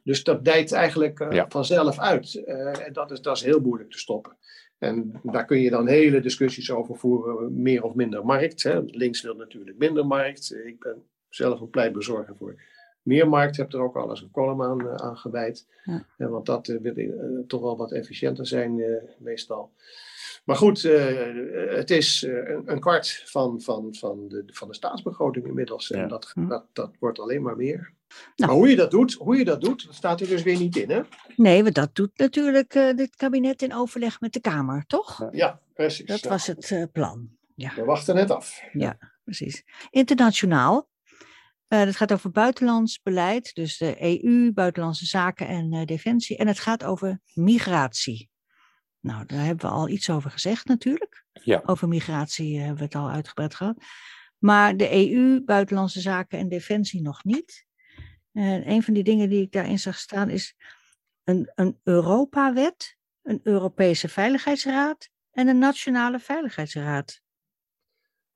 Dus 0.04 0.24
dat 0.24 0.46
dijt 0.46 0.72
eigenlijk 0.72 1.20
eh, 1.20 1.32
Ja. 1.32 1.46
vanzelf 1.50 2.00
uit. 2.00 2.44
Eh, 2.46 2.86
en 2.88 2.94
dat 2.94 3.12
is, 3.12 3.22
dat 3.22 3.38
is 3.38 3.44
heel 3.44 3.60
moeilijk 3.60 3.92
te 3.92 4.00
stoppen. 4.00 4.38
En 4.78 5.20
daar 5.24 5.46
kun 5.46 5.60
je 5.60 5.70
dan 5.70 5.88
hele 5.88 6.20
discussies 6.20 6.72
over 6.72 6.96
voeren, 6.96 7.62
meer 7.62 7.84
of 7.84 7.94
minder 7.94 8.26
markt. 8.26 8.64
Hè. 8.64 8.82
Links 8.82 9.22
wil 9.22 9.36
natuurlijk 9.36 9.78
minder 9.78 10.06
markt. 10.06 10.56
Ik 10.66 10.80
ben 10.80 11.04
zelf 11.30 11.62
een 11.62 11.70
pleitbezorger 11.70 12.36
voor 12.36 12.56
meer 13.02 13.30
markt. 13.30 13.58
Heb 13.58 13.74
er 13.74 13.82
ook 13.82 13.96
al 13.96 14.10
eens 14.10 14.22
een 14.22 14.32
column 14.32 14.62
aan, 14.62 15.00
aan 15.02 15.18
gewijd. 15.18 15.68
Ja. 16.18 16.30
Want 16.30 16.46
dat 16.46 16.68
wil 16.68 16.94
toch 17.48 17.62
wel 17.62 17.78
wat 17.78 17.92
efficiënter 17.92 18.48
zijn 18.48 18.82
eh, 18.82 19.04
meestal. 19.18 19.72
Maar 20.44 20.56
goed, 20.56 20.82
het 21.70 21.90
is 21.90 22.28
een, 22.66 22.80
kwart 22.80 23.24
van, 23.26 23.62
van, 23.62 23.96
van, 23.96 24.28
de, 24.28 24.44
van 24.46 24.68
de 24.68 24.74
staatsbegroting 24.74 25.46
inmiddels. 25.46 25.92
En 25.92 26.08
dat, 26.08 26.32
hm. 26.34 26.48
dat, 26.48 26.66
dat 26.74 26.92
wordt 27.00 27.20
alleen 27.20 27.42
maar 27.42 27.56
meer. 27.56 27.94
Nou. 28.12 28.52
Maar 28.52 28.60
hoe 28.60 28.70
je 28.70 28.76
dat 28.76 28.92
doet, 28.92 29.14
hoe 29.14 29.38
je 29.38 29.46
dat 29.46 29.62
doet, 29.62 29.86
dat 29.86 29.96
staat 29.96 30.22
er 30.22 30.28
dus 30.28 30.44
weer 30.44 30.58
niet 30.58 30.76
in, 30.76 30.90
hè? 30.90 31.02
Nee, 31.36 31.64
want 31.64 31.76
dat 31.76 31.96
doet 31.96 32.18
natuurlijk 32.18 32.76
uh, 32.76 32.94
dit 32.96 33.16
kabinet 33.16 33.62
in 33.62 33.74
overleg 33.74 34.20
met 34.20 34.34
de 34.34 34.40
Kamer, 34.40 34.84
toch? 34.88 35.28
Ja, 35.32 35.60
precies. 35.74 36.06
Dat 36.06 36.24
was 36.24 36.48
het 36.48 36.70
uh, 36.70 36.84
plan. 36.92 37.30
Ja. 37.56 37.76
We 37.76 37.84
wachten 37.84 38.16
het 38.16 38.32
af. 38.32 38.62
Ja, 38.74 38.98
precies. 39.24 39.64
Internationaal. 39.90 40.90
Uh, 41.68 41.80
het 41.80 41.96
gaat 41.96 42.12
over 42.12 42.32
buitenlands 42.32 43.02
beleid, 43.02 43.54
dus 43.54 43.78
de 43.78 43.96
EU, 44.24 44.52
buitenlandse 44.54 45.06
zaken 45.06 45.48
en 45.48 45.86
defensie. 45.86 46.38
En 46.38 46.48
het 46.48 46.60
gaat 46.60 46.84
over 46.84 47.20
migratie. 47.34 48.31
Nou, 49.02 49.26
daar 49.26 49.46
hebben 49.46 49.70
we 49.70 49.76
al 49.76 49.90
iets 49.90 50.10
over 50.10 50.32
gezegd 50.32 50.66
natuurlijk. 50.66 51.26
Ja. 51.34 51.62
Over 51.66 51.88
migratie 51.88 52.60
hebben 52.60 52.78
we 52.78 52.84
het 52.84 52.96
al 52.96 53.10
uitgebreid 53.10 53.56
gehad. 53.56 53.84
Maar 54.38 54.78
de 54.78 55.12
EU, 55.12 55.42
buitenlandse 55.44 56.02
zaken 56.02 56.40
en 56.40 56.50
defensie 56.50 57.02
nog 57.02 57.24
niet. 57.24 57.66
En 58.32 58.70
een 58.70 58.84
van 58.84 58.94
die 58.94 59.04
dingen 59.04 59.30
die 59.30 59.42
ik 59.42 59.52
daarin 59.52 59.80
zag 59.80 59.98
staan 59.98 60.30
is 60.30 60.56
een, 61.24 61.52
een 61.56 61.80
Europawet, 61.84 62.98
een 63.22 63.40
Europese 63.44 64.08
Veiligheidsraad 64.08 65.10
en 65.32 65.48
een 65.48 65.60
Nationale 65.60 66.20
Veiligheidsraad. 66.20 67.22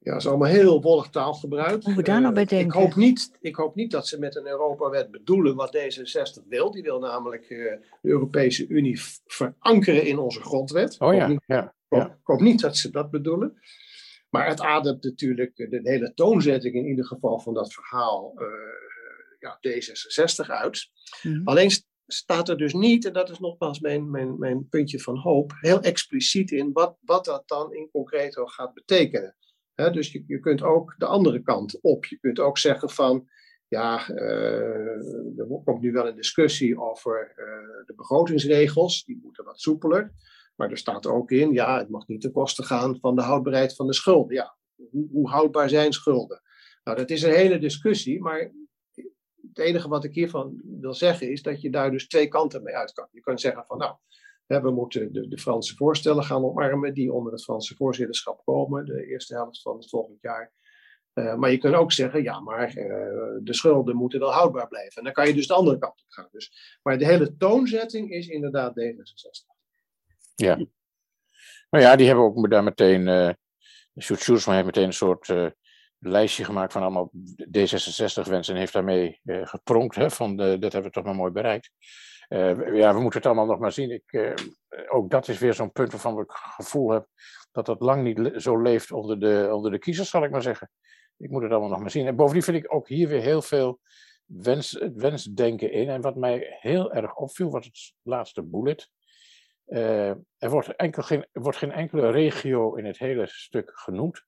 Ja, 0.05 0.11
dat 0.11 0.21
is 0.21 0.27
allemaal 0.27 0.49
heel 0.49 0.81
wollig 0.81 1.09
taalgebruik. 1.09 1.83
Hoe 1.83 1.95
we 1.95 2.03
daar 2.03 2.21
nou 2.21 2.33
bij 2.33 2.43
uh, 2.43 2.49
denken. 2.49 2.79
Ik 2.79 2.85
hoop, 2.85 2.95
niet, 2.95 3.31
ik 3.39 3.55
hoop 3.55 3.75
niet 3.75 3.91
dat 3.91 4.07
ze 4.07 4.19
met 4.19 4.35
een 4.35 4.47
Europawet 4.47 5.11
bedoelen 5.11 5.55
wat 5.55 5.77
D66 5.77 6.47
wil. 6.47 6.71
Die 6.71 6.83
wil 6.83 6.99
namelijk 6.99 7.49
uh, 7.49 7.71
de 8.01 8.09
Europese 8.09 8.67
Unie 8.67 9.01
verankeren 9.25 10.05
in 10.05 10.17
onze 10.17 10.41
grondwet. 10.41 10.99
Oh 10.99 11.13
ja, 11.13 11.27
niet, 11.27 11.43
ja, 11.45 11.75
ja. 11.89 12.05
Ik, 12.05 12.11
hoop 12.23 12.39
niet 12.39 12.61
dat 12.61 12.77
ze 12.77 12.91
dat 12.91 13.11
bedoelen. 13.11 13.59
Maar 14.29 14.47
het 14.47 14.61
ademt 14.61 15.03
natuurlijk 15.03 15.55
de 15.55 15.79
hele 15.83 16.13
toonzetting 16.13 16.75
in 16.75 16.85
ieder 16.85 17.05
geval 17.05 17.39
van 17.39 17.53
dat 17.53 17.73
verhaal 17.73 18.33
uh, 18.37 18.47
ja, 19.39 19.59
D66 19.59 20.45
uit. 20.45 20.89
Mm. 21.21 21.41
Alleen 21.43 21.71
staat 22.07 22.49
er 22.49 22.57
dus 22.57 22.73
niet, 22.73 23.05
en 23.05 23.13
dat 23.13 23.29
is 23.29 23.39
nogmaals 23.39 23.79
mijn, 23.79 24.09
mijn, 24.09 24.39
mijn 24.39 24.67
puntje 24.69 24.99
van 24.99 25.17
hoop, 25.17 25.53
heel 25.59 25.81
expliciet 25.81 26.51
in 26.51 26.71
wat, 26.71 26.97
wat 27.01 27.25
dat 27.25 27.43
dan 27.45 27.73
in 27.73 27.89
concreto 27.91 28.45
gaat 28.45 28.73
betekenen. 28.73 29.35
Dus 29.76 30.11
je, 30.11 30.39
kunt 30.39 30.61
ook 30.61 30.95
de 30.97 31.05
andere 31.05 31.41
kant 31.41 31.82
op. 31.82 32.05
Je 32.05 32.19
kunt 32.19 32.39
ook 32.39 32.57
zeggen 32.57 32.89
van, 32.89 33.30
ja, 33.67 34.09
uh, 34.09 35.39
er 35.39 35.61
komt 35.63 35.82
nu 35.82 35.91
wel 35.91 36.07
een 36.07 36.15
discussie 36.15 36.80
over 36.80 37.34
uh, 37.38 37.86
de 37.86 37.93
begrotingsregels, 37.95 39.03
die 39.03 39.19
moeten 39.23 39.43
wat 39.45 39.59
soepeler. 39.59 40.13
Maar 40.55 40.71
er 40.71 40.78
staat 40.78 41.07
ook 41.07 41.32
in, 41.32 41.51
ja, 41.51 41.78
het 41.78 41.89
mag 41.89 42.07
niet 42.07 42.21
ten 42.21 42.32
koste 42.32 42.63
gaan 42.63 42.99
van 42.99 43.15
de 43.15 43.21
houdbaarheid 43.21 43.76
van 43.76 43.88
de 43.88 43.93
schulden. 43.93 44.36
Ja, 44.36 44.57
hoe, 44.76 45.07
hoe 45.11 45.30
houdbaar 45.30 45.69
zijn 45.69 45.93
schulden? 45.93 46.41
Nou, 46.84 46.97
dat 46.97 47.09
is 47.09 47.21
een 47.21 47.34
hele 47.34 47.57
discussie, 47.57 48.21
maar 48.21 48.51
het 49.55 49.65
enige 49.65 49.88
wat 49.88 50.03
ik 50.03 50.13
hiervan 50.13 50.61
wil 50.80 50.93
zeggen 50.93 51.32
is 51.32 51.41
dat 51.41 51.61
je 51.61 51.69
daar 51.69 51.91
dus 51.91 52.07
twee 52.07 52.28
kanten 52.28 52.63
mee 52.63 52.76
uit 52.76 52.93
kan. 52.93 53.07
Je 53.11 53.21
kan 53.21 53.39
zeggen 53.39 53.65
van 53.65 53.78
nou, 53.78 53.95
we 54.47 54.71
moeten 54.71 55.29
de, 55.29 55.37
Franse 55.37 55.75
voorstellen 55.75 56.23
gaan 56.23 56.43
omarmen 56.43 56.93
die 56.93 57.13
onder 57.13 57.31
het 57.31 57.43
Franse 57.43 57.75
voorzitterschap 57.75 58.41
komen, 58.45 58.85
de 58.85 59.05
eerste 59.05 59.33
helft 59.33 59.61
van 59.61 59.75
het 59.75 59.89
volgend 59.89 60.21
jaar. 60.21 60.53
Uh, 61.13 61.35
maar 61.35 61.51
je 61.51 61.57
kunt 61.57 61.75
ook 61.75 61.91
zeggen, 61.91 62.23
ja, 62.23 62.39
maar 62.39 62.67
uh, 62.67 62.85
de 63.41 63.53
schulden 63.53 63.95
moeten 63.95 64.19
wel 64.19 64.31
houdbaar 64.31 64.67
blijven. 64.67 64.97
En 64.97 65.03
dan 65.03 65.13
kan 65.13 65.27
je 65.27 65.33
dus 65.33 65.47
de 65.47 65.53
andere 65.53 65.77
kant 65.77 65.93
op 65.93 66.05
gaan. 66.07 66.27
Dus, 66.31 66.77
maar 66.83 66.97
de 66.97 67.05
hele 67.05 67.37
toonzetting 67.37 68.11
is 68.11 68.27
inderdaad 68.27 68.79
D66. 68.79 69.45
Ja. 70.35 70.55
Nou 71.69 71.83
ja, 71.83 71.95
die 71.95 72.07
hebben 72.07 72.25
ook 72.25 72.49
daar 72.49 72.63
meteen, 72.63 73.07
uh, 73.07 73.29
heeft 73.93 74.47
meteen 74.47 74.83
een 74.83 74.93
soort 74.93 75.33
lijstje 75.99 76.43
gemaakt 76.43 76.73
van 76.73 76.81
allemaal 76.81 77.11
D66-wensen 77.57 78.53
en 78.53 78.59
heeft 78.59 78.73
daarmee 78.73 79.19
gepronkt. 79.23 79.95
Hè, 79.95 80.11
van 80.11 80.35
de, 80.35 80.57
dat 80.59 80.73
hebben 80.73 80.91
we 80.91 80.97
toch 80.97 81.05
maar 81.05 81.15
mooi 81.15 81.31
bereikt. 81.31 81.71
Uh, 82.30 82.76
ja, 82.76 82.93
we 82.93 82.99
moeten 82.99 83.19
het 83.19 83.26
allemaal 83.26 83.45
nog 83.45 83.59
maar 83.59 83.71
zien. 83.71 83.91
Ik, 83.91 84.11
uh, 84.11 84.34
ook 84.88 85.09
dat 85.09 85.28
is 85.28 85.39
weer 85.39 85.53
zo'n 85.53 85.71
punt 85.71 85.91
waarvan 85.91 86.19
ik 86.19 86.30
het 86.32 86.38
gevoel 86.38 86.91
heb 86.91 87.07
dat 87.51 87.65
dat 87.65 87.82
lang 87.82 88.03
niet 88.03 88.41
zo 88.41 88.61
leeft 88.61 88.91
onder 88.91 89.19
de, 89.19 89.49
onder 89.51 89.71
de 89.71 89.80
kiezers, 89.80 90.09
zal 90.09 90.23
ik 90.23 90.32
maar 90.32 90.41
zeggen. 90.41 90.69
Ik 91.17 91.30
moet 91.30 91.41
het 91.41 91.51
allemaal 91.51 91.69
nog 91.69 91.80
maar 91.80 91.91
zien. 91.91 92.07
En 92.07 92.15
bovendien 92.15 92.43
vind 92.43 92.57
ik 92.57 92.73
ook 92.73 92.88
hier 92.88 93.07
weer 93.07 93.21
heel 93.21 93.41
veel 93.41 93.80
wens, 94.26 94.82
wensdenken 94.95 95.71
in. 95.71 95.89
En 95.89 96.01
wat 96.01 96.15
mij 96.15 96.57
heel 96.59 96.93
erg 96.93 97.15
opviel, 97.15 97.49
was 97.49 97.65
het 97.65 97.93
laatste 98.01 98.43
bullet. 98.43 98.89
er 99.65 100.49
wordt, 100.49 100.76
enkel 100.76 101.03
geen, 101.03 101.26
wordt 101.32 101.57
geen 101.57 101.71
enkele 101.71 102.09
regio 102.09 102.76
in 102.76 102.86
het 102.86 102.97
hele 102.97 103.28
stuk 103.28 103.71
genoemd, 103.73 104.26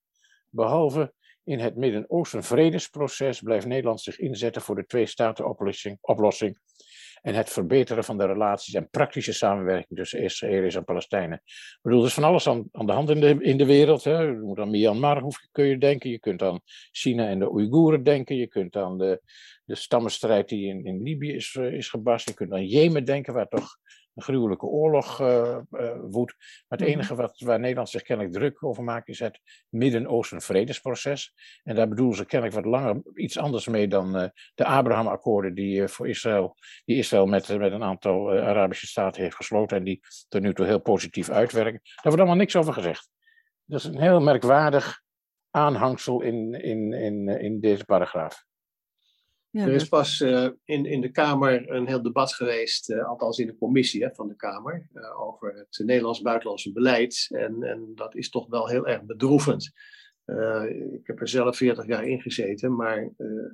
behalve 0.50 1.14
in 1.44 1.60
het 1.60 1.76
Midden-Oosten 1.76 2.44
vredesproces 2.44 3.42
blijft 3.42 3.66
Nederland 3.66 4.02
zich 4.02 4.20
inzetten 4.20 4.62
voor 4.62 4.76
de 4.76 4.86
twee-staten-oplossing 4.86 6.60
en 7.22 7.34
het 7.34 7.50
verbeteren 7.50 8.04
van 8.04 8.18
de 8.18 8.26
relaties 8.26 8.74
en 8.74 8.90
praktische 8.90 9.34
samenwerking 9.34 10.00
tussen 10.00 10.22
Israëliërs 10.22 10.76
en 10.76 10.84
Palestijnen. 10.84 11.42
Ik 11.46 11.80
bedoel, 11.82 12.00
er 12.00 12.08
is 12.08 12.14
van 12.14 12.24
alles 12.24 12.48
aan, 12.48 12.70
aan 12.72 12.86
de 12.86 12.92
hand 12.92 13.10
in 13.10 13.20
de, 13.20 13.38
in 13.40 13.58
de 13.58 13.66
wereld. 13.66 14.04
Hè. 14.04 14.20
Je 14.22 14.40
moet 14.40 14.60
aan 14.60 14.70
Myanmar 14.70 15.24
kun 15.52 15.66
je 15.66 15.78
denken, 15.78 16.10
je 16.10 16.20
kunt 16.20 16.42
aan 16.42 16.60
China 16.92 17.28
en 17.28 17.40
de 17.40 17.52
Oeigoeren 17.52 18.04
denken, 18.04 18.36
je 18.36 18.48
kunt 18.48 18.76
aan 18.76 18.98
de, 18.98 19.22
de 19.66 19.76
stammenstrijd 19.76 20.50
die 20.50 20.68
in, 20.68 20.86
in 20.86 21.02
Libië 21.02 21.34
is, 21.34 21.56
uh, 21.60 21.74
is 21.74 21.92
je 21.92 22.34
kunt 22.34 22.52
aan 22.52 22.66
Jemen 22.66 23.06
denken, 23.06 23.34
waar 23.34 23.48
toch 23.48 23.78
een 24.18 24.24
gruwelijke 24.24 24.66
oorlog 24.66 25.22
uh, 25.22 25.58
uh, 25.72 25.92
woedt. 26.02 26.36
Maar 26.38 26.78
het 26.78 26.80
mhm. 26.80 26.90
enige 26.90 27.16
wat, 27.16 27.40
waar 27.40 27.60
Nederland 27.60 27.90
zich 27.90 28.02
kennelijk 28.02 28.36
druk 28.36 28.64
over 28.64 28.84
maakt, 28.84 29.08
is 29.08 29.20
het 29.20 29.40
Midden-Oosten 29.70 30.42
vredesproces. 30.42 31.34
En 31.64 31.76
daar 31.76 31.88
bedoelen 31.88 32.16
ze 32.16 32.26
kennelijk 32.26 32.58
wat 32.58 32.72
langer 32.72 33.02
iets 33.14 33.38
anders 33.38 33.68
mee 33.68 33.88
dan 33.88 34.22
uh, 34.22 34.28
de 34.56 34.66
Abraham-akkoorden 34.66 35.54
die 35.54 35.88
voor 35.88 36.08
Israël, 36.08 36.56
die 36.86 36.98
Israël 36.98 37.26
met, 37.26 37.58
met 37.58 37.72
een 37.72 37.84
aantal 37.84 38.32
Arabische 38.32 38.88
staten 38.88 39.22
heeft 39.22 39.36
gesloten 39.36 39.78
en 39.78 39.84
die 39.84 40.00
tot 40.28 40.42
nu 40.42 40.54
toe 40.54 40.66
heel 40.66 40.82
positief 40.82 41.30
uitwerken. 41.30 41.82
Daar 41.84 42.02
wordt 42.04 42.18
allemaal 42.18 42.36
niks 42.36 42.56
over 42.56 42.74
gezegd. 42.74 43.10
Dat 43.66 43.80
is 43.80 43.86
een 43.86 44.02
heel 44.02 44.20
merkwaardig 44.20 45.02
aanhangsel 45.50 46.22
in, 46.22 46.54
in, 46.54 46.94
in, 46.94 47.28
in 47.28 47.60
deze 47.60 47.86
paragraaf. 47.86 48.47
Ja, 49.50 49.66
er 49.66 49.74
is 49.74 49.88
pas 49.88 50.20
uh, 50.20 50.50
in, 50.64 50.86
in 50.86 51.02
de 51.02 51.12
Kamer 51.12 51.70
een 51.70 51.88
heel 51.88 52.02
debat 52.02 52.34
geweest, 52.34 52.90
uh, 52.90 53.08
althans 53.08 53.40
in 53.40 53.48
de 53.48 53.58
commissie 53.58 54.04
hè, 54.04 54.10
van 54.14 54.28
de 54.28 54.36
Kamer, 54.36 54.90
uh, 54.94 55.22
over 55.22 55.54
het 55.56 55.82
Nederlands-buitenlandse 55.86 56.72
beleid. 56.72 57.28
En, 57.30 57.64
en 57.64 57.92
dat 57.96 58.16
is 58.16 58.30
toch 58.30 58.48
wel 58.48 58.68
heel 58.68 58.88
erg 58.88 59.04
bedroevend. 59.04 59.72
ik 60.92 61.08
heb 61.08 61.20
er 61.20 61.28
zelf 61.28 61.58
40 61.58 61.88
jaar 61.88 62.08
in 62.08 62.22
gezeten, 62.22 62.76
maar 62.76 63.10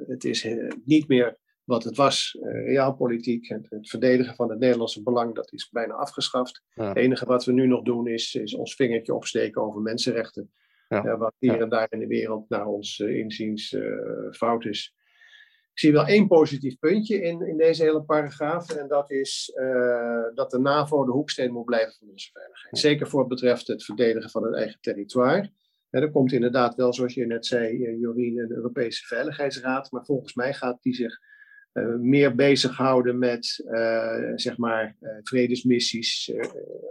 het 0.08 0.24
is 0.24 0.48
niet 0.86 1.08
meer 1.08 1.38
wat 1.64 1.84
het 1.84 1.96
was. 1.98 2.38
realpolitiek, 2.42 3.48
het, 3.48 3.70
het, 3.70 3.90
verdedigen 3.90 4.36
van 4.36 4.50
het 4.50 4.60
Nederlandse 4.60 5.04
belang, 5.04 5.36
dat 5.36 5.54
is 5.54 5.70
bijna 5.70 5.94
afgeschaft. 5.94 6.64
Ja. 6.74 6.88
Het 6.88 6.98
enige 6.98 7.26
wat 7.26 7.46
we 7.46 7.52
nu 7.52 7.68
nog 7.68 7.84
doen 7.84 8.08
is, 8.08 8.36
is 8.36 8.56
ons 8.56 8.76
vingertje 8.76 9.14
opsteken 9.14 9.62
over 9.62 9.82
mensenrechten. 9.82 10.52
Ja. 10.88 11.18
wat 11.18 11.34
hier 11.40 11.54
ja. 11.54 11.60
en 11.60 11.70
daar 11.70 11.88
in 11.90 12.00
de 12.00 12.08
wereld 12.08 12.50
naar 12.50 12.66
ons 12.66 13.00
inziens 13.00 13.76
fout 14.32 14.66
is. 14.66 14.94
Ik 15.74 15.80
zie 15.80 15.92
wel 15.92 16.06
één 16.06 16.28
positief 16.28 16.80
puntje 16.80 17.22
in, 17.22 17.42
in 17.48 17.58
deze 17.58 17.84
hele 17.84 18.04
paragraaf. 18.04 18.70
En 18.70 18.88
dat 18.88 19.12
is 19.12 19.52
uh, 19.56 20.36
dat 20.36 20.52
de 20.52 20.60
NAVO 20.60 21.06
de 21.06 21.12
hoeksteen 21.12 21.52
moet 21.52 21.66
blijven 21.66 21.94
van 22.00 22.10
onze 22.10 22.30
veiligheid. 22.32 22.78
Zeker 22.78 23.08
voor 23.08 23.20
het 23.20 23.30
betreft 23.30 23.68
het 23.68 23.84
verdedigen 23.84 24.30
van 24.30 24.44
het 24.44 24.56
eigen 24.56 24.82
territoire. 24.82 25.52
En 25.90 26.02
er 26.02 26.12
komt 26.12 26.32
inderdaad 26.32 26.76
wel, 26.76 26.94
zoals 26.94 27.14
je 27.14 27.26
net 27.26 27.46
zei, 27.46 27.78
uh, 27.78 28.00
Jorien, 28.00 28.38
een 28.38 28.52
Europese 28.52 29.06
Veiligheidsraad. 29.06 29.92
Maar 29.92 30.06
volgens 30.06 30.34
mij 30.34 30.54
gaat 30.54 30.82
die 30.82 30.94
zich 30.94 31.20
uh, 31.74 31.96
meer 31.96 32.36
bezighouden 32.36 33.18
met 33.20 33.46
zeg 34.36 34.58
maar, 34.58 34.98
vredesmissies 35.24 36.34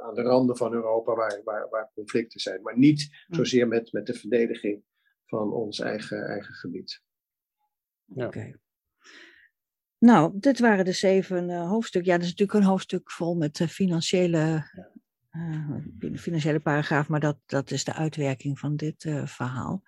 aan 0.03 0.15
de 0.15 0.23
randen 0.23 0.57
van 0.57 0.73
Europa 0.73 1.15
waar, 1.15 1.41
waar, 1.45 1.69
waar 1.71 1.91
conflicten 1.95 2.41
zijn. 2.41 2.63
Maar 2.63 2.79
niet 2.79 3.25
zozeer 3.29 3.69
met, 3.69 3.93
met 3.93 4.07
de 4.07 4.15
verdediging 4.15 4.83
van 5.27 5.53
ons 5.53 5.81
eigen, 5.81 6.27
eigen 6.27 6.55
gebied. 6.55 7.03
Ja. 8.05 8.27
Oké. 8.27 8.39
Okay. 8.39 8.57
Nou, 10.03 10.31
dit 10.35 10.59
waren 10.59 10.85
de 10.85 10.93
zeven 10.93 11.49
uh, 11.49 11.69
hoofdstukken. 11.69 12.11
Ja, 12.11 12.17
dat 12.17 12.27
is 12.27 12.33
natuurlijk 12.33 12.59
een 12.59 12.71
hoofdstuk 12.71 13.11
vol 13.11 13.35
met 13.35 13.59
uh, 13.59 13.69
financiële, 13.69 14.71
uh, 15.31 16.17
financiële 16.17 16.61
paragraaf, 16.61 17.09
maar 17.09 17.21
dat, 17.21 17.37
dat 17.47 17.71
is 17.71 17.85
de 17.85 17.93
uitwerking 17.93 18.59
van 18.59 18.77
dit 18.77 19.07
verhaal. 19.25 19.83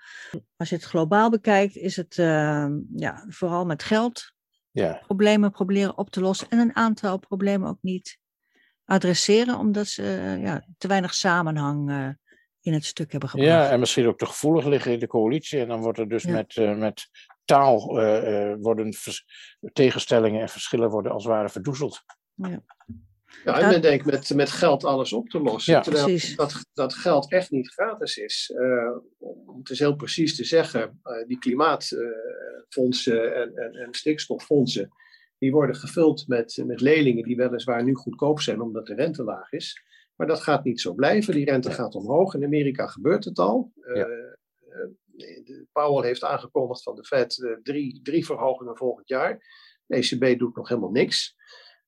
Als 0.57 0.69
je 0.69 0.75
het 0.75 0.85
globaal 0.85 1.31
bekijkt, 1.31 1.77
is 1.77 1.97
het 1.97 2.19
ehm, 2.19 2.73
ja, 2.95 3.25
vooral 3.29 3.67
met 3.67 3.83
geld 3.83 4.33
ja. 4.71 5.03
problemen 5.07 5.51
proberen 5.51 5.99
op 5.99 6.11
te 6.11 6.21
lossen 6.21 6.49
en 6.51 6.59
een 6.59 6.77
aantal 6.77 7.19
problemen 7.19 7.69
ook 7.69 7.83
niet 7.83 8.19
adresseren, 8.85 9.59
omdat 9.59 9.87
ze 9.87 10.39
ja, 10.41 10.67
te 10.79 10.89
weinig 10.89 11.15
samenhang 11.15 11.91
in 12.61 12.73
het 12.73 12.85
stuk 12.85 13.11
hebben 13.11 13.29
gebracht. 13.29 13.51
Ja, 13.51 13.71
en 13.71 13.81
misschien 13.81 14.07
ook 14.07 14.19
te 14.19 14.27
gevoelig 14.27 14.65
liggen 14.65 14.93
in 14.93 14.99
de 14.99 15.07
coalitie. 15.07 15.61
En 15.61 15.69
dan 15.69 15.81
wordt 15.81 15.99
er 15.99 16.09
dus 16.09 16.23
ja. 16.23 16.33
met, 16.33 16.57
met 16.79 17.09
taal 17.45 18.01
uh, 18.03 18.51
uh, 18.51 18.57
worden 18.61 18.93
tegenstellingen 19.73 20.41
en 20.41 20.49
verschillen 20.49 20.91
worden 20.91 21.13
als 21.13 21.25
het 21.25 21.33
ware 21.33 21.49
verdoezeld. 21.49 22.03
Ja. 22.35 22.63
Ja, 23.45 23.61
en 23.61 23.69
men 23.69 23.83
denkt 23.83 24.05
met, 24.05 24.35
met 24.35 24.51
geld 24.51 24.85
alles 24.85 25.13
op 25.13 25.29
te 25.29 25.41
lossen. 25.41 25.73
Ja. 25.73 25.81
terwijl 25.81 26.05
Precies. 26.05 26.37
dat, 26.37 26.65
dat 26.73 26.95
geld 26.95 27.31
echt 27.33 27.51
niet 27.51 27.73
gratis 27.73 28.17
is. 28.17 28.53
Eh, 28.57 28.97
om 29.19 29.59
het 29.59 29.71
is 29.71 29.79
heel 29.79 29.97
precies 29.97 30.37
te 30.37 30.45
zeggen, 30.45 31.01
eh, 31.03 31.27
die 31.27 31.39
klimaatfondsen 31.39 33.35
en, 33.35 33.55
en, 33.55 33.73
en 33.73 33.95
stikstoffondsen, 33.95 34.89
die 35.39 35.53
worden 35.53 35.77
gevuld 35.77 36.29
met, 36.29 36.63
met 36.67 36.81
leningen 36.81 37.25
die 37.25 37.37
weliswaar 37.37 37.85
nu 37.85 37.95
goedkoop 37.95 38.41
zijn 38.41 38.61
omdat 38.61 38.87
de 38.87 38.95
rente 38.95 39.25
laag 39.25 39.53
is. 39.53 39.83
Maar 40.17 40.27
dat 40.27 40.43
gaat 40.43 40.65
niet 40.65 40.81
zo 40.81 40.95
blijven. 40.95 41.35
Die 41.35 41.45
rente 41.45 41.71
gaat 41.71 41.95
omhoog. 41.95 42.35
In 42.35 42.45
Amerika 42.45 42.87
gebeurt 42.87 43.25
het 43.25 43.39
al. 43.39 43.73
Eh, 43.81 43.97
Ja. 43.97 44.07
Eh, 45.17 45.45
de 45.45 45.67
Powell 45.73 46.07
heeft 46.07 46.25
aangekondigd 46.25 46.83
van 46.83 46.95
de 46.95 47.05
Fed 47.05 47.43
eh, 47.45 47.53
drie, 47.63 48.01
drie 48.03 48.25
verhogingen 48.25 48.77
volgend 48.77 49.09
jaar. 49.09 49.39
De 49.87 49.97
ECB 49.97 50.39
doet 50.39 50.57
nog 50.57 50.69
helemaal 50.69 50.91
niks. 50.91 51.35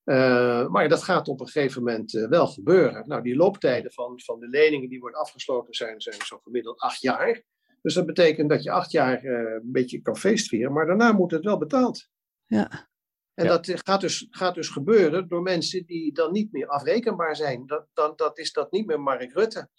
Uh, 0.05 0.67
maar 0.67 0.89
dat 0.89 1.03
gaat 1.03 1.27
op 1.27 1.39
een 1.39 1.47
gegeven 1.47 1.83
moment 1.83 2.13
uh, 2.13 2.27
wel 2.27 2.47
gebeuren. 2.47 3.07
Nou, 3.07 3.21
die 3.21 3.35
looptijden 3.35 3.91
van, 3.91 4.21
van 4.21 4.39
de 4.39 4.47
leningen 4.47 4.89
die 4.89 4.99
worden 4.99 5.19
afgesloten 5.19 5.73
zijn, 5.73 6.01
zijn 6.01 6.21
zo 6.25 6.37
gemiddeld 6.37 6.79
acht 6.79 7.01
jaar. 7.01 7.43
Dus 7.81 7.93
dat 7.93 8.05
betekent 8.05 8.49
dat 8.49 8.63
je 8.63 8.71
acht 8.71 8.91
jaar 8.91 9.23
uh, 9.23 9.53
een 9.53 9.71
beetje 9.71 10.01
kan 10.01 10.17
feestvieren, 10.17 10.73
maar 10.73 10.85
daarna 10.85 11.11
moet 11.11 11.31
het 11.31 11.43
wel 11.43 11.57
betaald. 11.57 12.07
Ja. 12.45 12.89
En 13.33 13.45
Ja. 13.45 13.49
dat 13.49 13.71
gaat 13.85 14.01
dus, 14.01 14.27
gaat 14.29 14.55
dus 14.55 14.69
gebeuren 14.69 15.27
door 15.27 15.41
mensen 15.41 15.85
die 15.85 16.13
dan 16.13 16.31
niet 16.31 16.51
meer 16.51 16.67
afrekenbaar 16.67 17.35
zijn. 17.35 17.65
Dat, 17.65 17.87
dan, 17.93 18.13
dat 18.15 18.37
is 18.37 18.51
dat 18.51 18.71
niet 18.71 18.85
meer 18.85 19.01
Mark 19.01 19.33
Rutte. 19.33 19.69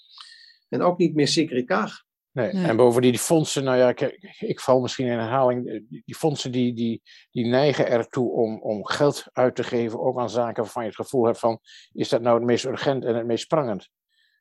En 0.69 0.83
ook 0.83 0.99
niet 0.99 1.15
meer 1.15 1.29
Sigrid 1.29 1.67
Kaag. 1.67 2.05
Nee. 2.33 2.53
Nee. 2.53 2.65
En 2.65 2.77
bovendien 2.77 3.11
die 3.11 3.21
fondsen, 3.21 3.65
nou 3.65 3.77
ja, 3.77 3.89
ik, 3.89 4.01
ik 4.39 4.61
val 4.61 4.81
misschien 4.81 5.07
in 5.07 5.19
herhaling. 5.19 5.69
eh, 5.69 5.81
Die, 5.89 6.17
fondsen 6.17 6.53
die, 6.53 6.75
die, 6.75 7.03
die 7.31 7.47
neigen 7.47 7.89
ertoe 7.89 8.33
om, 8.33 8.63
om 8.63 8.87
geld 8.87 9.25
uit 9.33 9.55
te 9.55 9.63
geven, 9.63 10.01
ook 10.01 10.19
aan 10.19 10.31
zaken 10.31 10.63
waarvan 10.63 10.83
je 10.83 10.89
het 10.89 10.99
gevoel 10.99 11.25
hebt 11.25 11.39
van, 11.39 11.59
is 11.93 12.09
dat 12.09 12.21
nou 12.21 12.37
het 12.37 12.47
meest 12.47 12.65
urgent 12.65 13.05
en 13.05 13.15
het 13.15 13.27
meest 13.27 13.43
sprangend? 13.45 13.83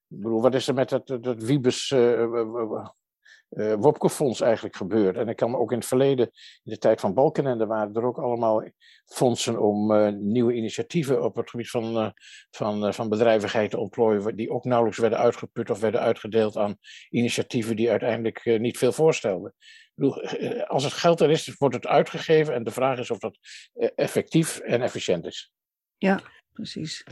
Ik 0.09 0.21
bedoel, 0.21 0.41
wat 0.41 0.55
is 0.55 0.67
er 0.67 0.73
met 0.73 0.89
dat, 0.89 1.07
dat, 1.07 1.23
dat 1.23 1.43
Wiebes 1.43 1.91
eh, 1.91 2.88
eh, 3.50 3.72
eh, 3.72 3.80
Wopke-fonds 3.80 4.41
eigenlijk 4.41 4.76
gebeurd? 4.76 5.18
En 5.18 5.28
ik 5.28 5.36
kan 5.36 5.56
ook 5.56 5.72
in 5.72 5.78
het 5.78 5.88
verleden, 5.88 6.26
in 6.64 6.72
de 6.72 6.78
tijd 6.78 7.00
van 7.00 7.14
Balkenende, 7.14 7.66
waren 7.66 7.93
er 7.93 8.06
ook 8.06 8.18
allemaal 8.18 8.64
fondsen 9.06 9.60
om 9.60 9.91
eh, 9.91 10.14
nieuwe 10.14 10.54
initiatieven 10.54 11.24
op 11.24 11.36
het 11.36 11.50
gebied 11.50 11.70
van, 11.70 11.98
eh, 11.98 12.10
van, 12.52 12.93
van 12.93 13.10
bedrijvigheid 13.10 13.70
te 13.70 13.80
ontplooien, 13.80 14.36
die 14.36 14.50
ook 14.50 14.64
nauwelijks 14.64 15.00
werden 15.00 15.20
uitgeput 15.20 15.70
of 15.70 15.80
werden 15.80 16.02
uitgedeeld 16.02 16.58
aan 16.58 16.78
initiatieven 17.10 17.76
die 17.76 17.89
uiteindelijk 17.89 18.60
niet 18.60 18.78
veel 18.78 18.91
voorstelden. 18.91 19.54
Als 20.68 20.84
het 20.84 20.93
geld 20.93 21.20
er 21.20 21.30
is, 21.30 21.56
wordt 21.58 21.76
het 21.76 21.88
uitgegeven 21.88 22.54
en 22.54 22.64
de 22.64 22.72
vraag 22.72 23.00
is 23.00 23.12
of 23.12 23.20
dat 23.20 23.38
effectief 23.95 24.60
en 24.60 24.82
efficiënt 24.82 25.26
is. 25.26 25.52
Precies. 26.58 27.03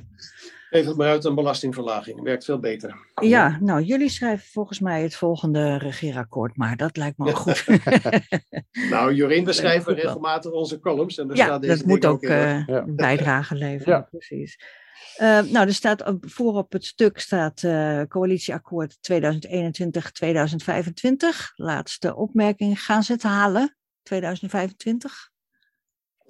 Geef 0.70 0.86
het 0.86 0.98
maar 0.98 1.08
uit 1.08 1.26
een 1.26 1.36
belastingverlaging. 1.36 2.22
Werkt 2.22 2.46
veel 2.46 2.60
beter. 2.60 2.96
Ja, 3.22 3.58
nou, 3.62 3.82
jullie 3.82 4.10
schrijven 4.10 4.48
volgens 4.52 4.80
mij 4.80 5.02
het 5.02 5.16
volgende 5.16 5.78
regeerakkoord, 5.78 6.58
maar 6.58 6.78
dat 6.78 6.98
lijkt 6.98 7.18
me 7.18 7.30
ook 7.30 7.36
goed. 7.38 7.66
Nou, 8.89 9.14
Jorien, 9.14 9.46
we 9.46 9.54
schrijven 9.54 9.93
regelmatig 9.96 10.52
onze 10.52 10.80
columns. 10.80 11.18
En 11.18 11.28
daar 11.28 11.38
ja, 11.38 11.46
staat 11.46 11.62
deze 11.62 11.78
dat 11.78 11.86
moet 11.86 12.06
ook 12.06 12.24
eh, 12.24 12.68
Ja. 12.68 12.84
bijdrage 12.88 13.56
leveren. 13.66 13.93
Ja. 13.93 14.02
Precies. 14.02 14.60
Eh, 15.16 15.28
nou, 15.41 15.68
er 15.68 15.74
staat 15.74 16.06
op- 16.08 16.30
voor 16.30 16.54
op 16.54 16.72
het 16.72 16.86
stuk 16.86 17.20
staat 17.20 17.64
eh, 17.64 18.02
coalitieakkoord 18.08 18.98
2021-2025. 19.02 21.54
Laatste 21.56 22.16
opmerking. 22.16 22.82
Gaan 22.82 23.04
ze 23.04 23.12
het 23.14 23.24
halen? 23.24 23.78
2025? 24.04 25.30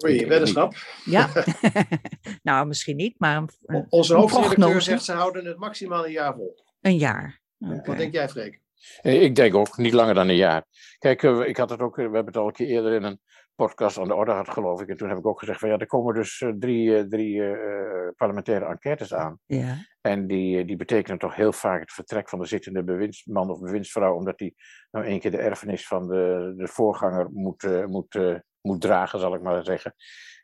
Oei, 0.04 0.26
weddenschap. 0.26 0.74
Ja. 1.04 1.28
nou, 2.42 2.66
misschien 2.66 2.96
niet, 2.96 3.14
maar 3.18 3.36
een, 3.36 3.86
Onze 3.88 4.14
een 4.14 4.20
hoofdredacteur 4.20 4.80
zegt 4.82 5.04
ze 5.04 5.12
houden 5.12 5.44
het 5.44 5.58
maximaal 5.58 6.04
een 6.06 6.12
jaar 6.12 6.34
vol. 6.34 6.58
een 6.80 6.96
jaar. 6.96 7.40
Wat 7.58 7.96
denk 7.96 8.12
jij, 8.12 8.28
Freek? 8.28 8.60
Eh, 9.00 9.22
Ik 9.22 9.34
denk 9.34 9.54
ook 9.54 9.76
niet 9.76 9.92
langer 9.92 10.14
dan 10.14 10.28
een 10.28 10.36
jaar. 10.36 10.64
Kijk, 10.98 11.22
eh, 11.22 11.40
ik 11.46 11.56
had 11.56 11.70
het 11.70 11.80
ook, 11.80 11.98
eh, 11.98 12.08
we 12.08 12.14
hebben 12.14 12.26
het 12.32 12.36
al 12.36 12.46
een 12.46 12.52
keer 12.52 12.66
eerder 12.66 12.92
in 12.92 13.02
een 13.02 13.20
podcast 13.54 13.98
aan 13.98 14.08
de 14.08 14.14
orde 14.14 14.30
gehad, 14.30 14.48
geloof 14.48 14.80
ik. 14.80 14.88
En 14.88 14.96
toen 14.96 15.08
heb 15.08 15.18
ik 15.18 15.26
ook 15.26 15.38
gezegd 15.38 15.60
van 15.60 15.68
ja, 15.68 15.76
er 15.78 15.86
komen 15.86 16.14
dus 16.14 16.44
drie, 16.58 16.96
eh, 16.96 17.04
drie 17.04 17.42
eh, 17.42 17.52
eh, 17.52 18.12
parlementaire 18.16 18.64
enquêtes 18.66 19.14
aan. 19.14 19.38
Ja. 19.46 19.76
En 20.00 20.26
die, 20.26 20.64
die 20.64 20.76
betekenen 20.76 21.18
toch 21.18 21.34
heel 21.34 21.52
vaak 21.52 21.80
het 21.80 21.92
vertrek 21.92 22.28
van 22.28 22.38
de 22.38 22.46
zittende 22.46 22.84
bewindsman 22.84 23.50
of 23.50 23.60
bewindsvrouw, 23.60 24.14
omdat 24.16 24.38
die 24.38 24.54
nou 24.90 25.04
één 25.06 25.20
keer 25.20 25.30
de 25.30 25.36
erfenis 25.38 25.86
van 25.86 26.08
de, 26.08 26.54
de 26.56 26.66
voorganger 26.68 27.28
moet, 27.32 27.86
moet, 27.86 28.14
eh, 28.14 28.34
moet 28.66 28.80
dragen, 28.80 29.18
zal 29.18 29.34
ik 29.34 29.42
maar 29.42 29.64
zeggen. 29.64 29.94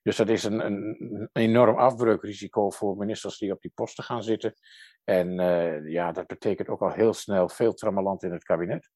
Dus 0.02 0.16
dat 0.16 0.28
is 0.28 0.44
een, 0.44 0.66
een, 0.66 1.28
enorm 1.32 1.78
afbreukrisico 1.78 2.70
voor 2.70 2.96
ministers 2.96 3.38
die 3.38 3.52
op 3.52 3.60
die 3.60 3.72
posten 3.74 4.04
gaan 4.04 4.22
zitten. 4.22 4.54
En 5.04 5.40
eh, 5.40 5.90
ja, 5.92 6.12
dat 6.12 6.26
betekent 6.26 6.68
ook 6.68 6.80
al 6.80 6.92
heel 6.92 7.12
snel 7.12 7.48
veel 7.48 7.74
trammeland 7.74 8.22
in 8.22 8.32
het 8.32 8.44
kabinet. 8.44 8.90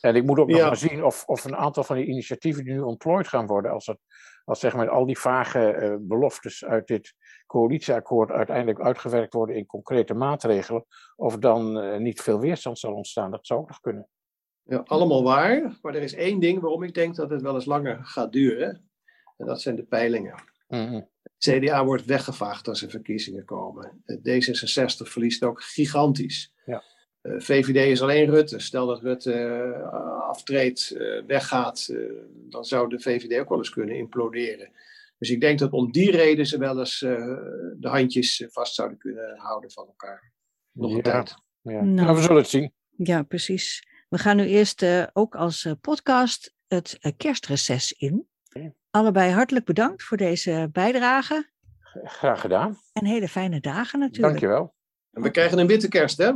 En 0.00 0.16
ik 0.16 0.24
moet 0.24 0.38
ook 0.38 0.48
nog 0.48 0.58
Ja. 0.58 0.66
maar 0.66 0.76
zien 0.76 1.04
of, 1.04 1.24
of 1.24 1.44
een 1.44 1.56
aantal 1.56 1.84
van 1.84 1.96
die 1.96 2.06
initiatieven 2.06 2.64
die 2.64 2.72
nu 2.72 2.80
ontplooid 2.80 3.28
gaan 3.28 3.46
worden, 3.46 3.70
als, 3.70 3.84
dat, 3.84 3.98
als 4.44 4.60
zeg 4.60 4.74
maar 4.74 4.88
al 4.88 5.06
die 5.06 5.18
vage 5.18 5.70
eh, 5.70 5.94
beloftes 6.00 6.64
uit 6.64 6.86
dit 6.86 7.14
coalitieakkoord 7.46 8.30
uiteindelijk 8.30 8.80
uitgewerkt 8.80 9.32
worden 9.32 9.56
in 9.56 9.66
concrete 9.66 10.14
maatregelen, 10.14 10.86
of 11.16 11.36
dan 11.36 11.80
eh, 11.80 11.98
niet 11.98 12.20
veel 12.20 12.40
weerstand 12.40 12.78
zal 12.78 12.94
ontstaan. 12.94 13.30
Dat 13.30 13.46
zou 13.46 13.60
ook 13.60 13.68
nog 13.68 13.80
kunnen. 13.80 14.08
Ja, 14.68 14.76
allemaal 14.84 15.22
waar. 15.22 15.78
Maar 15.82 15.94
er 15.94 16.02
is 16.02 16.14
één 16.14 16.40
ding 16.40 16.60
waarom 16.60 16.82
ik 16.82 16.94
denk 16.94 17.14
dat 17.16 17.30
het 17.30 17.42
wel 17.42 17.54
eens 17.54 17.64
langer 17.64 18.04
gaat 18.04 18.32
duren. 18.32 18.88
En 19.36 19.46
dat 19.46 19.60
zijn 19.60 19.76
de 19.76 19.82
peilingen. 19.84 20.34
Mhm. 20.68 21.00
CDA 21.38 21.84
wordt 21.84 22.04
weggevaagd 22.04 22.68
als 22.68 22.82
er 22.82 22.90
verkiezingen 22.90 23.44
komen. 23.44 24.02
Eh, 24.04 24.16
D66 24.16 25.08
verliest 25.08 25.42
ook 25.42 25.62
gigantisch. 25.62 26.52
Ja. 26.64 26.82
Eh, 27.20 27.32
VVD 27.40 27.76
is 27.90 28.02
alleen 28.02 28.30
Rutte. 28.30 28.58
Stel 28.58 28.86
dat 28.86 29.00
Rutte 29.02 29.32
eh, 29.32 30.20
aftreedt, 30.28 30.90
eh, 30.90 31.22
weggaat, 31.26 31.88
eh, 31.92 31.98
dan 32.32 32.64
zou 32.64 32.88
de 32.88 33.00
VVD 33.00 33.38
ook 33.40 33.48
wel 33.48 33.58
eens 33.58 33.70
kunnen 33.70 33.96
imploderen. 33.96 34.70
Dus 35.18 35.30
ik 35.30 35.40
denk 35.40 35.58
dat 35.58 35.72
om 35.72 35.92
die 35.92 36.10
reden 36.10 36.46
ze 36.46 36.58
wel 36.58 36.78
eens 36.78 37.02
eh, 37.02 37.10
de 37.76 37.88
handjes 37.88 38.46
vast 38.50 38.74
zouden 38.74 38.98
kunnen 38.98 39.36
houden 39.38 39.70
van 39.70 39.86
elkaar. 39.86 40.32
Nog 40.72 40.90
een 40.90 40.96
Ja. 40.96 41.02
tijd. 41.02 41.34
Ja. 41.62 41.82
Nou. 41.82 42.06
Maar 42.06 42.14
we 42.14 42.20
zullen 42.20 42.36
het 42.36 42.48
zien. 42.48 42.72
Ja, 42.96 43.22
precies. 43.22 43.86
We 44.08 44.18
gaan 44.18 44.36
nu 44.36 44.46
eerst 44.46 44.82
eh, 44.82 45.02
ook 45.12 45.34
als 45.34 45.64
eh, 45.64 45.72
podcast 45.80 46.54
het 46.66 46.98
eh, 47.00 47.12
kerstreces 47.16 47.92
in. 47.92 48.28
Allebei 48.90 49.32
hartelijk 49.32 49.64
bedankt 49.64 50.02
voor 50.02 50.16
deze 50.16 50.68
bijdrage. 50.72 51.50
Graag 52.04 52.40
gedaan. 52.40 52.78
En 52.92 53.04
hele 53.04 53.28
fijne 53.28 53.60
dagen 53.60 53.98
natuurlijk. 53.98 54.28
Dankjewel. 54.28 54.74
En 55.12 55.22
we 55.22 55.30
krijgen 55.30 55.58
een 55.58 55.66
witte 55.66 55.88
kerst, 55.88 56.18
hè? 56.18 56.32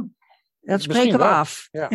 Dat 0.60 0.82
spreken 0.82 1.18
we 1.18 1.24
af. 1.24 1.68
Ja. 1.70 1.90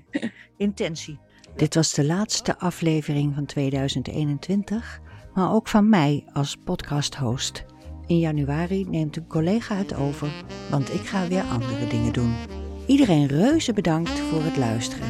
Intentie. 0.56 1.20
Dit 1.56 1.74
was 1.74 1.94
de 1.94 2.04
laatste 2.04 2.58
aflevering 2.58 3.34
van 3.34 3.46
2021, 3.46 5.00
maar 5.34 5.52
ook 5.52 5.68
van 5.68 5.88
mij 5.88 6.28
als 6.32 6.56
podcast-host. 6.56 7.64
In 8.06 8.18
januari 8.18 8.84
neemt 8.84 9.16
een 9.16 9.26
collega 9.26 9.74
het 9.74 9.94
over, 9.94 10.44
want 10.70 10.94
ik 10.94 11.00
ga 11.00 11.28
weer 11.28 11.42
andere 11.42 11.86
dingen 11.86 12.12
doen. 12.12 12.59
Iedereen 12.90 13.26
reuze 13.26 13.72
bedankt 13.72 14.18
voor 14.18 14.42
het 14.42 14.56
luisteren 14.56 15.08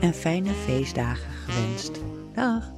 en 0.00 0.14
fijne 0.14 0.50
feestdagen 0.50 1.32
gewenst. 1.32 2.00
Dag! 2.34 2.75